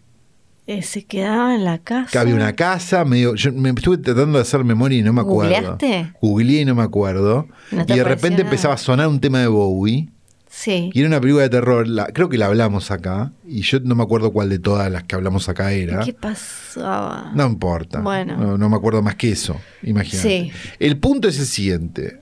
eh, 0.68 0.84
se 0.84 1.06
quedaba 1.06 1.56
en 1.56 1.64
la 1.66 1.80
casa. 1.80 2.12
Que 2.12 2.20
había 2.20 2.36
una 2.36 2.54
casa, 2.54 3.04
medio, 3.04 3.34
yo 3.34 3.52
me 3.52 3.70
estuve 3.72 3.98
tratando 3.98 4.38
de 4.38 4.44
hacer 4.44 4.64
memoria 4.64 5.00
y 5.00 5.02
no 5.02 5.12
me 5.14 5.22
acuerdo. 5.22 5.52
¿Googleaste? 5.56 6.14
Googleé 6.22 6.62
y 6.62 6.66
no 6.66 6.76
me 6.76 6.84
acuerdo. 6.84 7.48
Y 7.72 7.78
de 7.78 8.04
repente 8.04 8.30
nada. 8.38 8.44
empezaba 8.44 8.76
a 8.76 8.78
sonar 8.78 9.08
un 9.08 9.20
tema 9.20 9.40
de 9.40 9.48
Bowie. 9.48 10.10
Sí. 10.56 10.92
Y 10.94 11.00
era 11.00 11.08
una 11.08 11.20
película 11.20 11.44
de 11.44 11.50
terror, 11.50 11.88
la- 11.88 12.06
creo 12.14 12.30
que 12.30 12.38
la 12.38 12.46
hablamos 12.46 12.92
acá, 12.92 13.34
y 13.46 13.62
yo 13.62 13.80
no 13.80 13.96
me 13.96 14.04
acuerdo 14.04 14.32
cuál 14.32 14.50
de 14.50 14.60
todas 14.60 14.90
las 14.92 15.04
que 15.04 15.16
hablamos 15.16 15.50
acá 15.50 15.72
era. 15.72 16.00
¿Qué 16.06 16.14
pasaba? 16.14 17.32
No 17.36 17.48
importa. 17.48 18.02
Bueno. 18.02 18.38
No, 18.38 18.58
no 18.58 18.70
me 18.70 18.76
acuerdo 18.76 19.02
más 19.02 19.16
que 19.16 19.32
eso, 19.32 19.60
imagínate. 19.82 20.30
Sí. 20.30 20.52
El 20.80 20.98
punto 21.00 21.28
es 21.28 21.40
el 21.40 21.48
siguiente. 21.48 22.20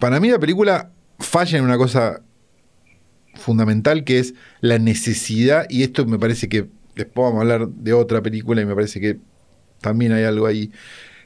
Para 0.00 0.18
mí 0.18 0.28
la 0.28 0.40
película 0.40 0.90
falla 1.20 1.56
en 1.58 1.64
una 1.64 1.76
cosa 1.78 2.20
fundamental 3.34 4.02
que 4.04 4.18
es 4.18 4.34
la 4.60 4.78
necesidad, 4.78 5.66
y 5.70 5.82
esto 5.84 6.04
me 6.06 6.18
parece 6.18 6.48
que 6.48 6.66
después 6.96 7.24
vamos 7.26 7.38
a 7.38 7.40
hablar 7.42 7.68
de 7.68 7.92
otra 7.92 8.20
película 8.22 8.60
y 8.60 8.66
me 8.66 8.74
parece 8.74 9.00
que 9.00 9.18
también 9.80 10.12
hay 10.12 10.24
algo 10.24 10.46
ahí, 10.46 10.72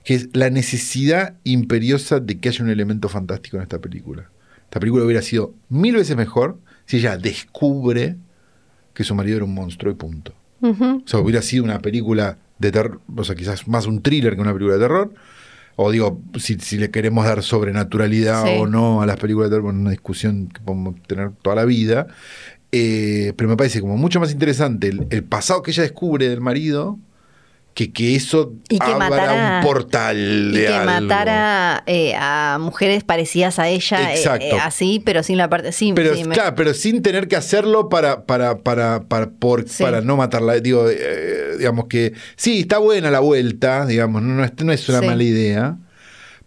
que 0.04 0.14
es 0.14 0.28
la 0.34 0.50
necesidad 0.50 1.34
imperiosa 1.44 2.20
de 2.20 2.38
que 2.38 2.50
haya 2.50 2.62
un 2.62 2.70
elemento 2.70 3.08
fantástico 3.08 3.56
en 3.56 3.62
esta 3.62 3.78
película. 3.80 4.30
Esta 4.74 4.80
película 4.80 5.04
hubiera 5.04 5.22
sido 5.22 5.54
mil 5.68 5.94
veces 5.94 6.16
mejor 6.16 6.58
si 6.84 6.96
ella 6.96 7.16
descubre 7.16 8.16
que 8.92 9.04
su 9.04 9.14
marido 9.14 9.36
era 9.36 9.44
un 9.44 9.54
monstruo 9.54 9.92
y 9.92 9.94
punto. 9.94 10.34
O 10.62 11.00
sea, 11.06 11.20
hubiera 11.20 11.42
sido 11.42 11.62
una 11.62 11.78
película 11.78 12.38
de 12.58 12.72
terror, 12.72 13.00
o 13.14 13.22
sea, 13.22 13.36
quizás 13.36 13.68
más 13.68 13.86
un 13.86 14.02
thriller 14.02 14.34
que 14.34 14.40
una 14.40 14.52
película 14.52 14.74
de 14.74 14.80
terror. 14.80 15.14
O 15.76 15.92
digo, 15.92 16.20
si, 16.40 16.58
si 16.58 16.76
le 16.76 16.90
queremos 16.90 17.24
dar 17.24 17.44
sobrenaturalidad 17.44 18.42
Sí. 18.46 18.50
o 18.58 18.66
no 18.66 19.00
a 19.00 19.06
las 19.06 19.16
películas 19.16 19.48
de 19.48 19.54
terror, 19.54 19.62
bueno, 19.62 19.78
una 19.78 19.90
discusión 19.92 20.48
que 20.48 20.60
podemos 20.60 21.00
tener 21.06 21.30
toda 21.40 21.54
la 21.54 21.64
vida. 21.66 22.08
Eh, 22.72 23.32
pero 23.36 23.48
me 23.48 23.56
parece 23.56 23.80
como 23.80 23.96
mucho 23.96 24.18
más 24.18 24.32
interesante 24.32 24.88
el, 24.88 25.06
el 25.10 25.22
pasado 25.22 25.62
que 25.62 25.70
ella 25.70 25.84
descubre 25.84 26.28
del 26.28 26.40
marido 26.40 26.98
que 27.74 27.92
que 27.92 28.14
eso 28.14 28.52
Y 28.68 28.78
que 28.78 28.84
abra 28.92 29.10
matara- 29.10 29.58
un 29.58 29.66
portal 29.66 30.16
Y 30.16 30.56
de 30.58 30.66
que 30.66 30.68
algo. 30.68 30.84
matara 30.86 31.82
eh, 31.86 32.14
a 32.16 32.58
mujeres 32.60 33.04
parecidas 33.04 33.58
a 33.58 33.68
ella, 33.68 34.12
eh, 34.12 34.16
Exacto. 34.16 34.44
eh, 34.46 34.58
así, 34.62 35.02
pero 35.04 35.22
sin 35.22 35.36
la 35.38 35.50
parte. 35.50 35.72
Sí, 35.72 35.92
Pero, 35.94 36.12
claro, 36.30 36.54
pero 36.54 36.72
sin 36.72 37.02
tener 37.02 37.26
que 37.28 37.36
hacerlo 37.36 37.88
para, 37.88 38.24
para, 38.26 38.58
para, 38.58 39.04
para, 39.08 39.30
por- 39.30 39.68
Sí. 39.68 39.82
para 39.82 40.00
no 40.00 40.16
matarla. 40.16 40.54
Digo, 40.60 40.86
eh, 40.88 41.56
digamos 41.58 41.86
que 41.88 42.12
sí, 42.36 42.60
está 42.60 42.78
buena 42.78 43.10
la 43.10 43.20
vuelta, 43.20 43.84
digamos, 43.86 44.22
no, 44.22 44.34
no 44.34 44.44
es, 44.44 44.52
no 44.62 44.72
es 44.72 44.88
una 44.88 45.00
Sí. 45.00 45.06
mala 45.06 45.22
idea. 45.22 45.76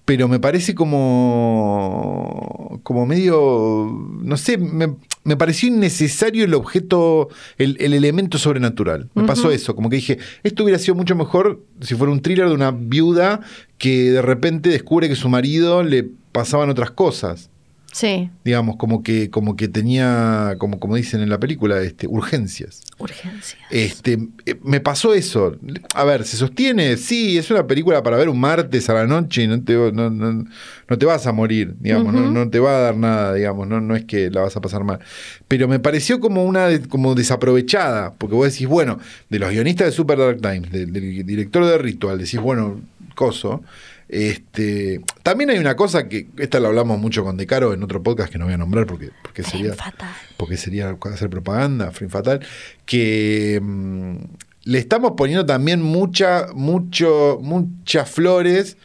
Pero 0.07 0.29
me 0.29 0.39
parece 0.39 0.73
como. 0.73 2.79
como 2.83 3.05
medio. 3.05 3.91
No 4.21 4.37
sé, 4.37 4.57
me, 4.57 4.95
me 5.25 5.35
pareció 5.35 5.67
innecesario 5.67 6.45
el 6.45 6.53
objeto, 6.53 7.27
el, 7.57 7.75
el 7.81 7.91
elemento 7.91 8.37
sobrenatural. 8.37 9.09
Me 9.15 9.25
pasó 9.25 9.51
eso, 9.51 9.75
como 9.75 9.89
que 9.89 9.97
dije, 9.97 10.17
esto 10.43 10.63
hubiera 10.63 10.79
sido 10.79 10.95
mucho 10.95 11.13
mejor 11.13 11.61
si 11.81 11.95
fuera 11.95 12.13
un 12.13 12.21
thriller 12.21 12.47
de 12.47 12.53
una 12.53 12.71
viuda 12.71 13.41
que 13.77 14.11
de 14.11 14.21
repente 14.21 14.69
descubre 14.69 15.09
que 15.09 15.17
su 15.17 15.27
marido 15.27 15.83
le 15.83 16.09
pasaban 16.31 16.69
otras 16.69 16.91
cosas. 16.91 17.49
Sí, 17.97 18.29
Digamos, 18.45 18.75
como 18.75 19.01
que, 19.01 19.31
como 19.31 19.55
que 19.55 19.67
tenía, 19.67 20.53
como, 20.59 20.79
como 20.79 20.95
dicen 20.95 21.21
en 21.21 21.29
la 21.29 21.39
película, 21.39 21.81
este, 21.81 22.05
urgencias. 22.05 22.83
urgencia. 22.99 23.57
Este, 23.71 24.19
eh, 24.45 24.55
me 24.63 24.79
pasó 24.79 25.15
eso. 25.15 25.55
A 25.95 26.03
ver, 26.03 26.23
se 26.23 26.37
sostiene, 26.37 26.95
sí, 26.97 27.39
es 27.39 27.49
una 27.49 27.65
película 27.65 28.03
para 28.03 28.17
ver 28.17 28.29
un 28.29 28.39
martes 28.39 28.87
a 28.91 28.93
la 28.93 29.07
noche 29.07 29.41
y 29.43 29.47
no 29.47 29.63
te, 29.63 29.73
no, 29.73 30.11
no- 30.11 30.45
no 30.89 30.97
te 30.97 31.05
vas 31.07 31.25
a 31.25 31.31
morir, 31.31 31.73
digamos, 31.79 32.13
no, 32.13 32.29
no 32.29 32.49
te 32.51 32.59
va 32.59 32.77
a 32.77 32.81
dar 32.81 32.95
nada, 32.97 33.33
digamos, 33.33 33.67
no, 33.67 33.81
no 33.81 33.95
es 33.95 34.05
que 34.05 34.29
la 34.29 34.41
vas 34.41 34.55
a 34.55 34.61
pasar 34.61 34.83
mal. 34.83 34.99
Pero 35.47 35.67
me 35.67 35.79
pareció 35.79 36.19
como 36.19 36.43
una 36.45 36.67
como 36.89 37.15
desaprovechada, 37.15 38.13
porque 38.13 38.35
vos 38.35 38.51
decís, 38.51 38.67
bueno, 38.67 38.99
de 39.29 39.39
los 39.39 39.49
guionistas 39.49 39.87
de 39.87 39.91
Super 39.91 40.19
Dark 40.19 40.39
Times, 40.39 40.71
del, 40.71 40.93
del 40.93 41.25
director 41.25 41.65
de 41.65 41.77
Ritual, 41.79 42.19
decís, 42.19 42.39
bueno, 42.39 42.79
coso. 43.15 43.63
Este, 44.09 45.01
también 45.23 45.49
hay 45.49 45.57
una 45.57 45.75
cosa 45.75 46.07
que, 46.07 46.27
esta 46.37 46.59
la 46.59 46.69
hablamos 46.69 46.99
mucho 46.99 47.23
con 47.23 47.35
Decaro 47.35 47.73
en 47.73 47.83
otro 47.83 48.01
podcast 48.01 48.31
que 48.31 48.37
no 48.37 48.45
voy 48.45 48.53
a 48.53 48.57
nombrar 48.57 48.85
porque, 48.85 49.11
porque 49.21 49.43
sería 49.43 49.73
fatal. 49.73 50.09
porque 50.37 50.55
sería 50.55 50.97
hacer 51.01 51.29
propaganda, 51.29 51.91
Frame 51.91 52.09
Fatal, 52.09 52.39
que 52.85 53.59
mm, 53.61 54.15
le 54.63 54.77
estamos 54.77 55.13
poniendo 55.17 55.45
también 55.45 55.81
mucha, 55.81 56.47
mucho, 56.53 57.39
muchas 57.41 58.09
flores 58.09 58.77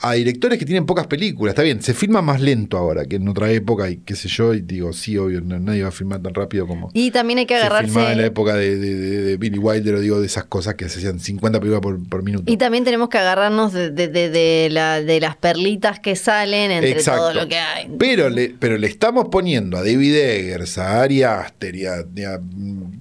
a 0.00 0.12
directores 0.12 0.58
que 0.58 0.64
tienen 0.66 0.86
pocas 0.86 1.06
películas. 1.06 1.52
Está 1.52 1.62
bien, 1.62 1.82
se 1.82 1.94
filma 1.94 2.22
más 2.22 2.40
lento 2.40 2.76
ahora 2.76 3.04
que 3.06 3.16
en 3.16 3.28
otra 3.28 3.50
época 3.50 3.88
y 3.90 3.96
qué 3.98 4.14
sé 4.16 4.28
yo, 4.28 4.54
y 4.54 4.60
digo, 4.60 4.92
sí, 4.92 5.16
obvio, 5.16 5.40
no- 5.40 5.58
nadie 5.58 5.82
va 5.82 5.88
a 5.88 5.92
filmar 5.92 6.20
tan 6.22 6.34
rápido 6.34 6.66
como 6.66 6.90
Y 6.92 7.10
también 7.10 7.38
hay 7.38 7.46
que 7.46 7.54
se 7.58 7.60
filmaba 7.60 7.82
en 7.84 7.86
la 7.86 8.02
agarrarse. 8.02 8.26
época 8.26 8.54
de, 8.56 8.78
de- 8.78 8.94
de- 8.94 9.22
de 9.22 9.36
Billy 9.36 9.58
Wilder, 9.58 9.94
o 9.96 10.00
digo, 10.00 10.20
de 10.20 10.26
esas 10.26 10.44
cosas 10.44 10.74
que 10.74 10.88
se 10.88 10.98
hacían 10.98 11.18
50 11.20 11.58
películas 11.60 11.80
por, 11.82 12.08
por 12.08 12.22
minuto. 12.22 12.44
Y 12.50 12.56
también 12.56 12.84
tenemos 12.84 13.08
que 13.08 13.18
agarrarnos 13.18 13.72
de, 13.72 13.90
de- 13.90 14.08
de- 14.08 14.28
de 14.30 14.68
la- 14.70 15.00
de 15.02 15.20
las 15.20 15.36
perlitas 15.36 16.00
que 16.00 16.14
salen 16.16 16.70
entre 16.70 16.90
Exacto. 16.92 17.20
todo 17.22 17.34
lo 17.34 17.48
que 17.48 17.56
hay. 17.58 17.88
Pero 17.98 18.28
le, 18.28 18.54
pero 18.58 18.76
le 18.78 18.86
estamos 18.86 19.28
poniendo 19.30 19.76
a 19.76 19.80
David 19.80 20.14
Eggers, 20.16 20.78
a 20.78 21.02
Ari 21.02 21.22
Aster 21.22 21.74
y 21.74 21.86
a, 21.86 22.04
y 22.14 22.22
a- 22.24 22.38
mm, 22.38 22.96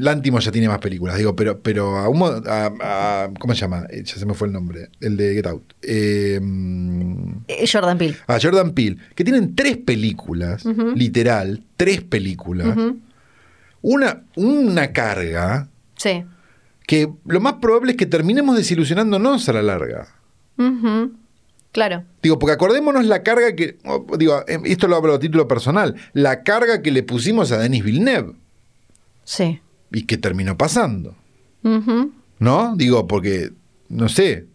Lantimos 0.00 0.44
ya 0.44 0.52
tiene 0.52 0.68
más 0.68 0.78
películas, 0.78 1.16
digo, 1.18 1.34
pero, 1.36 1.60
pero 1.60 1.96
a, 1.98 2.08
un 2.08 2.22
a- 2.22 2.72
a- 2.80 3.30
¿Cómo 3.38 3.54
se 3.54 3.60
llama? 3.60 3.86
Eh, 3.90 4.02
Ya 4.04 4.14
se 4.14 4.24
me 4.26 4.34
fue 4.34 4.46
el 4.46 4.52
nombre. 4.52 4.88
El 5.00 5.16
de 5.16 5.34
Get 5.34 5.46
Out. 5.46 5.74
Eh, 5.82 6.37
Eh, 7.48 7.66
Jordan 7.70 7.98
Peele. 7.98 8.16
a 8.26 8.38
Jordan 8.40 8.72
Peele, 8.72 8.96
que 9.14 9.24
tienen 9.24 9.54
tres 9.54 9.76
películas, 9.76 10.64
literal, 10.94 11.62
tres 11.76 12.02
películas. 12.02 12.76
Una, 13.82 14.24
una 14.36 14.92
carga 14.92 15.68
Sí. 15.96 16.24
que 16.86 17.08
lo 17.26 17.40
más 17.40 17.54
probable 17.54 17.92
es 17.92 17.96
que 17.96 18.06
terminemos 18.06 18.56
desilusionándonos 18.56 19.48
a 19.48 19.52
la 19.52 19.62
larga. 19.62 20.08
Claro. 21.72 22.04
Digo, 22.22 22.38
porque 22.38 22.54
acordémonos 22.54 23.04
la 23.04 23.22
carga 23.22 23.54
que. 23.54 23.78
oh, 23.84 24.04
Digo, 24.18 24.42
eh, 24.48 24.58
esto 24.64 24.88
lo 24.88 24.96
hablo 24.96 25.14
a 25.14 25.18
título 25.18 25.46
personal. 25.46 25.94
La 26.12 26.42
carga 26.42 26.82
que 26.82 26.90
le 26.90 27.02
pusimos 27.02 27.52
a 27.52 27.58
Denis 27.58 27.84
Villeneuve 27.84 28.34
Sí. 29.24 29.60
y 29.92 30.02
que 30.06 30.16
terminó 30.16 30.56
pasando. 30.56 31.14
¿No? 32.38 32.74
Digo, 32.76 33.06
porque. 33.06 33.50
No 33.88 34.08
sé. 34.08 34.46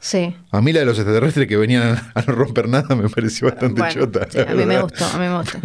Sí. 0.00 0.34
A 0.52 0.60
mí 0.60 0.72
la 0.72 0.80
de 0.80 0.86
los 0.86 0.96
extraterrestres 0.98 1.46
que 1.48 1.56
venían 1.56 1.96
a, 2.14 2.22
no 2.26 2.32
romper 2.34 2.68
nada 2.68 2.94
me 2.94 3.08
pareció 3.08 3.48
bastante 3.48 3.80
Bueno, 3.80 3.94
chota. 4.00 4.26
sí, 4.30 4.38
a 4.38 4.54
mí 4.54 4.64
me 4.64 4.80
gustó, 4.80 5.04
a 5.04 5.18
mí 5.18 5.26
me 5.26 5.38
gustó. 5.38 5.58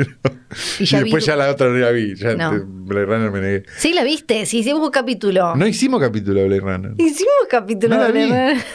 Y 0.79 0.85
ya 0.85 1.01
después 1.01 1.25
ya 1.25 1.35
la 1.35 1.49
otra 1.51 1.67
no 1.69 1.73
la 1.75 1.91
vi. 1.91 2.15
Ya 2.15 2.35
No. 2.35 2.51
te- 2.51 2.61
Blade 2.65 3.05
Runner 3.05 3.31
me 3.31 3.41
negué. 3.41 3.63
Sí, 3.77 3.93
la 3.93 4.03
viste, 4.03 4.45
sí, 4.45 4.59
hicimos 4.59 4.89
capítulo. 4.91 5.55
No 5.55 5.67
hicimos 5.67 6.01
capítulo 6.01 6.39
de 6.41 6.47
Blade 6.47 6.61
Runner. 6.61 6.91
Hicimos 6.97 7.33
capítulo 7.49 7.95
No 7.95 8.01
la 8.01 8.07
de 8.07 8.13
vi. 8.13 8.27
Blade 8.27 8.49
Runner. 8.49 8.65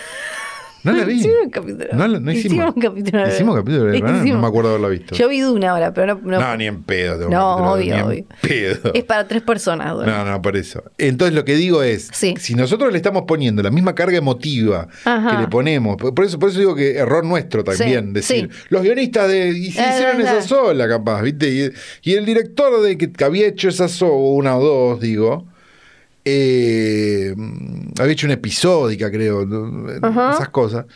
No 0.93 0.99
la 0.99 1.05
vi. 1.05 1.15
Hicimos 1.15 1.37
un 1.45 1.51
capítulo. 1.51 1.89
No, 1.93 2.09
no 2.09 2.33
hicimos. 2.33 2.75
un 2.77 2.81
capítulo 2.83 3.23
de 3.27 3.35
¿Hicimos 3.35 3.57
capítulo 3.57 3.85
de? 3.85 4.01
No 4.01 4.17
Hicimos. 4.19 4.41
me 4.43 4.47
acuerdo 4.49 4.71
haberlo 4.71 4.89
visto. 4.91 5.15
Yo 5.15 5.29
vi 5.29 5.41
Duna 5.41 5.71
ahora, 5.71 5.93
pero 5.93 6.15
no. 6.15 6.21
No, 6.23 6.41
no- 6.41 6.57
ni 6.57 6.67
en 6.67 6.83
pedo. 6.83 7.15
tengo 7.19 7.27
un 7.27 7.33
No, 7.33 7.77
de- 7.77 7.83
obvio, 7.83 7.95
en 7.95 8.03
obvio. 8.03 8.25
pedo. 8.41 8.93
Es 8.95 9.05
para 9.05 9.27
tres 9.29 9.43
personas. 9.43 9.95
No, 9.95 10.25
no, 10.25 10.43
por 10.43 10.57
eso. 10.57 10.83
Entonces 10.99 11.35
lo 11.35 11.45
que 11.45 11.55
digo 11.57 11.83
es, 11.83 12.09
Sí. 12.13 12.35
si 12.39 12.55
nosotros 12.55 12.91
le 12.93 12.97
estamos 12.99 13.25
poniendo 13.27 13.63
la 13.63 13.71
misma 13.71 13.95
carga 13.95 14.19
emotiva 14.19 14.89
Ajá. 15.05 15.31
que 15.37 15.43
le 15.43 15.49
ponemos, 15.49 15.97
por 15.97 16.25
eso, 16.25 16.39
por 16.39 16.51
eso 16.51 16.59
digo 16.59 16.75
que 16.75 16.97
error 16.97 17.25
nuestro 17.25 17.65
también, 17.65 18.07
Sí, 18.07 18.13
decir, 18.13 18.51
sí. 18.53 18.67
los 18.71 18.83
guionistas 18.83 19.29
de 19.29 19.49
y 19.51 19.71
se 19.73 19.83
hicieron 19.83 20.21
esa 20.21 20.43
sola, 20.43 20.89
capaz, 20.89 21.23
¿viste? 21.23 21.49
Y, 21.51 22.11
y 22.11 22.15
el 22.15 22.25
director 22.25 22.81
de 22.83 22.97
que 22.99 23.25
había 23.25 23.47
hecho 23.47 23.69
esa 23.69 23.89
sola, 23.89 24.13
una 24.15 24.57
o 24.57 24.63
dos, 24.65 25.01
digo, 25.01 25.47
eh, 26.31 27.35
había 27.99 28.13
hecho 28.13 28.27
una 28.27 28.35
episódica, 28.35 29.11
creo, 29.11 29.43
esas 30.35 30.49
cosas. 30.51 30.87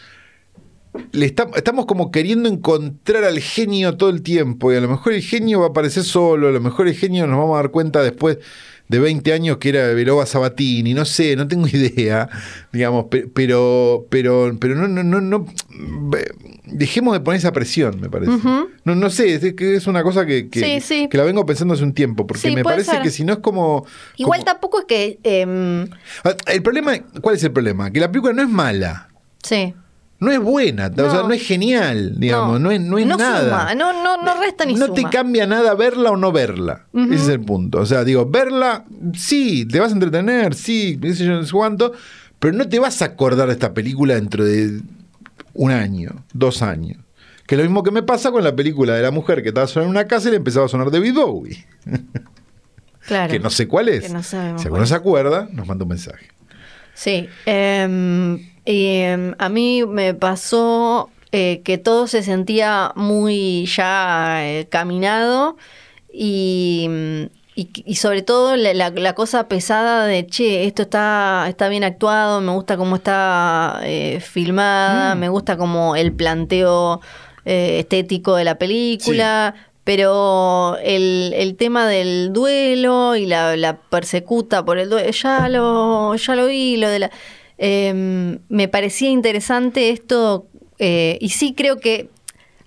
Le 1.13 1.25
esta- 1.25 1.49
estamos 1.57 1.87
como 1.87 2.11
queriendo 2.11 2.51
encontrar 2.51 3.25
al 3.25 3.39
genio 3.41 3.97
todo 3.97 4.11
el 4.11 4.23
tiempo 4.23 4.71
y 4.73 4.77
a 4.77 4.81
lo 4.81 4.89
mejor 4.89 5.15
el 5.15 5.23
genio 5.23 5.61
va 5.61 5.67
a 5.67 5.69
aparecer 5.71 6.03
solo, 6.05 6.49
a 6.49 6.53
lo 6.53 6.61
mejor 6.61 6.87
el 6.87 6.95
genio 6.95 7.27
nos 7.27 7.39
vamos 7.39 7.55
a 7.55 7.63
dar 7.63 7.71
cuenta 7.71 8.03
después 8.03 8.39
de 8.93 8.99
20 9.01 9.33
años 9.33 9.57
que 9.57 9.71
era 9.71 9.89
Veloba 9.89 10.27
Sabatini, 10.27 10.95
no 10.95 11.05
sé, 11.05 11.35
no 11.35 11.49
tengo 11.49 11.67
idea, 11.73 12.29
digamos, 12.73 13.07
pe- 13.07 13.27
pero 13.27 14.07
pero 14.11 14.57
pero 14.61 14.75
no 14.77 14.87
no 14.87 15.03
no 15.03 15.21
no 15.21 15.47
dejemos 16.67 17.15
de 17.15 17.21
poner 17.21 17.39
esa 17.39 17.53
presión, 17.53 18.01
me 18.01 18.09
parece. 18.09 18.33
No 18.85 18.95
no 18.95 19.11
sé, 19.11 19.35
es 19.35 19.55
que 19.55 19.75
es 19.77 19.87
una 19.87 20.03
cosa 20.03 20.27
que 20.27 20.49
que, 20.49 20.61
Sí, 20.61 20.81
sí. 20.81 21.09
que 21.09 21.17
la 21.19 21.25
vengo 21.25 21.45
pensando 21.47 21.75
hace 21.75 21.83
un 21.83 21.95
tiempo, 21.95 22.27
porque 22.27 22.49
Sí, 22.49 22.55
me 22.55 22.63
parece 22.63 22.93
ser. 22.93 23.03
que 23.03 23.11
si 23.11 23.25
no 23.25 23.33
es 23.35 23.39
como 23.41 23.85
Igual 24.17 24.41
como- 24.41 24.45
tampoco 24.53 24.79
es 24.81 24.85
que. 24.87 25.19
em, 25.23 25.89
Ah, 26.25 26.35
el 26.47 26.63
problema, 26.63 26.93
¿cuál 27.21 27.35
es 27.37 27.43
el 27.45 27.53
problema? 27.53 27.91
Que 27.91 28.01
la 28.01 28.11
película 28.13 28.33
no 28.33 28.43
es 28.43 28.49
mala. 28.49 29.09
sí. 29.43 29.75
No 30.23 30.31
es 30.31 30.39
buena, 30.39 30.87
o 30.87 30.95
sea, 31.11 31.21
No. 31.23 31.29
no 31.29 31.35
es 31.35 31.43
genial, 31.47 32.15
digamos, 32.19 32.61
no, 32.61 32.71
es, 32.71 32.81
no 32.81 32.97
es 32.99 33.07
No 33.07 33.17
nada. 33.17 33.41
suma, 33.63 33.75
no- 33.75 33.93
no- 34.03 34.23
no 34.23 34.41
resta 34.41 34.65
ni 34.65 34.75
No 34.75 34.93
te 34.93 35.03
cambia 35.05 35.47
nada 35.47 35.75
verla 35.75 36.11
o 36.13 36.17
no 36.17 36.31
verla. 36.33 36.87
Ese 36.95 37.15
es 37.15 37.29
el 37.29 37.41
punto. 37.41 37.81
O 37.81 37.87
sea, 37.87 38.05
digo, 38.05 38.25
verla, 38.31 38.85
sí, 39.15 39.67
te 39.67 39.81
vas 39.81 39.91
a 39.91 39.95
entretener, 39.95 40.55
sí, 40.55 40.99
qué 41.03 41.13
sé 41.15 41.25
yo, 41.25 41.33
no 41.33 41.45
sé 41.45 41.51
cuánto, 41.53 41.93
pero 42.39 42.57
no 42.57 42.69
te 42.69 42.79
vas 42.79 43.03
a 43.03 43.07
acordar 43.07 43.49
de 43.49 43.55
esta 43.55 43.75
película 43.75 44.15
dentro 44.15 44.45
de 44.45 44.81
un 45.55 45.71
año, 45.73 46.25
dos 46.33 46.63
años. 46.63 46.99
Que 47.47 47.57
es 47.57 47.59
lo 47.59 47.65
mismo 47.65 47.83
que 47.83 47.91
me 47.91 48.03
pasa 48.05 48.31
con 48.31 48.45
la 48.45 48.55
película 48.55 48.95
de 48.95 49.03
la 49.03 49.11
mujer 49.11 49.43
que 49.43 49.49
estaba 49.49 49.67
sonando 49.67 49.91
en 49.93 49.97
una 50.03 50.07
casa 50.09 50.29
y 50.29 50.31
le 50.31 50.37
empezaba 50.37 50.67
a 50.67 50.69
sonar 50.69 50.91
David 50.91 51.15
Bowie. 51.15 51.67
Claro. 53.07 53.33
Que 53.33 53.41
no 53.41 53.51
sé 53.51 53.67
cuál 53.67 53.89
es. 53.89 54.05
Que 54.05 54.09
no 54.11 54.23
sabemos 54.23 54.63
si 54.63 54.69
alguno 54.69 54.87
se 54.87 54.95
acuerda, 54.95 55.49
nos 55.51 55.67
manda 55.67 55.83
un 55.85 55.89
mensaje. 55.89 56.29
Sí. 56.95 57.29
em, 57.47 58.39
y, 58.65 58.87
em, 58.99 59.35
a 59.39 59.49
mí 59.49 59.85
me 59.87 60.15
pasó 60.15 61.11
eh, 61.33 61.63
que 61.65 61.79
todo 61.79 62.07
se 62.07 62.23
sentía 62.23 62.93
muy 62.95 63.65
ya 63.67 64.47
eh, 64.47 64.67
caminado 64.69 65.57
y, 66.13 66.87
mm, 66.89 67.23
y, 67.55 67.69
y 67.87 67.95
sobre 67.97 68.23
todo 68.23 68.57
la, 68.57 68.75
la- 68.75 68.91
la 68.91 69.15
cosa 69.15 69.49
pesada 69.49 70.07
de, 70.07 70.27
che, 70.27 70.65
esto 70.67 70.83
está, 70.83 71.47
está 71.49 71.69
bien 71.69 71.85
actuado, 71.85 72.41
me 72.41 72.53
gusta 72.53 72.77
cómo 72.77 72.97
está 72.97 73.81
eh, 73.83 74.21
filmada, 74.21 75.15
me 75.15 75.29
gusta 75.29 75.57
como 75.57 75.97
el 75.97 76.13
planteo 76.13 77.01
eh, 77.45 77.79
estético 77.81 78.37
de 78.37 78.45
la 78.45 78.57
película. 78.59 79.55
Pero 79.85 80.77
el, 80.83 81.33
el 81.37 81.57
tema 81.57 81.89
del 81.89 82.33
duelo 82.33 83.17
y 83.17 83.27
la, 83.27 83.57
la 83.57 83.79
persecuta 83.81 84.65
por 84.65 84.79
el 84.79 84.89
duelo, 84.89 85.11
ya 85.11 85.49
lo, 85.49 86.15
ya 86.15 86.35
lo 86.37 86.47
vi, 86.47 86.77
lo 86.77 86.89
de 86.89 86.99
la... 87.01 87.11
em, 87.59 88.39
me 88.49 88.69
parecía 88.69 89.11
interesante 89.11 89.91
esto, 89.91 90.47
eh, 90.79 91.19
y 91.21 91.31
sí 91.31 91.55
creo 91.55 91.79
que 91.79 92.11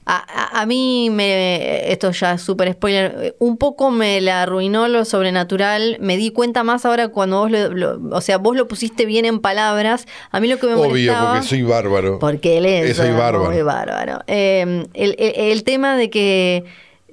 a, 0.07 0.17
a- 0.17 0.61
a 0.61 0.65
mí, 0.65 1.09
me, 1.09 1.89
esto 1.91 2.11
ya 2.11 2.33
es 2.33 2.41
súper 2.41 2.73
spoiler, 2.73 3.35
un 3.39 3.57
poco 3.57 3.91
me 3.91 4.19
la 4.21 4.43
arruinó 4.43 4.87
lo 4.89 5.03
sobrenatural, 5.05 5.97
me 6.01 6.15
di 6.17 6.31
cuenta 6.31 6.63
más 6.63 6.85
ahora 6.85 7.07
cuando 7.07 7.39
vos 7.39 7.49
lo, 7.49 7.69
lo- 7.73 7.99
o 8.15 8.21
sea, 8.21 8.37
vos 8.37 8.55
lo 8.57 8.67
pusiste 8.67 9.05
bien 9.05 9.23
en 9.25 9.39
palabras, 9.39 10.05
a 10.31 10.39
mí 10.41 10.47
lo 10.49 10.59
que 10.59 10.67
me 10.67 10.73
Obvio, 10.73 10.89
molestaba... 10.89 11.31
porque 11.31 11.47
soy 11.47 11.61
bárbaro. 11.63 12.19
Porque 12.19 12.57
él 12.57 12.65
es 12.65 12.97
soy 12.97 13.07
muy 13.11 13.17
bárbaro. 13.17 13.65
bárbaro. 13.65 14.19
Eh, 14.27 14.85
el, 14.93 15.15
el- 15.17 15.33
el 15.37 15.63
tema 15.63 15.95
de 15.97 16.09
que 16.09 16.65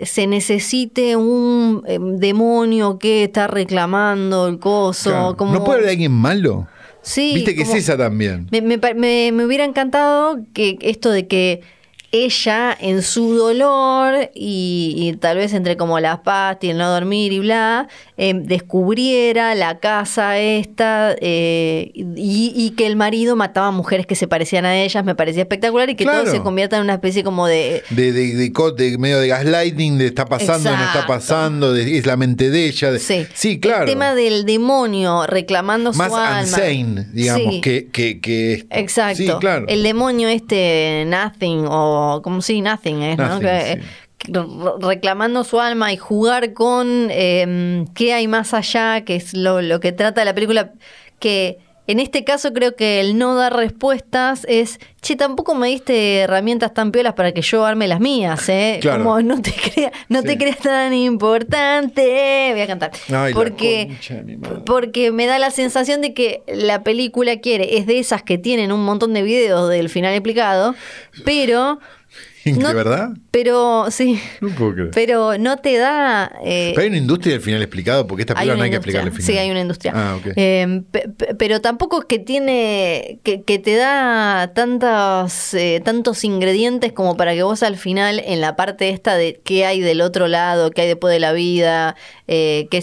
se 0.05 0.27
necesite 0.27 1.17
un 1.17 1.83
eh, 1.87 1.99
demonio 2.01 2.99
que 2.99 3.25
está 3.25 3.47
reclamando 3.47 4.47
el 4.49 4.59
coso. 4.59 5.11
Claro. 5.11 5.37
como, 5.37 5.53
¿No 5.55 5.65
puede 5.65 5.79
haber 5.81 5.91
alguien 5.91 6.13
malo? 6.13 6.67
Sí, 7.03 7.33
Viste 7.35 7.55
que 7.57 7.63
es 7.63 7.75
esa 7.75 7.97
también. 7.97 8.47
me, 8.53 8.61
me 8.63 8.79
me- 8.95 9.33
me 9.33 9.45
hubiera 9.45 9.65
encantado 9.65 10.39
que 10.55 10.79
esto 10.83 11.11
de 11.11 11.27
que 11.27 11.61
ella 12.13 12.77
en 12.79 13.03
su 13.03 13.35
dolor 13.35 14.31
y, 14.35 14.95
y 14.97 15.17
tal 15.17 15.39
vez 15.39 15.53
entre 15.55 15.77
como 15.77 15.99
las 15.99 16.19
pastas 16.21 16.65
y 16.65 16.71
el 16.71 16.79
no 16.79 16.91
dormir 16.91 17.33
y 17.33 17.39
bla, 17.39 17.89
eh, 18.19 18.35
descubriera 18.35 19.55
la 19.55 19.79
casa 19.79 20.39
esta 20.39 21.17
eh, 21.21 21.91
y, 21.95 22.53
y 22.55 22.71
que 22.77 22.87
el 22.87 22.97
marido 22.97 23.35
mataba 23.35 23.71
mujeres 23.71 24.07
que 24.07 24.15
se 24.15 24.29
parecían 24.29 24.65
a 24.67 24.77
ellas, 24.77 25.05
me 25.05 25.15
parecía 25.15 25.43
espectacular 25.43 25.89
y 25.91 25.95
que 25.95 26.05
Claro. 26.05 26.25
todo 26.25 26.33
se 26.33 26.41
convierta 26.43 26.77
en 26.77 26.83
una 26.83 26.95
especie 26.95 27.25
como 27.25 27.47
de... 27.47 27.83
De, 27.91 28.13
de, 28.13 28.35
de 28.35 28.53
co- 28.53 28.73
de 28.73 28.99
medio 28.99 29.19
de 29.19 29.29
gaslighting, 29.29 29.97
de 29.99 30.07
está 30.07 30.27
pasando, 30.27 30.71
no 30.71 30.85
está 30.85 31.07
pasando, 31.07 31.73
de- 31.73 31.97
es 31.97 32.05
la 32.07 32.17
mente 32.17 32.51
de 32.51 32.67
ella. 32.67 32.93
de- 32.93 32.99
Sí, 33.35 33.59
claro. 33.61 33.85
El 33.85 33.89
tema 33.89 34.15
del 34.15 34.45
demonio 34.45 35.27
reclamando 35.27 35.93
Más 35.95 36.09
su 36.09 36.17
alma. 36.17 36.43
insane, 36.43 37.07
digamos, 37.13 37.55
Sí. 37.55 37.61
que, 37.61 37.89
que, 37.89 38.21
que. 38.21 38.67
Exacto. 38.71 39.17
Sí, 39.17 39.29
claro. 39.41 39.65
El 39.69 39.83
demonio 39.83 40.29
este, 40.29 41.05
Nothing, 41.07 41.65
o 41.69 42.02
como 42.23 42.43
si 42.43 42.61
Nothing 42.61 43.03
es, 43.03 43.19
¿no? 43.19 43.29
Nothing, 43.29 43.41
Que- 43.49 43.81
sí. 43.83 43.89
que 44.19 44.33
re- 44.33 44.45
reclamando 44.95 45.43
su 45.45 45.61
alma 45.61 45.93
y 45.93 45.97
jugar 45.97 46.53
con 46.53 47.09
eh, 47.11 47.85
qué 47.95 48.15
hay 48.15 48.29
más 48.29 48.55
allá, 48.55 49.05
que 49.05 49.17
es 49.17 49.35
lo, 49.35 49.61
lo 49.63 49.81
que 49.81 49.93
trata 49.93 50.25
la 50.25 50.35
película, 50.35 50.73
que 51.19 51.59
en 51.89 51.99
este 51.99 52.23
caso 52.25 52.53
creo 52.53 52.77
que 52.77 53.01
el 53.01 53.19
no 53.19 53.35
dar 53.35 53.55
respuestas 53.57 54.47
es, 54.49 54.79
che, 55.01 55.17
tampoco 55.17 55.55
me 55.57 55.67
diste 55.69 56.19
herramientas 56.21 56.73
tan 56.73 56.93
piolas 56.93 57.15
para 57.15 57.33
que 57.33 57.43
yo 57.43 57.65
arme 57.67 57.89
las 57.89 57.99
mías, 58.01 58.49
¿eh? 58.49 58.79
Claro. 58.83 59.03
Como 59.05 59.21
no 59.23 59.43
te 59.43 59.53
creas, 59.53 59.93
no 60.09 60.21
Sí. 60.21 60.27
te 60.29 60.39
creas 60.39 60.59
tan 60.59 60.95
importante. 60.95 62.51
Voy 62.53 62.61
a 62.61 62.67
cantar. 62.67 62.93
Ay, 63.13 63.35
porque, 63.35 63.97
porque 64.65 65.11
me 65.13 65.27
da 65.27 65.39
la 65.39 65.51
sensación 65.51 66.01
de 66.01 66.15
que 66.15 66.43
la 66.47 66.83
película 66.83 67.39
quiere, 67.41 67.77
es 67.79 67.87
de 67.87 67.99
esas 67.99 68.23
que 68.23 68.39
tienen 68.39 68.73
un 68.73 68.85
montón 68.85 69.13
de 69.15 69.23
videos 69.23 69.69
del 69.69 69.89
final 69.89 70.13
explicado, 70.15 70.75
pero... 71.25 71.79
¿De 72.45 72.53
no- 72.53 72.75
verdad? 72.75 73.11
Pero, 73.31 73.87
sí. 73.91 74.21
No 74.41 74.49
puedo 74.51 74.75
creer. 74.75 74.91
Pero 74.93 75.39
no 75.39 75.57
te 75.57 75.77
da... 75.79 76.31
eh, 76.45 76.73
Pero 76.75 76.83
hay 76.83 76.89
una 76.89 76.99
industria 76.99 77.33
del 77.35 77.43
final 77.43 77.63
explicado, 77.63 78.07
porque 78.07 78.23
esta 78.23 78.35
película 78.35 78.57
no 78.59 78.63
hay 78.65 78.71
que 78.71 78.77
explicarle 78.77 79.09
el 79.11 79.17
final. 79.17 79.27
Sí, 79.33 79.39
hay 79.39 79.51
una 79.51 79.61
industria. 79.61 79.93
Ah, 79.95 80.17
ok. 80.17 80.33
Eh, 80.37 80.83
pe- 80.91 81.09
pe- 81.09 81.35
pero 81.37 81.61
tampoco 81.61 82.01
es 82.01 82.05
que 82.07 82.19
tiene. 82.19 83.21
que, 83.23 83.43
que 83.43 83.59
te 83.59 83.75
da 83.77 84.53
tantos, 84.55 85.55
eh, 85.55 85.81
tantos 85.85 86.25
ingredientes 86.25 86.93
como 86.93 87.17
para 87.17 87.33
que 87.35 87.43
vos 87.43 87.63
al 87.63 87.77
final, 87.77 88.23
en 88.25 88.41
la 88.41 88.55
parte 88.57 88.91
esta 88.91 89.15
de 89.17 89.41
qué 89.45 89.65
hay 89.65 89.81
del 89.81 90.01
otro 90.01 90.29
lado, 90.29 90.71
qué 90.71 90.83
hay 90.83 90.89
después 90.89 91.13
de 91.13 91.21
la 91.21 91.33
vida, 91.33 91.97
eh, 92.29 92.67
qué 92.71 92.83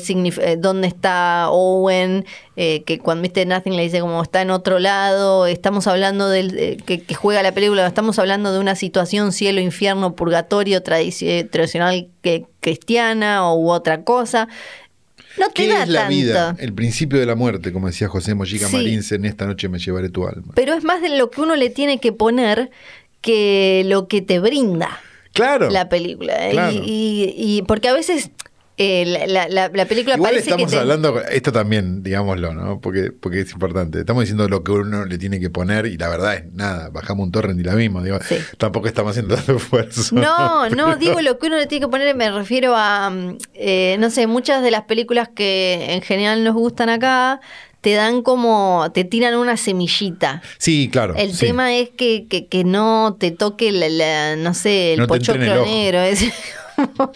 dónde 0.58 0.88
está 0.88 1.50
Owen, 1.50 2.26
eh, 2.62 2.84
que 2.84 3.00
cuando 3.00 3.22
viste 3.22 3.46
Nothing 3.46 3.78
le 3.78 3.84
dice 3.84 4.02
como 4.02 4.22
está 4.22 4.42
en 4.42 4.50
otro 4.52 4.80
lado, 4.80 5.46
estamos 5.48 5.88
hablando 5.88 6.28
del 6.28 6.58
eh, 6.58 6.78
que, 6.86 7.00
que 7.02 7.16
juega 7.16 7.42
la 7.42 7.54
película, 7.54 7.88
estamos 7.88 8.20
hablando 8.20 8.52
de 8.52 8.60
una 8.60 8.76
situación 8.76 9.32
cielo, 9.32 9.62
infierno, 9.62 10.14
purgatorio 10.14 10.84
tradici- 10.84 11.26
eh, 11.28 11.44
tradicional 11.46 12.10
que, 12.22 12.46
cristiana 12.60 13.50
u 13.54 13.70
otra 13.72 14.04
cosa. 14.04 14.50
No 15.38 15.48
te 15.48 15.54
¿Qué 15.54 15.68
da 15.70 15.84
es 15.84 15.90
la 15.90 16.00
tanto. 16.02 16.16
vida? 16.16 16.56
El 16.60 16.74
principio 16.74 17.18
de 17.20 17.26
la 17.26 17.36
muerte, 17.36 17.72
como 17.72 17.88
decía 17.88 18.10
José 18.10 18.36
Mojica 18.36 18.68
Sí. 18.68 19.00
En 19.16 19.24
Esta 19.24 19.46
noche 19.46 19.70
me 19.70 19.80
llevaré 19.80 20.10
tu 20.10 20.28
alma. 20.28 20.52
Pero 20.56 20.74
es 20.74 20.84
más 20.84 21.02
de 21.02 21.18
lo 21.18 21.30
que 21.32 21.40
uno 21.40 21.56
le 21.56 21.70
tiene 21.70 22.00
que 22.02 22.12
poner 22.12 22.72
que 23.22 23.84
lo 23.86 24.08
que 24.10 24.22
te 24.22 24.40
brinda 24.40 25.00
Claro. 25.34 25.70
la 25.70 25.88
película. 25.88 26.48
¿eh? 26.48 26.52
Claro. 26.52 26.74
Y, 26.74 27.34
y- 27.38 27.58
y 27.58 27.62
porque 27.62 27.88
a 27.88 27.94
veces 27.94 28.32
eh, 28.82 29.04
la, 29.06 29.28
la- 29.28 29.48
la- 29.50 29.72
la 29.74 29.86
película 29.86 30.16
Igual 30.16 30.32
parece 30.32 30.50
estamos 30.52 30.72
que 30.72 30.78
te- 30.78 30.82
hablando, 30.82 31.22
esto 31.26 31.52
también, 31.52 32.02
digámoslo, 32.02 32.54
¿no? 32.54 32.80
Porque, 32.80 33.12
porque 33.12 33.42
es 33.42 33.52
importante. 33.52 34.00
Estamos 34.00 34.22
diciendo 34.24 34.48
lo 34.48 34.64
que 34.64 34.72
uno 34.72 35.04
le 35.06 35.18
tiene 35.18 35.40
que 35.42 35.50
poner 35.50 35.86
y 35.86 35.98
la 35.98 36.08
verdad 36.08 36.36
es 36.36 36.46
nada, 36.54 36.90
bajamos 36.90 37.26
un 37.26 37.32
torrent 37.34 37.60
y 37.60 37.64
la 37.64 37.74
mismo. 37.76 38.02
Digo, 38.02 38.18
Sí. 38.28 38.38
Tampoco 38.58 38.88
estamos 38.88 39.12
haciendo 39.12 39.36
tanto 39.36 39.58
esfuerzo. 39.58 40.16
No, 40.16 40.70
no, 40.70 40.96
digo 40.96 41.20
lo 41.22 41.38
que 41.38 41.48
uno 41.48 41.58
le 41.58 41.68
tiene 41.68 41.86
que 41.86 41.92
poner, 41.92 42.16
me 42.16 42.32
refiero 42.32 42.74
a, 42.76 43.10
mm, 43.10 43.38
eh, 43.54 43.98
no 44.00 44.10
sé, 44.10 44.28
muchas 44.28 44.64
de 44.64 44.72
las 44.72 44.84
películas 44.84 45.28
que 45.36 45.88
en 45.96 46.02
general 46.02 46.44
nos 46.46 46.54
gustan 46.56 46.88
acá, 46.90 47.42
te 47.82 47.94
dan 47.94 48.24
como, 48.24 48.90
te 48.94 49.04
tiran 49.06 49.36
una 49.36 49.56
semillita. 49.56 50.42
Sí, 50.58 50.90
claro. 50.92 51.16
El 51.16 51.34
sí. 51.34 51.46
tema 51.48 51.74
es 51.76 51.90
que, 51.90 52.28
que, 52.30 52.46
que 52.48 52.64
no 52.66 53.16
te 53.20 53.32
toque, 53.32 53.72
la, 53.72 53.88
la- 53.90 54.36
no 54.36 54.54
sé, 54.54 54.94
el 54.94 55.00
No 55.02 55.08
pochoclo 55.08 55.66
negro. 55.66 56.02
Es 56.02 56.26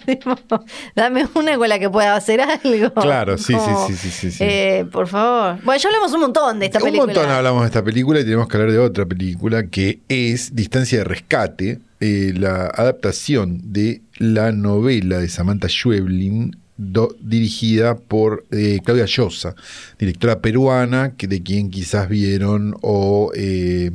tipo, 0.05 0.35
dame 0.95 1.27
una 1.35 1.57
con 1.57 1.69
la 1.69 1.79
que 1.79 1.89
pueda 1.89 2.15
hacer 2.15 2.41
algo. 2.41 2.93
Claro, 2.93 3.37
sí, 3.37 3.53
sí, 3.53 3.53
Como, 3.53 3.87
sí, 3.87 3.95
sí, 3.95 4.09
sí, 4.09 4.31
sí. 4.31 4.37
eh, 4.43 4.85
por 4.91 5.07
favor. 5.07 5.59
Bueno, 5.63 5.79
ya 5.81 5.89
hablamos 5.89 6.13
un 6.13 6.19
montón 6.21 6.59
de 6.59 6.65
esta 6.67 6.79
un 6.79 6.85
película. 6.85 7.13
montón 7.13 7.29
hablamos 7.31 7.61
de 7.61 7.67
esta 7.67 7.83
película 7.83 8.19
y 8.19 8.23
tenemos 8.23 8.47
que 8.47 8.57
hablar 8.57 8.71
de 8.71 8.79
otra 8.79 9.05
película 9.05 9.67
que 9.67 9.99
es 10.09 10.55
Distancia 10.55 10.99
de 10.99 11.03
Rescate, 11.03 11.79
eh, 11.99 12.33
la 12.35 12.65
adaptación 12.65 13.59
de 13.73 14.01
la 14.17 14.51
novela 14.51 15.19
de 15.19 15.29
Samantha 15.29 15.67
Schweblin, 15.69 16.55
do- 16.77 17.15
dirigida 17.21 17.95
por 17.95 18.45
eh, 18.51 18.79
Claudia 18.83 19.05
Llosa, 19.05 19.55
directora 19.99 20.39
peruana, 20.41 21.13
que 21.15 21.27
de 21.27 21.43
quien 21.43 21.69
quizás 21.69 22.09
vieron, 22.09 22.75
o 22.81 23.31
eh, 23.35 23.91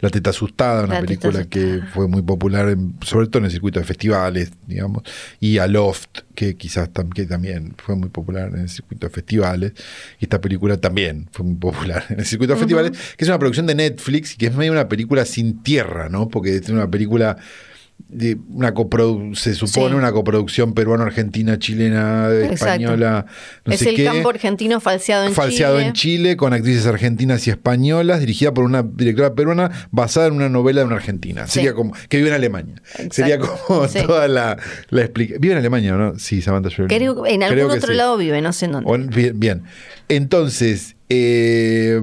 La 0.00 0.10
Teta 0.10 0.30
Asustada, 0.30 0.84
una 0.84 0.94
La 0.94 1.00
película 1.06 1.44
que 1.50 1.80
fue 1.94 2.08
muy 2.08 2.22
popular, 2.22 2.68
en- 2.68 2.94
sobre 3.04 3.26
todo 3.28 3.38
en 3.38 3.44
el 3.46 3.50
circuito 3.50 3.80
de 3.80 3.86
festivales, 3.86 4.50
digamos, 4.66 5.02
y 5.40 5.58
Aloft, 5.58 6.08
que 6.34 6.56
quizás 6.56 6.90
tam- 6.92 7.12
que 7.12 7.24
también 7.26 7.74
fue 7.78 7.96
muy 7.96 8.08
popular 8.10 8.50
en 8.54 8.60
el 8.60 8.68
circuito 8.68 9.06
de 9.06 9.12
festivales, 9.12 9.72
y 10.20 10.24
esta 10.26 10.40
película 10.40 10.76
también 10.76 11.26
fue 11.32 11.44
muy 11.46 11.56
popular 11.56 12.04
en 12.10 12.20
el 12.20 12.26
circuito 12.26 12.52
de 12.54 12.60
festivales, 12.60 12.92
que 13.16 13.24
es 13.24 13.28
una 13.28 13.38
producción 13.38 13.66
de 13.66 13.74
Netflix 13.74 14.34
y 14.34 14.36
que 14.36 14.46
es 14.46 14.54
medio 14.54 14.72
una 14.72 14.88
película 14.88 15.24
sin 15.24 15.62
tierra, 15.62 16.08
¿no? 16.08 16.28
Porque 16.28 16.56
es 16.56 16.68
una 16.68 16.90
película 16.90 17.36
de 18.08 18.36
una 18.48 18.72
coprodu- 18.74 19.34
se 19.34 19.54
supone 19.54 19.90
Sí. 19.90 19.94
una 19.94 20.12
coproducción 20.12 20.74
peruano-argentina, 20.74 21.58
chilena, 21.58 22.28
española, 22.30 23.26
no 23.64 23.72
es 23.72 23.80
sé 23.80 23.90
el 23.90 23.96
qué 23.96 24.04
campo 24.04 24.30
argentino 24.30 24.80
falseado 24.80 25.26
en 25.26 25.32
falseado 25.32 25.76
Chile. 25.76 25.86
en 25.86 25.92
Chile 25.92 26.36
con 26.36 26.52
actrices 26.52 26.86
argentinas 26.86 27.46
y 27.46 27.50
españolas, 27.50 28.20
dirigida 28.20 28.52
por 28.54 28.64
una 28.64 28.82
directora 28.82 29.34
peruana 29.34 29.88
basada 29.90 30.26
en 30.28 30.34
una 30.34 30.48
novela 30.48 30.80
de 30.80 30.86
una 30.86 30.96
argentina. 30.96 31.46
Sí. 31.46 31.54
Sería 31.54 31.74
como 31.74 31.92
que 32.08 32.16
vive 32.16 32.28
en 32.30 32.34
Alemania. 32.34 32.74
Exacto. 32.92 33.14
Sería 33.14 33.38
como 33.38 33.86
Sí. 33.88 33.98
toda 34.06 34.28
la, 34.28 34.56
la 34.90 35.00
explicación. 35.02 35.40
Vive 35.40 35.52
en 35.54 35.58
Alemania, 35.58 35.92
¿no? 35.94 36.18
Sí, 36.18 36.42
Samantha. 36.42 36.70
Creo 36.88 37.26
en 37.26 37.42
algún 37.42 37.56
Creo 37.66 37.68
otro 37.76 37.92
lado 37.92 38.16
vive, 38.16 38.40
no 38.40 38.52
sé 38.52 38.66
en 38.66 38.72
dónde. 38.72 38.90
O- 38.90 39.32
bien. 39.34 39.62
Entonces, 40.08 40.96
eh, 41.10 42.00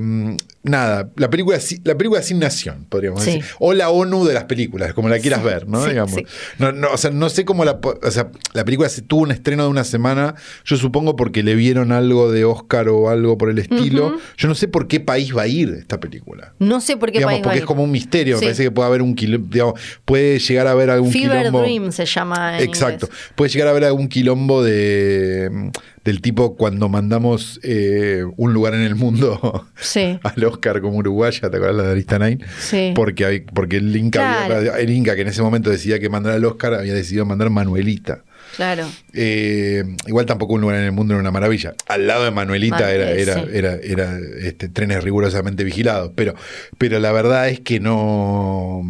nada, 0.63 1.09
la 1.15 1.29
película, 1.29 1.57
la 1.85 1.95
película 1.97 2.21
sin 2.21 2.39
nación, 2.39 2.85
podríamos 2.89 3.23
Sí. 3.23 3.31
decir. 3.37 3.45
O 3.59 3.73
la 3.73 3.89
ONU 3.89 4.25
de 4.25 4.33
las 4.33 4.43
películas, 4.43 4.93
como 4.93 5.07
la 5.07 5.17
quieras 5.19 5.41
ver, 5.43 5.65
¿no? 5.67 5.81
sí, 5.83 5.91
Digamos. 5.91 6.15
No, 6.59 6.73
no, 6.73 6.89
o 6.91 6.97
sea, 6.97 7.09
no 7.11 7.29
sé 7.29 7.45
cómo 7.45 7.63
la. 7.63 7.79
O 7.81 8.11
sea, 8.11 8.29
la 8.53 8.65
película 8.65 8.89
se 8.89 9.01
tuvo 9.01 9.21
un 9.21 9.31
estreno 9.31 9.63
de 9.63 9.69
una 9.69 9.85
semana, 9.85 10.35
yo 10.65 10.75
supongo 10.75 11.15
porque 11.15 11.41
le 11.41 11.55
vieron 11.55 11.91
algo 11.93 12.29
de 12.31 12.43
Oscar 12.43 12.89
o 12.89 13.09
algo 13.09 13.37
por 13.37 13.49
el 13.49 13.59
estilo. 13.59 14.17
Yo 14.37 14.47
no 14.49 14.55
sé 14.55 14.67
por 14.67 14.87
qué 14.89 14.99
país 14.99 15.35
va 15.35 15.43
a 15.43 15.47
ir 15.47 15.69
esta 15.79 15.99
película. 16.01 16.53
No 16.59 16.81
sé 16.81 16.97
por 16.97 17.11
qué 17.11 17.19
Digamos, 17.19 17.35
país 17.35 17.39
va 17.41 17.43
porque 17.43 17.55
a 17.55 17.59
es 17.59 17.61
ir. 17.63 17.65
como 17.67 17.83
un 17.83 17.91
misterio. 17.91 18.35
Me 18.35 18.41
parece 18.41 18.63
que 18.63 18.71
puede 18.71 18.87
haber 18.89 19.01
un 19.01 19.15
quilombo. 19.15 19.47
digamos, 19.49 19.79
puede 20.03 20.39
llegar 20.39 20.67
a 20.67 20.71
haber 20.71 20.89
algún 20.89 21.11
Fever 21.13 21.37
quilombo. 21.37 21.61
Dream 21.61 21.91
se 21.93 22.05
llama 22.05 22.57
en 22.59 22.63
Exacto. 22.67 23.05
inglés. 23.05 23.21
Puede 23.35 23.51
llegar 23.51 23.67
a 23.69 23.71
haber 23.71 23.85
algún 23.85 24.09
quilombo 24.09 24.61
de 24.63 25.71
del 26.07 26.21
tipo 26.21 26.55
cuando 26.55 26.87
mandamos 26.87 27.59
eh, 27.63 28.23
un 28.37 28.53
lugar 28.53 28.73
en 28.73 28.81
el 28.81 28.95
mundo 28.95 29.67
Sí. 29.75 30.17
al 30.23 30.43
Oscar 30.45 30.79
como 30.79 30.97
uruguaya, 30.99 31.41
¿te 31.49 31.57
acuerdas 31.57 31.75
la 31.75 31.83
de 31.83 31.91
Aristanain? 31.91 32.41
Sí. 32.59 32.93
Porque, 32.95 33.25
hay- 33.25 33.39
porque 33.41 33.75
el 33.77 33.93
Inca, 33.95 34.45
había- 34.45 34.79
el 34.79 34.89
Inca 34.89 35.15
que 35.15 35.21
en 35.23 35.27
ese 35.27 35.41
momento 35.41 35.69
decidía 35.69 35.99
que 35.99 36.09
mandara 36.09 36.37
al 36.37 36.45
Oscar 36.45 36.73
había 36.75 36.93
decidido 36.93 37.25
mandar 37.25 37.49
Manuelita. 37.49 38.23
Claro. 38.55 38.87
Eh, 39.13 39.83
igual 40.07 40.25
tampoco 40.25 40.53
un 40.53 40.61
lugar 40.61 40.77
en 40.77 40.85
el 40.85 40.91
mundo 40.93 41.13
era 41.13 41.19
una 41.21 41.31
maravilla. 41.31 41.75
Al 41.87 42.07
lado 42.07 42.23
de 42.23 42.31
Manuelita 42.31 42.79
Man- 42.79 42.89
era, 42.89 43.11
era, 43.11 43.33
sí. 43.35 43.41
era, 43.53 43.73
era, 43.75 44.17
este, 44.41 44.69
trenes 44.69 45.03
rigurosamente 45.03 45.65
vigilados. 45.65 46.13
Pero, 46.15 46.33
pero 46.77 46.99
la 47.01 47.11
verdad 47.11 47.49
es 47.49 47.59
que 47.59 47.79
no. 47.81 48.81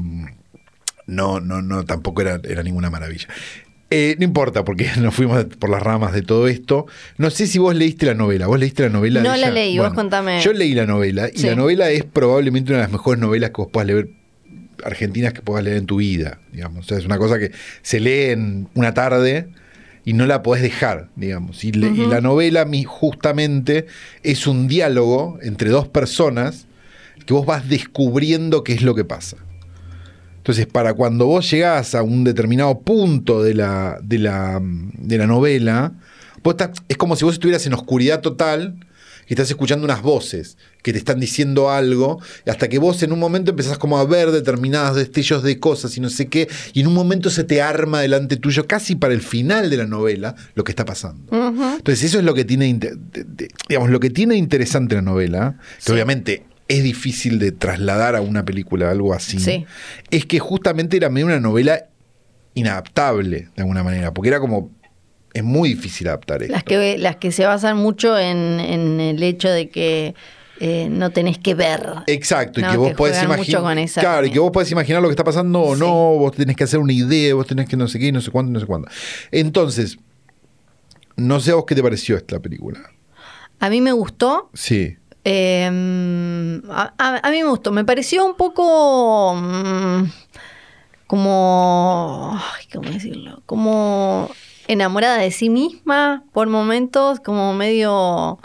No, 1.07 1.39
no, 1.39 1.61
no, 1.61 1.83
tampoco 1.85 2.21
era, 2.21 2.39
era 2.43 2.61
ninguna 2.63 2.89
maravilla. 2.89 3.27
Eh, 3.89 4.15
no 4.19 4.25
importa, 4.25 4.65
porque 4.65 4.89
nos 4.99 5.15
fuimos 5.15 5.45
por 5.59 5.69
las 5.69 5.81
ramas 5.81 6.13
de 6.13 6.21
todo 6.21 6.47
esto. 6.47 6.87
No 7.17 7.29
sé 7.29 7.47
si 7.47 7.57
vos 7.59 7.73
leíste 7.75 8.05
la 8.05 8.13
novela. 8.13 8.47
¿Vos 8.47 8.59
leíste 8.59 8.83
la 8.83 8.89
novela? 8.89 9.21
de 9.21 9.27
No 9.27 9.31
la 9.35 9.47
ella? 9.47 9.51
leí, 9.51 9.77
vos 9.79 9.93
contame. 9.93 10.41
Yo 10.41 10.51
leí 10.53 10.73
la 10.73 10.85
novela 10.85 11.29
y 11.33 11.37
Sí. 11.39 11.47
la 11.47 11.55
novela 11.55 11.89
es 11.89 12.03
probablemente 12.03 12.71
una 12.71 12.79
de 12.79 12.83
las 12.83 12.91
mejores 12.91 13.19
novelas 13.21 13.51
que 13.51 13.55
vos 13.57 13.69
puedas 13.71 13.87
leer 13.87 14.09
argentinas 14.83 15.33
que 15.33 15.41
puedas 15.41 15.63
leer 15.63 15.77
en 15.77 15.85
tu 15.85 15.97
vida, 15.97 16.39
digamos. 16.51 16.85
O 16.85 16.87
sea, 16.89 16.97
es 16.97 17.05
una 17.05 17.17
cosa 17.17 17.39
que 17.39 17.51
se 17.81 17.99
lee 17.99 18.31
en 18.31 18.67
una 18.75 18.93
tarde 18.93 19.47
y 20.05 20.13
no 20.13 20.25
la 20.27 20.43
podés 20.43 20.61
dejar, 20.63 21.07
digamos. 21.15 21.63
Y, 21.63 21.71
le- 21.71 21.87
y 21.89 22.05
la 22.07 22.21
novela 22.21 22.65
justamente 22.85 23.87
es 24.23 24.47
un 24.47 24.67
diálogo 24.67 25.39
entre 25.41 25.69
dos 25.69 25.87
personas 25.87 26.67
que 27.25 27.33
vos 27.33 27.45
vas 27.45 27.67
descubriendo 27.67 28.63
qué 28.63 28.73
es 28.73 28.81
lo 28.83 28.93
que 28.95 29.03
pasa. 29.05 29.37
Entonces, 30.47 30.65
para 30.65 30.93
cuando 30.93 31.25
vos 31.25 31.51
llegás 31.51 31.93
a 31.93 32.03
un 32.03 32.23
determinado 32.23 32.79
punto 32.79 33.43
de 33.43 33.53
la, 33.53 33.97
de 34.01 34.17
la, 34.17 34.61
de 34.61 35.17
la 35.17 35.27
novela, 35.27 35.91
vos 36.41 36.53
estás- 36.53 36.71
es 36.87 36.95
como 36.95 37.17
si 37.17 37.25
vos 37.25 37.33
estuvieras 37.33 37.65
en 37.65 37.73
oscuridad 37.73 38.21
total 38.21 38.75
y 39.27 39.33
estás 39.33 39.49
escuchando 39.49 39.83
unas 39.83 40.01
voces 40.01 40.57
que 40.83 40.93
te 40.93 40.99
están 40.99 41.19
diciendo 41.19 41.69
algo, 41.69 42.21
hasta 42.45 42.69
que 42.69 42.79
vos 42.79 43.03
en 43.03 43.11
un 43.11 43.19
momento 43.19 43.51
empezás 43.51 43.77
como 43.77 43.97
a 43.97 44.05
ver 44.05 44.31
determinados 44.31 44.95
destellos 44.95 45.43
de 45.43 45.59
cosas 45.59 45.97
y 45.97 45.99
no 45.99 46.09
sé 46.09 46.27
qué, 46.27 46.47
y 46.71 46.79
en 46.79 46.87
un 46.87 46.93
momento 46.93 47.29
se 47.29 47.43
te 47.43 47.61
arma 47.61 47.99
delante 47.99 48.37
tuyo, 48.37 48.67
casi 48.67 48.95
para 48.95 49.13
el 49.13 49.19
final 49.21 49.69
de 49.69 49.75
la 49.75 49.85
novela, 49.85 50.33
lo 50.55 50.63
que 50.63 50.71
está 50.71 50.85
pasando. 50.85 51.25
Entonces 51.75 52.05
eso 52.05 52.19
es 52.19 52.23
lo 52.23 52.33
que 52.33 52.45
tiene, 52.45 52.79
digamos, 53.67 53.89
lo 53.89 53.99
que 53.99 54.11
tiene 54.11 54.37
interesante 54.37 54.95
la 54.95 55.01
novela, 55.01 55.57
que 55.79 55.83
Sí. 55.87 55.91
obviamente 55.91 56.45
es 56.67 56.83
difícil 56.83 57.39
de 57.39 57.51
trasladar 57.51 58.15
a 58.15 58.21
una 58.21 58.43
película 58.45 58.89
algo 58.91 59.13
así, 59.13 59.39
Sí. 59.39 59.65
es 60.11 60.25
que 60.25 60.39
justamente 60.39 60.97
era 60.97 61.09
medio 61.09 61.27
una 61.27 61.39
novela 61.39 61.85
inadaptable 62.55 63.49
de 63.55 63.61
alguna 63.61 63.83
manera, 63.83 64.13
porque 64.13 64.29
era 64.29 64.39
como, 64.39 64.71
es 65.33 65.43
muy 65.43 65.69
difícil 65.69 66.07
adaptar 66.07 66.41
esto. 66.41 66.53
Las 66.53 66.63
que, 66.63 66.97
las 66.97 67.15
que 67.17 67.31
se 67.31 67.45
basan 67.45 67.77
mucho 67.77 68.17
en, 68.17 68.59
en 68.59 68.99
el 68.99 69.21
hecho 69.23 69.49
de 69.49 69.69
que 69.69 70.15
eh, 70.59 70.87
no 70.89 71.11
tenés 71.11 71.37
que 71.37 71.53
ver. 71.53 71.87
Exacto, 72.07 72.59
y 72.59 72.63
que 72.63 72.77
vos 72.77 72.89
que 72.89 72.95
podés 72.95 73.21
imaginar. 73.21 73.61
Claro, 73.99 74.25
y 74.25 74.31
que 74.31 74.39
vos 74.39 74.51
podés 74.51 74.71
imaginar 74.71 75.01
lo 75.03 75.07
que 75.07 75.11
está 75.13 75.23
pasando 75.23 75.61
o 75.61 75.75
Sí. 75.75 75.79
no, 75.81 75.93
vos 76.17 76.31
tenés 76.35 76.55
que 76.55 76.63
hacer 76.63 76.79
una 76.79 76.93
idea, 76.93 77.35
vos 77.35 77.45
tenés 77.45 77.69
que 77.69 77.77
no 77.77 77.87
sé 77.87 77.99
qué, 77.99 78.11
no 78.11 78.21
sé 78.21 78.31
cuándo, 78.31 78.51
no 78.51 78.59
sé 78.59 78.65
cuándo. 78.65 78.87
Entonces, 79.31 79.99
no 81.15 81.39
sé 81.39 81.51
a 81.51 81.55
vos 81.55 81.65
qué 81.67 81.75
te 81.75 81.83
pareció 81.83 82.17
esta 82.17 82.39
película. 82.39 82.79
A 83.59 83.69
mí 83.69 83.81
me 83.81 83.91
gustó. 83.91 84.49
Sí. 84.55 84.97
Eh, 85.29 86.61
a, 86.69 86.93
a- 87.23 87.31
mí 87.31 87.43
me 87.43 87.49
gustó. 87.49 87.71
Me 87.71 87.83
pareció 87.85 88.25
un 88.25 88.35
poco. 88.35 89.35
mm, 89.35 90.03
como. 91.07 92.39
¿Cómo 92.73 92.89
decirlo? 92.89 93.41
Como 93.45 94.29
enamorada 94.67 95.17
de 95.19 95.31
sí 95.31 95.49
misma 95.49 96.23
por 96.33 96.47
momentos, 96.47 97.19
como 97.19 97.53
medio 97.53 98.39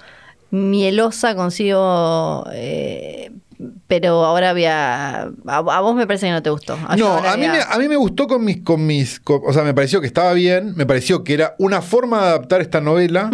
mielosa 0.50 1.34
consigo. 1.34 2.46
eh, 2.52 3.32
pero 3.86 4.24
ahora 4.24 4.52
voy 4.52 4.64
a, 4.64 5.30
vos 5.62 5.94
me 5.94 6.04
parece 6.06 6.26
que 6.26 6.32
no 6.32 6.42
te 6.42 6.50
gustó. 6.50 6.76
No, 6.96 7.12
a 7.18 7.36
mí, 7.36 7.46
me, 7.46 7.60
a 7.62 7.78
mí 7.78 7.88
me 7.88 7.94
gustó 7.96 8.26
con 8.26 8.44
mis, 8.44 8.60
con 8.62 8.84
mis. 8.86 9.20
con- 9.20 9.40
o 9.46 9.52
sea, 9.52 9.62
me 9.62 9.72
pareció 9.72 10.00
que 10.00 10.08
estaba 10.08 10.32
bien, 10.32 10.74
me 10.76 10.84
pareció 10.84 11.22
que 11.22 11.34
era 11.34 11.54
una 11.58 11.80
forma 11.80 12.20
de 12.22 12.26
adaptar 12.28 12.60
esta 12.60 12.80
novela. 12.80 13.30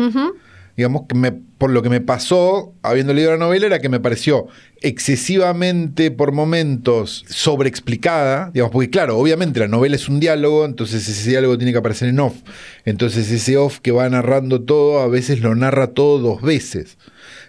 Digamos 0.78 1.06
que 1.08 1.32
por 1.58 1.70
lo 1.70 1.82
que 1.82 1.88
me 1.88 2.00
pasó 2.00 2.72
habiendo 2.82 3.12
leído 3.12 3.32
la 3.32 3.36
novela 3.36 3.66
era 3.66 3.80
que 3.80 3.88
me 3.88 3.98
pareció 3.98 4.46
excesivamente 4.80 6.12
por 6.12 6.30
momentos 6.30 7.24
sobreexplicada, 7.28 8.52
digamos, 8.54 8.70
porque 8.70 8.88
claro, 8.88 9.18
obviamente 9.18 9.58
la 9.58 9.66
novela 9.66 9.96
es 9.96 10.08
un 10.08 10.20
diálogo, 10.20 10.64
entonces 10.64 11.08
ese 11.08 11.30
diálogo 11.30 11.58
tiene 11.58 11.72
que 11.72 11.78
aparecer 11.78 12.08
en 12.08 12.20
off. 12.20 12.36
Entonces 12.84 13.28
ese 13.32 13.56
off 13.56 13.80
que 13.80 13.90
va 13.90 14.08
narrando 14.08 14.62
todo, 14.62 15.00
a 15.00 15.08
veces 15.08 15.40
lo 15.40 15.52
narra 15.56 15.88
todo 15.88 16.20
dos 16.20 16.42
veces. 16.42 16.96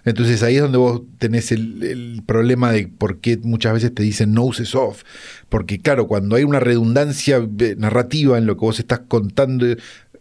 Entonces 0.05 0.41
ahí 0.41 0.55
es 0.55 0.63
donde 0.63 0.79
vos 0.79 1.03
tenés 1.19 1.51
el, 1.51 1.83
el 1.83 2.23
problema 2.25 2.71
de 2.71 2.87
por 2.87 3.19
qué 3.19 3.37
muchas 3.43 3.73
veces 3.73 3.93
te 3.93 4.01
dicen 4.01 4.33
no 4.33 4.43
uses 4.43 4.73
off. 4.73 5.03
Porque 5.49 5.79
claro, 5.79 6.07
cuando 6.07 6.35
hay 6.35 6.45
una 6.45 6.59
redundancia 6.59 7.37
eh, 7.59 7.75
narrativa 7.77 8.39
en 8.39 8.47
lo 8.47 8.55
que 8.55 8.61
vos 8.61 8.79
estás 8.79 9.01
contando 9.07 9.67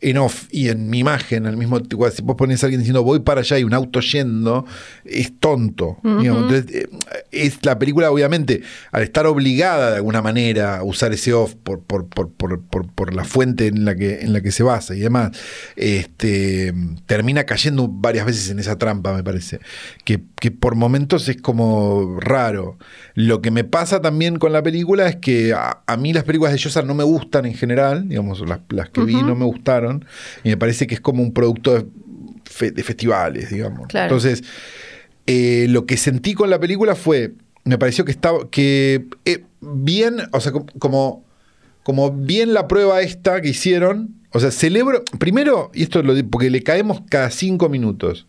en 0.00 0.16
off 0.18 0.46
y 0.50 0.68
en 0.68 0.88
mi 0.90 1.00
imagen 1.00 1.46
al 1.46 1.56
mismo 1.56 1.80
tiempo, 1.82 2.08
si 2.10 2.22
vos 2.22 2.36
pones 2.36 2.62
a 2.62 2.66
alguien 2.66 2.80
diciendo 2.80 3.02
voy 3.02 3.20
para 3.20 3.40
allá 3.40 3.58
y 3.58 3.64
un 3.64 3.74
auto 3.74 4.00
yendo, 4.00 4.64
es 5.04 5.32
tonto. 5.40 5.98
digamos. 6.20 6.52
Entonces, 6.52 6.74
eh, 6.74 6.88
es 7.32 7.64
la 7.64 7.78
película, 7.78 8.10
obviamente, 8.10 8.62
al 8.92 9.02
estar 9.02 9.26
obligada 9.26 9.90
de 9.90 9.96
alguna 9.96 10.22
manera 10.22 10.76
a 10.78 10.82
usar 10.84 11.12
ese 11.12 11.32
off 11.32 11.54
por, 11.56 11.80
por, 11.82 12.06
por, 12.06 12.30
por, 12.30 12.60
por- 12.60 13.14
la 13.14 13.24
fuente 13.24 13.66
en 13.68 13.84
la 13.84 13.96
que, 13.96 14.20
en 14.20 14.32
la 14.32 14.40
que 14.42 14.52
se 14.52 14.62
basa 14.62 14.94
y 14.94 15.00
demás, 15.00 15.30
este, 15.76 16.74
termina 17.06 17.44
cayendo 17.44 17.88
varias 17.88 18.26
veces 18.26 18.50
en 18.50 18.58
esa 18.58 18.76
trampa, 18.78 19.14
me 19.14 19.24
parece. 19.24 19.60
Que, 20.04 20.20
que 20.38 20.50
por 20.50 20.74
momentos 20.74 21.28
es 21.28 21.40
como 21.40 22.18
raro. 22.20 22.78
Lo 23.14 23.40
que 23.40 23.50
me 23.50 23.64
pasa 23.64 24.00
también 24.00 24.38
con 24.38 24.52
la 24.52 24.62
película 24.62 25.08
es 25.08 25.16
que 25.16 25.52
a, 25.54 25.80
a 25.86 25.96
mí 25.96 26.12
las 26.12 26.24
películas 26.24 26.52
de 26.52 26.58
Yosa 26.58 26.82
no 26.82 26.94
me 26.94 27.04
gustan 27.04 27.46
en 27.46 27.54
general, 27.54 28.08
digamos, 28.08 28.40
las, 28.46 28.60
las 28.68 28.90
que 28.90 29.00
vi 29.02 29.14
no 29.22 29.34
me 29.34 29.44
gustaron, 29.46 29.87
y 30.44 30.48
me 30.50 30.56
parece 30.56 30.86
que 30.86 30.94
es 30.94 31.00
como 31.00 31.22
un 31.22 31.32
producto 31.32 31.74
de, 31.74 31.86
fe- 32.44 32.70
de 32.70 32.82
festivales, 32.82 33.50
digamos. 33.50 33.86
Claro. 33.88 34.06
Entonces, 34.14 34.42
eh, 35.26 35.66
lo 35.68 35.86
que 35.86 35.96
sentí 35.96 36.34
con 36.34 36.50
la 36.50 36.58
película 36.58 36.94
fue, 36.94 37.34
me 37.64 37.78
pareció 37.78 38.04
que 38.04 38.12
estaba, 38.12 38.48
que 38.50 39.06
eh, 39.24 39.44
bien, 39.60 40.16
o 40.32 40.40
sea, 40.40 40.52
co- 40.52 40.66
como, 40.78 41.24
como 41.82 42.10
bien 42.12 42.54
la 42.54 42.66
prueba 42.68 43.00
esta 43.02 43.40
que 43.40 43.48
hicieron, 43.50 44.14
o 44.32 44.40
sea, 44.40 44.50
celebro, 44.50 45.04
primero, 45.18 45.70
y 45.74 45.82
esto 45.82 46.02
lo 46.02 46.14
digo 46.14 46.28
porque 46.30 46.50
le 46.50 46.62
caemos 46.62 47.02
cada 47.10 47.30
cinco 47.30 47.68
minutos, 47.68 48.26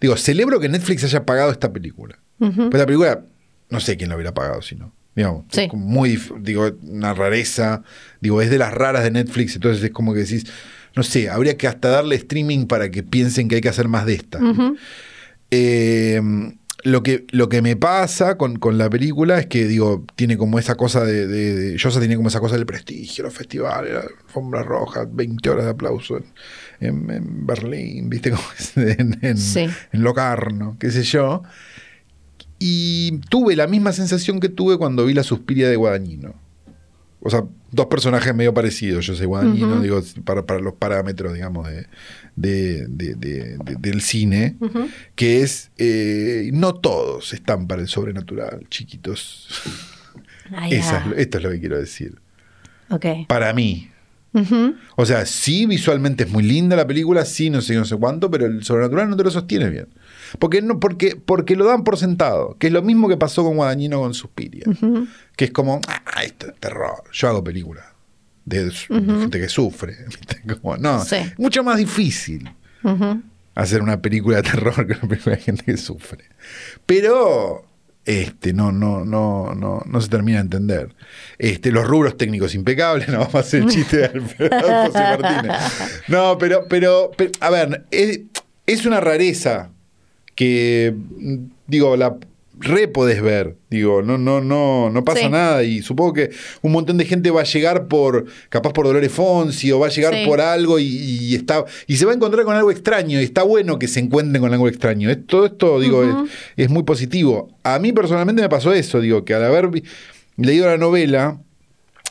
digo, 0.00 0.16
celebro 0.16 0.60
que 0.60 0.68
Netflix 0.68 1.04
haya 1.04 1.24
pagado 1.24 1.50
esta 1.50 1.72
película. 1.72 2.18
Ujú. 2.40 2.68
Pero 2.70 2.78
la 2.78 2.86
película, 2.86 3.24
no 3.70 3.80
sé 3.80 3.96
quién 3.96 4.08
la 4.10 4.16
hubiera 4.16 4.34
pagado, 4.34 4.60
si 4.62 4.74
no. 4.76 4.92
Digamos, 5.16 5.44
Sí. 5.50 5.62
es 5.62 5.68
como 5.68 5.86
muy, 5.86 6.20
digo, 6.40 6.68
una 6.82 7.14
rareza, 7.14 7.82
digo, 8.20 8.42
es 8.42 8.50
de 8.50 8.58
las 8.58 8.74
raras 8.74 9.04
de 9.04 9.12
Netflix, 9.12 9.54
entonces 9.54 9.82
es 9.84 9.90
como 9.92 10.12
que 10.12 10.20
decís, 10.20 10.44
no 10.96 11.02
sé, 11.02 11.28
habría 11.30 11.56
que 11.56 11.66
hasta 11.68 11.88
darle 11.88 12.14
streaming 12.16 12.66
para 12.66 12.90
que 12.90 13.02
piensen 13.02 13.48
que 13.48 13.56
hay 13.56 13.60
que 13.60 13.68
hacer 13.68 13.88
más 13.88 14.06
de 14.06 14.14
esta. 14.14 14.38
Eh, 15.50 16.20
lo, 16.84 17.02
que, 17.02 17.24
lo 17.30 17.48
que 17.48 17.62
me 17.62 17.76
pasa 17.76 18.36
con, 18.36 18.56
con 18.56 18.76
la 18.76 18.90
película 18.90 19.38
es 19.38 19.46
que, 19.46 19.66
digo, 19.66 20.04
tiene 20.16 20.36
como 20.36 20.58
esa 20.58 20.74
cosa 20.74 21.04
de. 21.04 21.26
de, 21.26 21.54
de- 21.54 21.76
Yosa 21.78 21.98
tiene 22.00 22.16
como 22.16 22.28
esa 22.28 22.40
cosa 22.40 22.56
del 22.56 22.66
prestigio, 22.66 23.24
los 23.24 23.32
festivales, 23.34 23.92
la 23.94 24.00
alfombra 24.00 24.62
roja, 24.62 25.06
20 25.10 25.48
horas 25.50 25.64
de 25.64 25.70
aplauso 25.70 26.16
en, 26.18 26.24
en- 26.80 27.10
en 27.10 27.46
Berlín, 27.46 28.10
¿viste? 28.10 28.30
Como 28.32 28.42
es? 28.58 28.76
en, 28.76 29.18
en, 29.22 29.38
Sí. 29.38 29.66
en 29.92 30.02
Locarno, 30.02 30.76
qué 30.78 30.90
sé 30.90 31.02
yo. 31.04 31.42
Y 32.58 33.18
tuve 33.30 33.56
la 33.56 33.66
misma 33.66 33.92
sensación 33.92 34.40
que 34.40 34.48
tuve 34.48 34.78
cuando 34.78 35.04
vi 35.06 35.14
la 35.14 35.22
suspiria 35.22 35.68
de 35.68 35.76
Guadagnino. 35.76 36.34
O 37.26 37.30
sea, 37.30 37.42
dos 37.72 37.86
personajes 37.86 38.34
medio 38.34 38.52
parecidos. 38.54 39.06
Yo 39.06 39.14
sé 39.16 39.24
Guadagnino, 39.26 39.72
Ujú. 39.74 39.82
digo, 39.82 40.02
para, 40.24 40.44
para 40.44 40.60
los 40.60 40.74
parámetros, 40.74 41.32
digamos, 41.32 41.66
de, 41.68 41.86
de- 42.36 42.86
de- 42.88 43.14
de- 43.14 43.56
de- 43.58 43.76
del 43.80 44.00
cine, 44.02 44.56
que 45.14 45.40
es, 45.42 45.70
eh, 45.78 46.50
no 46.52 46.74
todos 46.74 47.32
están 47.32 47.66
para 47.66 47.80
el 47.82 47.88
sobrenatural, 47.88 48.66
chiquitos. 48.68 49.48
Ay, 50.54 50.74
Esa 50.74 51.02
ah. 51.02 51.06
lo- 51.08 51.16
esto 51.16 51.38
es 51.38 51.44
lo 51.44 51.50
que 51.50 51.60
quiero 51.60 51.78
decir. 51.78 52.18
Ok. 52.90 53.06
Para 53.26 53.52
mí. 53.54 53.90
O 54.96 55.06
sea, 55.06 55.26
sí, 55.26 55.64
visualmente 55.64 56.24
es 56.24 56.30
muy 56.30 56.42
linda 56.42 56.74
la 56.74 56.86
película, 56.86 57.24
sí, 57.24 57.50
no 57.50 57.60
sé, 57.60 57.74
no 57.76 57.84
sé 57.84 57.96
cuánto, 57.96 58.28
pero 58.32 58.46
el 58.46 58.64
sobrenatural 58.64 59.08
no 59.08 59.16
te 59.16 59.22
lo 59.22 59.30
sostiene 59.30 59.70
bien. 59.70 59.86
Porque, 60.38 60.62
no, 60.62 60.80
porque, 60.80 61.16
porque 61.16 61.56
lo 61.56 61.64
dan 61.64 61.84
por 61.84 61.96
sentado, 61.98 62.56
que 62.58 62.68
es 62.68 62.72
lo 62.72 62.82
mismo 62.82 63.08
que 63.08 63.16
pasó 63.16 63.44
con 63.44 63.56
Guadagnino 63.56 64.00
con 64.00 64.14
Suspiria. 64.14 64.64
Que 65.36 65.46
es 65.46 65.50
como, 65.50 65.80
ah, 65.88 66.22
esto 66.24 66.48
es 66.48 66.54
terror, 66.60 67.02
yo 67.12 67.28
hago 67.28 67.42
películas 67.44 67.84
de, 68.44 68.70
gente 68.70 69.40
que 69.40 69.48
sufre. 69.48 69.96
Como, 70.60 70.76
no, 70.76 71.04
Sí. 71.04 71.16
mucho 71.38 71.64
más 71.64 71.78
difícil 71.78 72.50
hacer 73.54 73.82
una 73.82 74.00
película 74.02 74.36
de 74.38 74.42
terror 74.42 74.86
que 74.86 74.92
una 74.94 75.08
película 75.08 75.36
de 75.36 75.42
gente 75.42 75.64
que 75.64 75.76
sufre. 75.76 76.24
Pero 76.86 77.64
este, 78.04 78.52
no, 78.52 78.70
no, 78.70 79.04
no, 79.04 79.54
no, 79.54 79.82
no 79.86 80.00
se 80.00 80.08
termina 80.08 80.38
de 80.38 80.42
entender. 80.42 80.94
Este, 81.38 81.70
los 81.72 81.86
rubros 81.86 82.16
técnicos 82.16 82.54
impecables, 82.54 83.08
no 83.10 83.18
vamos 83.20 83.34
a 83.34 83.38
hacer 83.38 83.62
el 83.62 83.68
chiste 83.68 83.96
de 83.98 84.04
Alfredo 84.06 84.60
José 84.86 84.98
Martínez. 84.98 85.56
No, 86.08 86.36
pero, 86.38 86.66
pero, 86.68 87.10
pero, 87.16 87.30
a 87.40 87.50
ver, 87.50 87.86
es, 87.90 88.20
es 88.66 88.84
una 88.84 89.00
rareza 89.00 89.70
que, 90.34 90.94
mm, 91.18 91.36
digo, 91.66 91.96
la 91.96 92.16
re 92.56 92.86
podés 92.86 93.20
ver, 93.20 93.56
digo, 93.68 94.00
no, 94.02 94.16
no, 94.16 94.40
no, 94.40 94.88
no 94.88 95.04
pasa 95.04 95.22
Sí. 95.22 95.28
nada 95.28 95.64
y 95.64 95.82
supongo 95.82 96.12
que 96.12 96.30
un 96.62 96.70
montón 96.70 96.96
de 96.96 97.04
gente 97.04 97.30
va 97.32 97.40
a 97.40 97.44
llegar 97.44 97.88
por, 97.88 98.26
capaz 98.48 98.72
por 98.72 98.86
Dolores 98.86 99.10
Fonsi 99.10 99.72
o 99.72 99.80
va 99.80 99.88
a 99.88 99.90
llegar 99.90 100.14
Sí. 100.14 100.24
por 100.24 100.40
algo 100.40 100.78
y, 100.78 100.84
y 100.86 101.34
está, 101.34 101.64
y 101.88 101.96
se 101.96 102.04
va 102.06 102.12
a 102.12 102.14
encontrar 102.14 102.44
con 102.44 102.54
algo 102.54 102.70
extraño 102.70 103.20
y 103.20 103.24
está 103.24 103.42
bueno 103.42 103.78
que 103.80 103.88
se 103.88 103.98
encuentren 103.98 104.40
con 104.40 104.52
algo 104.52 104.68
extraño. 104.68 105.10
Es- 105.10 105.26
todo 105.26 105.46
esto, 105.46 105.80
digo, 105.80 106.04
es, 106.04 106.14
es 106.56 106.70
muy 106.70 106.84
positivo. 106.84 107.50
A 107.64 107.78
mí 107.80 107.92
personalmente 107.92 108.40
me 108.40 108.48
pasó 108.48 108.72
eso, 108.72 109.00
digo, 109.00 109.24
que 109.24 109.34
al 109.34 109.44
haber 109.44 109.70
leído 110.36 110.66
la 110.66 110.78
novela, 110.78 111.40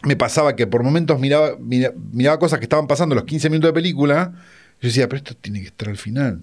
me 0.06 0.18
pasaba 0.18 0.58
que 0.58 0.68
por 0.68 0.84
momentos 0.84 1.22
miraba, 1.22 1.56
mira- 1.58 1.94
miraba 2.12 2.38
cosas 2.38 2.60
que 2.60 2.66
estaban 2.66 2.88
pasando 2.88 3.16
los 3.16 3.24
15 3.24 3.50
minutos 3.50 3.70
de 3.70 3.74
película, 3.74 4.34
yo 4.82 4.90
decía, 4.90 5.08
pero 5.08 5.18
esto 5.20 5.36
tiene 5.40 5.62
que 5.62 5.68
estar 5.68 5.88
al 5.88 5.98
final. 5.98 6.42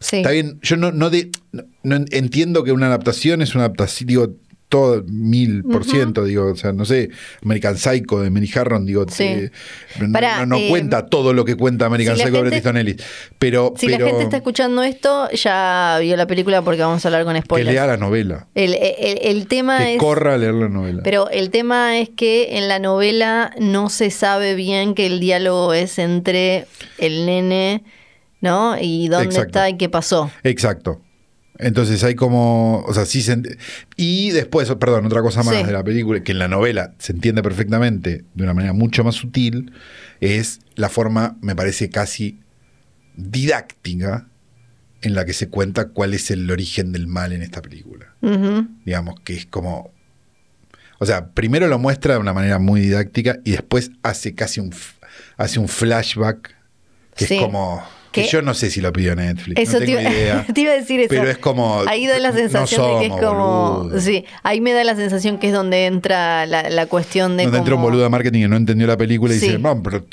Sí. 0.00 0.16
Está 0.18 0.30
bien, 0.30 0.58
yo 0.62 0.76
no, 0.76 0.92
no, 0.92 1.10
de, 1.10 1.30
no, 1.52 1.62
no 1.82 1.96
entiendo 2.10 2.64
que 2.64 2.72
una 2.72 2.86
adaptación 2.86 3.42
es 3.42 3.54
una 3.54 3.64
adaptación, 3.64 4.06
digo, 4.08 4.30
todo 4.70 5.02
mil 5.08 5.64
por 5.64 5.84
ciento, 5.84 6.24
digo, 6.24 6.46
o 6.52 6.54
sea, 6.56 6.72
no 6.72 6.84
sé, 6.84 7.10
American 7.42 7.76
Psycho 7.76 8.20
de 8.20 8.30
Mary 8.30 8.48
Harron, 8.54 8.86
digo, 8.86 9.04
Sí. 9.10 9.24
eh, 9.24 9.50
no, 9.98 10.12
Pará, 10.12 10.38
no- 10.40 10.46
no 10.46 10.56
eh, 10.58 10.68
cuenta 10.70 11.06
todo 11.06 11.32
lo 11.32 11.44
que 11.44 11.56
cuenta 11.56 11.86
American 11.86 12.14
si 12.16 12.22
Psycho 12.22 12.36
de 12.36 12.40
Bret 12.42 12.52
gente- 12.52 12.68
Easton 12.68 12.76
Ellis, 12.76 12.96
pero, 13.40 13.74
Si 13.76 13.86
pero 13.86 14.04
la 14.04 14.06
gente 14.10 14.22
está 14.22 14.36
escuchando 14.36 14.84
esto, 14.84 15.28
ya 15.32 15.98
vio 16.00 16.16
la 16.16 16.28
película 16.28 16.62
porque 16.62 16.82
vamos 16.82 17.04
a 17.04 17.08
hablar 17.08 17.24
con 17.24 17.34
que 17.34 17.40
spoilers. 17.42 17.72
lea 17.74 17.86
la 17.88 17.96
novela, 17.96 18.46
El, 18.54 18.74
el- 18.74 19.18
el 19.22 19.46
tema 19.48 19.78
que 19.78 19.94
es. 19.96 19.98
corra 20.00 20.34
a 20.34 20.38
leer 20.38 20.54
la 20.54 20.68
novela. 20.68 21.02
Pero 21.02 21.28
el 21.30 21.50
tema 21.50 21.98
es 21.98 22.08
que 22.08 22.56
en 22.56 22.68
la 22.68 22.78
novela 22.78 23.52
no 23.58 23.90
se 23.90 24.10
sabe 24.10 24.54
bien 24.54 24.94
que 24.94 25.06
el 25.06 25.18
diálogo 25.18 25.74
es 25.74 25.98
entre 25.98 26.66
el 26.98 27.26
nene, 27.26 27.82
¿no? 28.40 28.76
Y 28.80 29.08
dónde 29.08 29.26
Exacto. 29.26 29.48
está 29.48 29.68
y 29.70 29.76
qué 29.76 29.88
pasó. 29.88 30.30
Exacto. 30.42 31.00
Entonces 31.58 32.02
hay 32.04 32.14
como, 32.14 32.82
o 32.86 32.94
sea, 32.94 33.04
sí 33.04 33.20
se... 33.20 33.38
Y 33.96 34.30
después, 34.30 34.72
perdón, 34.76 35.04
otra 35.04 35.20
cosa 35.20 35.42
más 35.42 35.56
Sí. 35.56 35.62
de 35.64 35.72
la 35.72 35.84
película, 35.84 36.22
que 36.22 36.32
en 36.32 36.38
la 36.38 36.48
novela 36.48 36.94
se 36.98 37.12
entiende 37.12 37.42
perfectamente 37.42 38.24
de 38.34 38.42
una 38.42 38.54
manera 38.54 38.72
mucho 38.72 39.04
más 39.04 39.16
sutil, 39.16 39.72
es 40.20 40.60
la 40.74 40.88
forma, 40.88 41.36
me 41.42 41.54
parece 41.54 41.90
casi 41.90 42.38
didáctica, 43.16 44.26
en 45.02 45.14
la 45.14 45.24
que 45.24 45.32
se 45.32 45.48
cuenta 45.48 45.88
cuál 45.88 46.12
es 46.14 46.30
el 46.30 46.50
origen 46.50 46.92
del 46.92 47.06
mal 47.06 47.32
en 47.32 47.42
esta 47.42 47.62
película. 47.62 48.14
Digamos, 48.84 49.20
que 49.20 49.34
es 49.34 49.46
como... 49.46 49.92
O 50.98 51.06
sea, 51.06 51.28
primero 51.30 51.66
lo 51.68 51.78
muestra 51.78 52.14
de 52.14 52.20
una 52.20 52.34
manera 52.34 52.58
muy 52.58 52.82
didáctica 52.82 53.38
y 53.44 53.52
después 53.52 53.90
hace 54.02 54.34
casi 54.34 54.60
un, 54.60 54.74
hace 55.38 55.58
un 55.58 55.68
flashback 55.68 56.54
que 57.16 57.26
Sí. 57.26 57.34
es 57.36 57.40
como... 57.42 57.82
Que 58.12 58.22
Que- 58.22 58.28
yo 58.28 58.42
no 58.42 58.54
sé 58.54 58.70
si 58.70 58.80
lo 58.80 58.92
pidió 58.92 59.14
Netflix, 59.14 59.60
Eso 59.60 59.74
no 59.74 59.78
te, 59.80 59.86
tengo 59.86 60.00
idea. 60.00 60.44
te 60.54 60.60
iba 60.62 60.72
a 60.72 60.74
decir 60.74 60.98
eso. 60.98 61.08
Pero 61.10 61.30
es 61.30 61.38
como. 61.38 61.82
Ahí 61.86 62.06
da 62.08 62.18
la 62.18 62.30
no 62.32 62.36
sensación 62.38 63.00
de 63.00 63.08
que 63.08 63.14
es 63.14 63.20
como. 63.20 63.88
Sí, 64.00 64.24
ahí 64.42 64.60
me 64.60 64.72
da 64.72 64.82
la 64.82 64.96
sensación 64.96 65.38
que 65.38 65.46
es 65.48 65.52
donde 65.52 65.86
entra 65.86 66.44
la, 66.46 66.68
la 66.70 66.86
cuestión 66.86 67.36
de. 67.36 67.44
Donde 67.44 67.58
entra 67.58 67.74
un 67.74 67.78
como- 67.80 67.90
boludo 67.90 68.02
de 68.02 68.08
marketing 68.08 68.40
que 68.40 68.48
no 68.48 68.56
entendió 68.56 68.86
la 68.88 68.96
película 68.96 69.32
y 69.34 69.38
Sí. 69.38 69.46
dice, 69.46 69.58
no, 69.60 69.80
pero, 69.82 70.04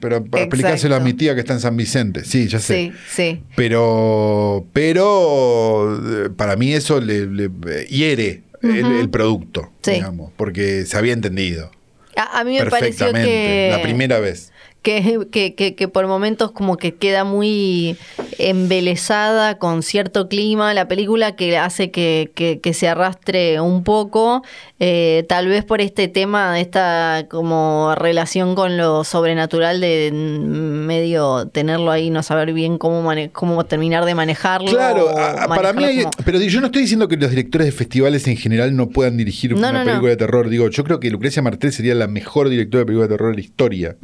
pero 0.00 0.24
para 0.24 0.44
explicárselo 0.44 0.96
a 0.96 1.00
mi 1.00 1.14
tía 1.14 1.34
que 1.34 1.40
está 1.40 1.54
en 1.54 1.60
San 1.60 1.76
Vicente. 1.78 2.24
Sí, 2.24 2.46
ya 2.46 2.58
sé. 2.60 2.92
Sí, 2.92 2.92
sí. 3.08 3.42
Pero, 3.56 4.66
pero 4.72 6.26
eh, 6.26 6.30
para 6.36 6.56
mí 6.56 6.72
eso 6.74 7.00
le, 7.00 7.26
le 7.26 7.50
hiere 7.88 8.42
el, 8.62 9.08
producto, 9.10 9.70
Sí. 9.82 9.92
digamos, 9.92 10.32
porque 10.36 10.84
se 10.86 10.96
había 10.96 11.12
entendido 11.12 11.70
A, 12.16 12.40
a 12.40 12.44
mí 12.44 12.58
me 12.58 12.66
pareció 12.66 13.06
perfectamente 13.06 13.28
que. 13.28 13.68
la 13.70 13.82
primera 13.82 14.18
vez. 14.20 14.52
Que, 14.86 15.26
que, 15.32 15.56
que, 15.56 15.74
que 15.74 15.88
por 15.88 16.06
momentos 16.06 16.52
como 16.52 16.76
que 16.76 16.94
queda 16.94 17.24
muy 17.24 17.96
embelesada 18.38 19.58
con 19.58 19.82
cierto 19.82 20.28
clima 20.28 20.74
la 20.74 20.86
película 20.86 21.34
que 21.34 21.58
hace 21.58 21.90
que, 21.90 22.30
que- 22.36 22.60
que 22.60 22.72
se 22.72 22.86
arrastre 22.88 23.60
un 23.60 23.82
poco, 23.82 24.44
eh, 24.78 25.24
tal 25.28 25.48
vez 25.48 25.64
por 25.64 25.80
este 25.80 26.06
tema 26.06 26.60
esta 26.60 27.26
como 27.28 27.94
relación 27.96 28.54
con 28.54 28.76
lo 28.76 29.02
sobrenatural 29.02 29.80
de 29.80 30.10
medio 30.12 31.48
tenerlo 31.48 31.90
ahí, 31.90 32.10
no 32.10 32.22
saber 32.22 32.52
bien 32.52 32.78
cómo, 32.78 33.02
mane- 33.02 33.30
cómo 33.32 33.64
terminar 33.64 34.04
de 34.04 34.14
manejarlo. 34.14 34.70
Claro, 34.70 35.08
a- 35.18 35.48
para 35.48 35.72
mí, 35.72 35.82
hay- 35.84 35.96
manejarlo 35.96 36.10
como- 36.16 36.24
pero 36.24 36.40
yo 36.40 36.60
no 36.60 36.66
estoy 36.66 36.82
diciendo 36.82 37.08
que 37.08 37.16
los 37.16 37.30
directores 37.30 37.66
de 37.66 37.72
festivales 37.72 38.26
en 38.28 38.36
general 38.36 38.76
no 38.76 38.88
puedan 38.88 39.16
dirigir 39.16 39.50
No, 39.52 39.58
una 39.58 39.72
no, 39.72 39.78
no. 39.80 39.84
película 39.86 40.10
de 40.10 40.16
terror. 40.16 40.48
Digo, 40.48 40.68
yo 40.70 40.84
creo 40.84 41.00
que 41.00 41.10
Lucrecia 41.10 41.42
Martel 41.42 41.72
sería 41.72 41.94
la 41.96 42.06
mejor 42.06 42.48
directora 42.48 42.80
de 42.82 42.86
película 42.86 43.08
de 43.08 43.14
terror 43.14 43.30
de 43.30 43.34
la 43.36 43.40
historia. 43.44 43.96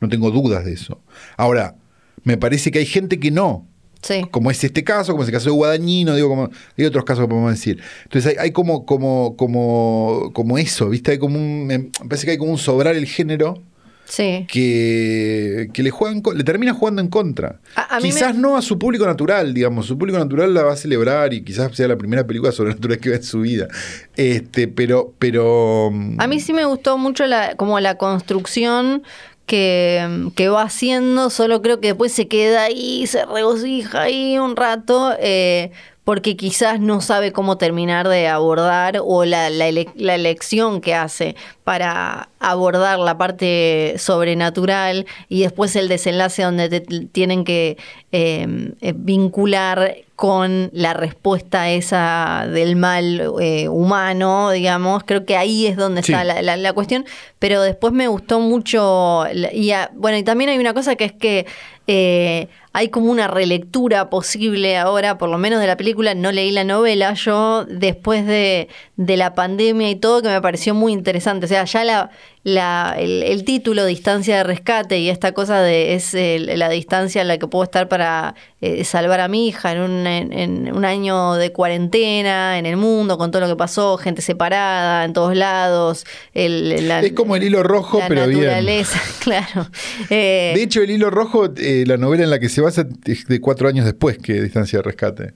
No 0.00 0.08
tengo 0.08 0.27
dudas 0.30 0.64
de 0.64 0.72
eso. 0.72 1.00
Ahora, 1.36 1.76
me 2.24 2.36
parece 2.36 2.70
que 2.70 2.78
hay 2.80 2.86
gente 2.86 3.18
que 3.20 3.30
no. 3.30 3.66
sí. 4.02 4.22
Como 4.30 4.50
es 4.50 4.62
este 4.64 4.84
caso, 4.84 5.12
como 5.12 5.22
es 5.22 5.28
el 5.28 5.34
caso 5.34 5.46
de 5.50 5.56
Guadañino, 5.56 6.14
digo, 6.14 6.28
como 6.28 6.50
hay 6.76 6.84
otros 6.84 7.04
casos 7.04 7.24
que 7.24 7.28
podemos 7.28 7.50
decir. 7.52 7.80
Entonces 8.04 8.32
hay, 8.32 8.44
hay 8.46 8.50
como, 8.52 8.84
como, 8.86 9.34
como, 9.36 10.30
como 10.34 10.58
eso, 10.58 10.88
¿viste? 10.90 11.12
Hay 11.12 11.18
como 11.18 11.38
un, 11.38 11.66
me 11.66 11.78
parece 12.08 12.24
que 12.26 12.32
hay 12.32 12.38
como 12.38 12.52
un 12.52 12.58
sobrar 12.58 12.94
el 12.96 13.06
género 13.06 13.62
Sí. 14.04 14.46
que, 14.48 15.68
que 15.72 15.82
le 15.82 15.90
juegan, 15.90 16.22
le 16.34 16.42
termina 16.44 16.72
jugando 16.72 17.02
en 17.02 17.08
contra. 17.08 17.60
A- 17.76 17.98
quizás 18.00 18.34
me- 18.34 18.40
no 18.40 18.56
a 18.56 18.62
su 18.62 18.78
público 18.78 19.04
natural, 19.06 19.52
digamos, 19.52 19.84
su 19.86 19.98
público 19.98 20.18
natural 20.18 20.54
la 20.54 20.62
va 20.62 20.72
a 20.72 20.76
celebrar 20.76 21.34
y 21.34 21.42
quizás 21.42 21.74
sea 21.76 21.88
la 21.88 21.96
primera 21.96 22.26
película 22.26 22.50
sobrenatural 22.52 22.98
que 23.00 23.10
ve 23.10 23.16
en 23.16 23.22
su 23.22 23.40
vida. 23.40 23.68
Este, 24.16 24.66
pero, 24.68 25.12
pero 25.18 25.88
A 26.18 26.26
mí 26.26 26.40
sí 26.40 26.52
me 26.54 26.64
gustó 26.64 26.96
mucho 26.98 27.26
la, 27.26 27.54
como 27.56 27.80
la 27.80 27.96
construcción 27.98 29.02
que, 29.48 30.30
que 30.36 30.48
va 30.48 30.62
haciendo, 30.62 31.30
solo 31.30 31.60
creo 31.62 31.80
que 31.80 31.88
después 31.88 32.12
se 32.12 32.28
queda 32.28 32.62
ahí, 32.62 33.04
se 33.08 33.24
regocija 33.26 34.02
ahí 34.02 34.38
un 34.38 34.54
rato, 34.54 35.12
eh, 35.18 35.72
porque 36.08 36.38
quizás 36.38 36.80
no 36.80 37.02
sabe 37.02 37.32
cómo 37.32 37.58
terminar 37.58 38.08
de 38.08 38.28
abordar 38.28 38.98
o 39.04 39.26
la, 39.26 39.50
la, 39.50 39.66
ele- 39.68 39.90
la 39.94 40.14
elección 40.14 40.80
que 40.80 40.94
hace 40.94 41.36
para 41.64 42.30
abordar 42.40 42.98
la 42.98 43.18
parte 43.18 43.92
sobrenatural 43.98 45.04
y 45.28 45.42
después 45.42 45.76
el 45.76 45.86
desenlace 45.88 46.44
donde 46.44 46.70
te 46.70 46.80
tienen 46.80 47.44
que 47.44 47.76
eh, 48.12 48.72
eh, 48.80 48.94
vincular 48.96 49.96
con 50.16 50.70
la 50.72 50.94
respuesta 50.94 51.68
esa 51.68 52.46
del 52.50 52.74
mal 52.76 53.30
eh, 53.42 53.68
humano, 53.68 54.50
digamos. 54.50 55.04
Creo 55.04 55.26
que 55.26 55.36
ahí 55.36 55.66
es 55.66 55.76
donde 55.76 56.02
Sí. 56.02 56.12
está 56.12 56.24
la, 56.24 56.40
la- 56.40 56.56
la 56.56 56.72
cuestión. 56.72 57.04
Pero 57.38 57.60
después 57.60 57.92
me 57.92 58.08
gustó 58.08 58.40
mucho. 58.40 59.24
Y 59.52 59.72
a- 59.72 59.90
bueno, 59.94 60.16
y 60.16 60.22
también 60.22 60.48
hay 60.48 60.58
una 60.58 60.72
cosa 60.72 60.96
que 60.96 61.04
es 61.04 61.12
que 61.12 61.44
eh, 61.86 62.48
hay 62.78 62.90
como 62.90 63.10
una 63.10 63.26
relectura 63.26 64.08
posible 64.08 64.78
ahora, 64.78 65.18
por 65.18 65.28
lo 65.28 65.36
menos 65.36 65.60
de 65.60 65.66
la 65.66 65.76
película. 65.76 66.14
No 66.14 66.30
leí 66.30 66.52
la 66.52 66.62
novela 66.62 67.12
yo 67.14 67.64
después 67.64 68.24
de, 68.24 68.68
de 68.94 69.16
la 69.16 69.34
pandemia 69.34 69.90
y 69.90 69.96
todo, 69.96 70.22
que 70.22 70.28
me 70.28 70.40
pareció 70.40 70.74
muy 70.74 70.92
interesante. 70.92 71.46
O 71.46 71.48
sea, 71.48 71.64
ya 71.64 71.82
la, 71.82 72.10
la, 72.54 72.94
el, 72.98 73.22
el 73.22 73.44
título, 73.44 73.84
Distancia 73.84 74.36
de 74.38 74.44
Rescate, 74.44 74.98
y 74.98 75.08
esta 75.10 75.32
cosa 75.32 75.60
de 75.60 75.94
es 75.94 76.14
el- 76.14 76.58
la 76.58 76.68
distancia 76.68 77.22
en 77.22 77.28
la 77.28 77.38
que 77.38 77.46
puedo 77.46 77.64
estar 77.64 77.88
para 77.88 78.34
eh, 78.60 78.84
salvar 78.84 79.20
a 79.20 79.28
mi 79.28 79.48
hija 79.48 79.72
en 79.72 79.80
un, 79.80 80.06
en, 80.06 80.32
en 80.32 80.76
un 80.76 80.84
año 80.84 81.34
de 81.34 81.52
cuarentena 81.52 82.58
en 82.58 82.66
el 82.66 82.76
mundo, 82.76 83.18
con 83.18 83.30
todo 83.30 83.40
lo 83.42 83.48
que 83.48 83.56
pasó, 83.56 83.96
gente 83.98 84.22
separada 84.22 85.04
en 85.04 85.12
todos 85.12 85.36
lados. 85.36 86.04
El, 86.34 86.88
la- 86.88 87.00
es 87.00 87.12
como 87.12 87.36
el 87.36 87.44
hilo 87.44 87.62
rojo, 87.62 87.98
la 88.00 88.08
pero 88.08 88.26
bien. 88.26 88.40
naturaleza, 88.40 89.00
claro. 89.22 89.68
Eh, 90.10 90.52
De 90.56 90.62
hecho, 90.62 90.82
el 90.82 90.90
hilo 90.90 91.10
rojo, 91.10 91.50
eh, 91.56 91.84
la 91.86 91.96
novela 91.96 92.24
en 92.24 92.30
la 92.30 92.38
que 92.38 92.48
se 92.48 92.60
basa 92.60 92.86
es 93.04 93.26
de 93.26 93.40
cuatro 93.40 93.68
años 93.68 93.84
después 93.84 94.18
que 94.18 94.40
Distancia 94.42 94.78
de 94.78 94.82
Rescate. 94.82 95.34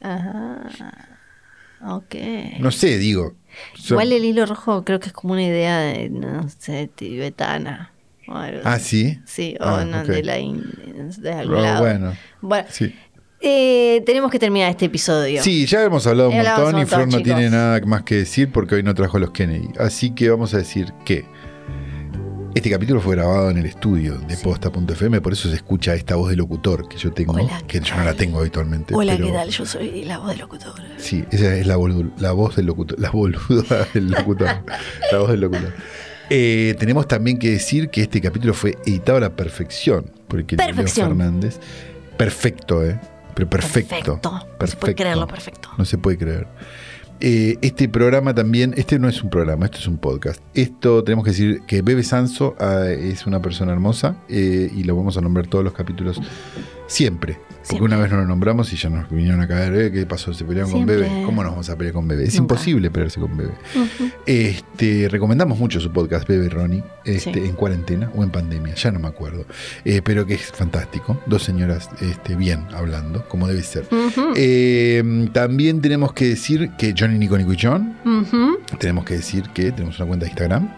ajá. 0.00 1.15
No 2.60 2.70
sé, 2.70 2.98
digo. 2.98 3.34
Son- 3.74 3.94
Igual 3.94 4.12
el 4.12 4.24
hilo 4.24 4.44
rojo 4.46 4.84
creo 4.84 5.00
que 5.00 5.06
es 5.06 5.12
como 5.12 5.32
una 5.32 5.42
idea 5.44 5.78
de, 5.80 6.10
no 6.10 6.48
sé, 6.58 6.88
tibetana. 6.94 7.92
o 8.28 8.34
algo 8.34 8.60
Ah, 8.64 8.78
sí. 8.80 9.20
Sí, 9.24 9.56
o 9.60 9.64
Ah, 9.64 9.84
no, 9.84 10.00
ok. 10.00 10.06
de, 10.06 10.22
la 10.24 10.34
de 10.34 11.32
algún 11.32 11.58
Ah, 11.58 11.62
lado. 11.62 11.80
bueno. 11.80 12.12
Bueno, 12.42 12.66
Sí. 12.70 12.92
eh, 13.40 14.02
tenemos 14.04 14.32
que 14.32 14.38
terminar 14.40 14.68
este 14.70 14.86
episodio. 14.86 15.40
Sí, 15.44 15.64
ya 15.66 15.84
hemos 15.84 16.04
hablado 16.08 16.30
un 16.30 16.34
Ya 16.42 16.56
montón 16.58 16.82
y 16.82 16.86
Flor 16.86 17.00
no 17.02 17.06
chicos. 17.18 17.22
tiene 17.22 17.50
nada 17.50 17.80
más 17.82 18.02
que 18.02 18.16
decir 18.16 18.50
porque 18.50 18.74
hoy 18.74 18.82
no 18.82 18.94
trajo 18.94 19.18
a 19.18 19.20
los 19.20 19.30
Kennedy. 19.30 19.68
Así 19.78 20.10
que 20.10 20.28
vamos 20.28 20.54
a 20.54 20.58
decir 20.58 20.92
que 21.04 21.24
este 22.56 22.70
capítulo 22.70 23.02
fue 23.02 23.16
grabado 23.16 23.50
en 23.50 23.58
el 23.58 23.66
estudio 23.66 24.16
de 24.16 24.34
posta.fm, 24.38 25.20
por 25.20 25.34
eso 25.34 25.50
se 25.50 25.56
escucha 25.56 25.94
esta 25.94 26.16
voz 26.16 26.30
de 26.30 26.36
locutor 26.36 26.88
que 26.88 26.96
yo 26.96 27.12
tengo, 27.12 27.34
Hola, 27.34 27.58
que 27.66 27.80
¿qué 27.80 27.86
yo 27.86 27.94
no 27.96 28.04
la 28.04 28.14
tengo 28.14 28.40
habitualmente. 28.40 28.94
Hola, 28.94 29.12
pero- 29.12 29.26
¿qué 29.26 29.32
tal? 29.34 29.50
Yo 29.50 29.66
soy 29.66 30.04
la 30.06 30.16
voz 30.16 30.28
del 30.30 30.38
locutor. 30.38 30.72
Sí, 30.96 31.22
esa 31.30 31.54
es 31.54 31.66
la, 31.66 31.76
voz 31.76 32.56
del 32.56 32.64
locutor, 32.64 32.98
la 32.98 33.10
boluda 33.10 33.86
del 33.92 34.10
locutor. 34.10 34.48
la 35.12 35.18
voz 35.18 35.30
del 35.32 35.40
locutor. 35.40 35.74
Eh, 36.30 36.74
tenemos 36.78 37.06
también 37.06 37.38
que 37.38 37.50
decir 37.50 37.90
que 37.90 38.00
este 38.00 38.22
capítulo 38.22 38.54
fue 38.54 38.78
editado 38.86 39.18
a 39.18 39.20
la 39.20 39.36
perfección 39.36 40.10
por 40.26 40.40
el 40.40 40.46
querido 40.46 40.64
Leo 40.66 40.76
Perfección. 40.76 41.08
Fernández. 41.08 41.60
Perfecto, 42.16 42.82
¿eh? 42.86 42.98
Pero 43.34 43.50
perfecto. 43.50 44.18
Perfecto. 44.18 44.46
No 44.58 44.66
se 44.66 44.76
puede 44.76 44.94
creerlo, 44.94 45.26
perfecto. 45.26 45.68
No 45.76 45.84
se 45.84 45.98
puede 45.98 46.16
creer. 46.16 46.46
Eh, 47.20 47.56
este 47.62 47.88
programa 47.88 48.34
también, 48.34 48.74
este 48.76 48.98
no 48.98 49.08
es 49.08 49.22
un 49.22 49.30
programa, 49.30 49.64
esto 49.66 49.78
es 49.78 49.86
un 49.86 49.98
podcast. 49.98 50.42
Esto 50.54 51.02
tenemos 51.02 51.24
que 51.24 51.30
decir 51.30 51.62
que 51.66 51.80
Bebe 51.82 52.02
Sanso 52.02 52.54
ah, 52.58 52.86
es 52.88 53.26
una 53.26 53.40
persona 53.40 53.72
hermosa 53.72 54.16
eh, 54.28 54.70
y 54.74 54.84
lo 54.84 54.96
vamos 54.96 55.16
a 55.16 55.20
nombrar 55.22 55.46
todos 55.46 55.64
los 55.64 55.72
capítulos 55.72 56.20
siempre. 56.86 57.38
Porque 57.66 57.78
Siempre. 57.80 57.94
una 57.96 58.02
vez 58.04 58.12
no 58.12 58.18
lo 58.18 58.26
nombramos 58.28 58.72
y 58.72 58.76
ya 58.76 58.88
nos 58.88 59.10
vinieron 59.10 59.40
a 59.40 59.48
caer, 59.48 59.74
eh, 59.74 59.90
¿qué 59.90 60.06
pasó? 60.06 60.32
¿Se 60.32 60.44
pelearon 60.44 60.70
Siempre. 60.70 60.98
con 61.00 61.04
Bebe? 61.04 61.22
¿Cómo 61.26 61.42
nos 61.42 61.50
vamos 61.50 61.68
a 61.68 61.76
pelear 61.76 61.94
con 61.94 62.06
Bebe? 62.06 62.22
Es 62.22 62.34
Nunca. 62.36 62.54
imposible 62.54 62.90
pelearse 62.92 63.18
con. 63.18 63.32
Ujú. 63.32 63.50
Este, 64.24 65.08
recomendamos 65.10 65.58
mucho 65.58 65.80
su 65.80 65.90
podcast, 65.90 66.28
Bebe 66.28 66.48
Ronnie, 66.48 66.84
este, 67.04 67.32
Sí. 67.32 67.40
en 67.40 67.54
cuarentena 67.54 68.08
o 68.14 68.22
en 68.22 68.30
pandemia, 68.30 68.72
ya 68.76 68.92
no 68.92 69.00
me 69.00 69.08
acuerdo. 69.08 69.46
Eh, 69.84 70.00
pero 70.04 70.24
que 70.26 70.34
es 70.34 70.42
fantástico. 70.52 71.20
Dos 71.26 71.42
señoras 71.42 71.90
este, 72.00 72.36
bien 72.36 72.66
hablando, 72.72 73.26
como 73.28 73.48
debe 73.48 73.64
ser. 73.64 73.84
Eh, 74.36 75.28
también 75.32 75.80
tenemos 75.80 76.12
que 76.12 76.28
decir 76.28 76.70
que 76.78 76.94
Johnny 76.96 77.18
Nico 77.18 77.36
Nico 77.36 77.52
y 77.52 77.58
John, 77.60 77.96
tenemos 78.78 79.04
que 79.04 79.14
decir 79.14 79.42
que 79.52 79.72
tenemos 79.72 79.98
una 79.98 80.06
cuenta 80.06 80.26
de 80.26 80.30
Instagram. 80.30 80.72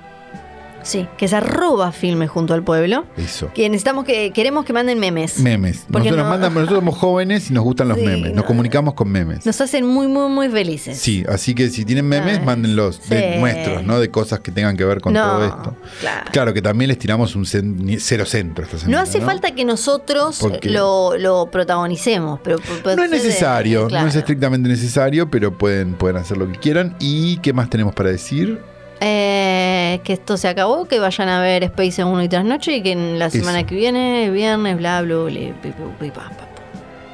Sí, 0.82 1.06
que 1.18 1.24
es 1.26 1.32
arroba 1.32 1.92
filme 1.92 2.28
junto 2.28 2.54
al 2.54 2.62
pueblo. 2.62 3.04
Eso. 3.16 3.50
Que 3.54 3.68
necesitamos 3.68 4.04
que, 4.04 4.32
queremos 4.32 4.64
que 4.64 4.72
manden 4.72 4.98
memes. 4.98 5.38
Memes. 5.40 5.84
Porque 5.90 6.10
Nosotros, 6.10 6.16
no- 6.16 6.22
nos 6.22 6.30
mandan- 6.30 6.54
nosotros 6.54 6.78
somos 6.78 6.96
jóvenes 6.98 7.50
y 7.50 7.54
nos 7.54 7.64
gustan 7.64 7.88
los 7.88 7.98
Sí, 7.98 8.04
memes. 8.04 8.32
Nos 8.32 8.42
no. 8.42 8.44
comunicamos 8.46 8.94
con 8.94 9.08
memes. 9.10 9.44
Nos 9.44 9.60
hacen 9.60 9.84
muy, 9.86 10.06
muy, 10.08 10.28
muy 10.30 10.48
felices. 10.48 10.98
Sí, 10.98 11.24
así 11.28 11.54
que 11.54 11.68
si 11.68 11.84
tienen 11.84 12.06
memes, 12.06 12.38
Ay, 12.38 12.44
mándenlos 12.44 13.08
de 13.08 13.38
nuestros, 13.38 13.84
¿no? 13.84 14.00
De 14.00 14.10
cosas 14.10 14.40
que 14.40 14.50
tengan 14.52 14.76
que 14.76 14.84
ver 14.84 15.00
con 15.00 15.12
No, 15.12 15.20
todo 15.28 15.44
esto. 15.44 15.76
claro. 16.00 16.30
Claro 16.32 16.54
que 16.54 16.62
también 16.62 16.88
les 16.88 16.98
tiramos 16.98 17.34
un 17.36 17.44
cero 17.46 18.24
centro 18.24 18.64
esta 18.64 18.78
semana. 18.78 18.96
No 18.98 19.02
hace 19.02 19.20
falta 19.20 19.50
que 19.54 19.64
nosotros 19.64 20.38
Porque- 20.40 20.70
lo, 20.70 21.16
lo 21.18 21.50
protagonicemos, 21.50 22.40
pero 22.42 22.58
No 22.96 23.02
es 23.04 23.10
necesario, 23.10 23.88
claro. 23.88 24.04
no 24.04 24.08
es 24.10 24.16
estrictamente 24.16 24.68
necesario, 24.68 25.30
pero 25.30 25.56
pueden, 25.58 25.94
pueden 25.94 26.16
hacer 26.16 26.36
lo 26.38 26.50
que 26.50 26.58
quieran. 26.58 26.96
¿Y 27.00 27.38
qué 27.38 27.52
más 27.52 27.68
tenemos 27.68 27.94
para 27.94 28.10
decir? 28.10 28.60
Eh, 29.00 30.00
que 30.04 30.14
esto 30.14 30.36
se 30.36 30.48
acabó, 30.48 30.86
que 30.86 30.98
vayan 30.98 31.28
a 31.28 31.40
ver 31.40 31.62
Space 31.64 32.02
en 32.02 32.08
uno 32.08 32.22
y 32.22 32.28
tras 32.28 32.44
noche 32.44 32.76
y 32.76 32.82
que 32.82 32.92
en 32.92 33.18
la 33.18 33.30
semana 33.30 33.60
Eso. 33.60 33.68
que 33.68 33.74
viene, 33.76 34.30
viernes, 34.30 34.76
bla, 34.76 35.02
bla, 35.02 35.16
bla, 35.16 35.52
pa. 36.00 36.30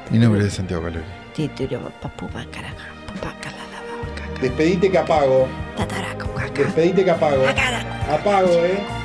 Mi 0.09 0.17
nombre 0.19 0.45
es 0.45 0.53
Santiago 0.53 0.83
Calori. 0.83 1.03
Despedite 4.41 4.91
que 4.91 4.97
apago. 4.97 5.47
Despedite 6.55 7.03
que 7.03 7.11
apago. 7.11 7.43
Apago, 8.11 8.49
eh. 8.65 9.04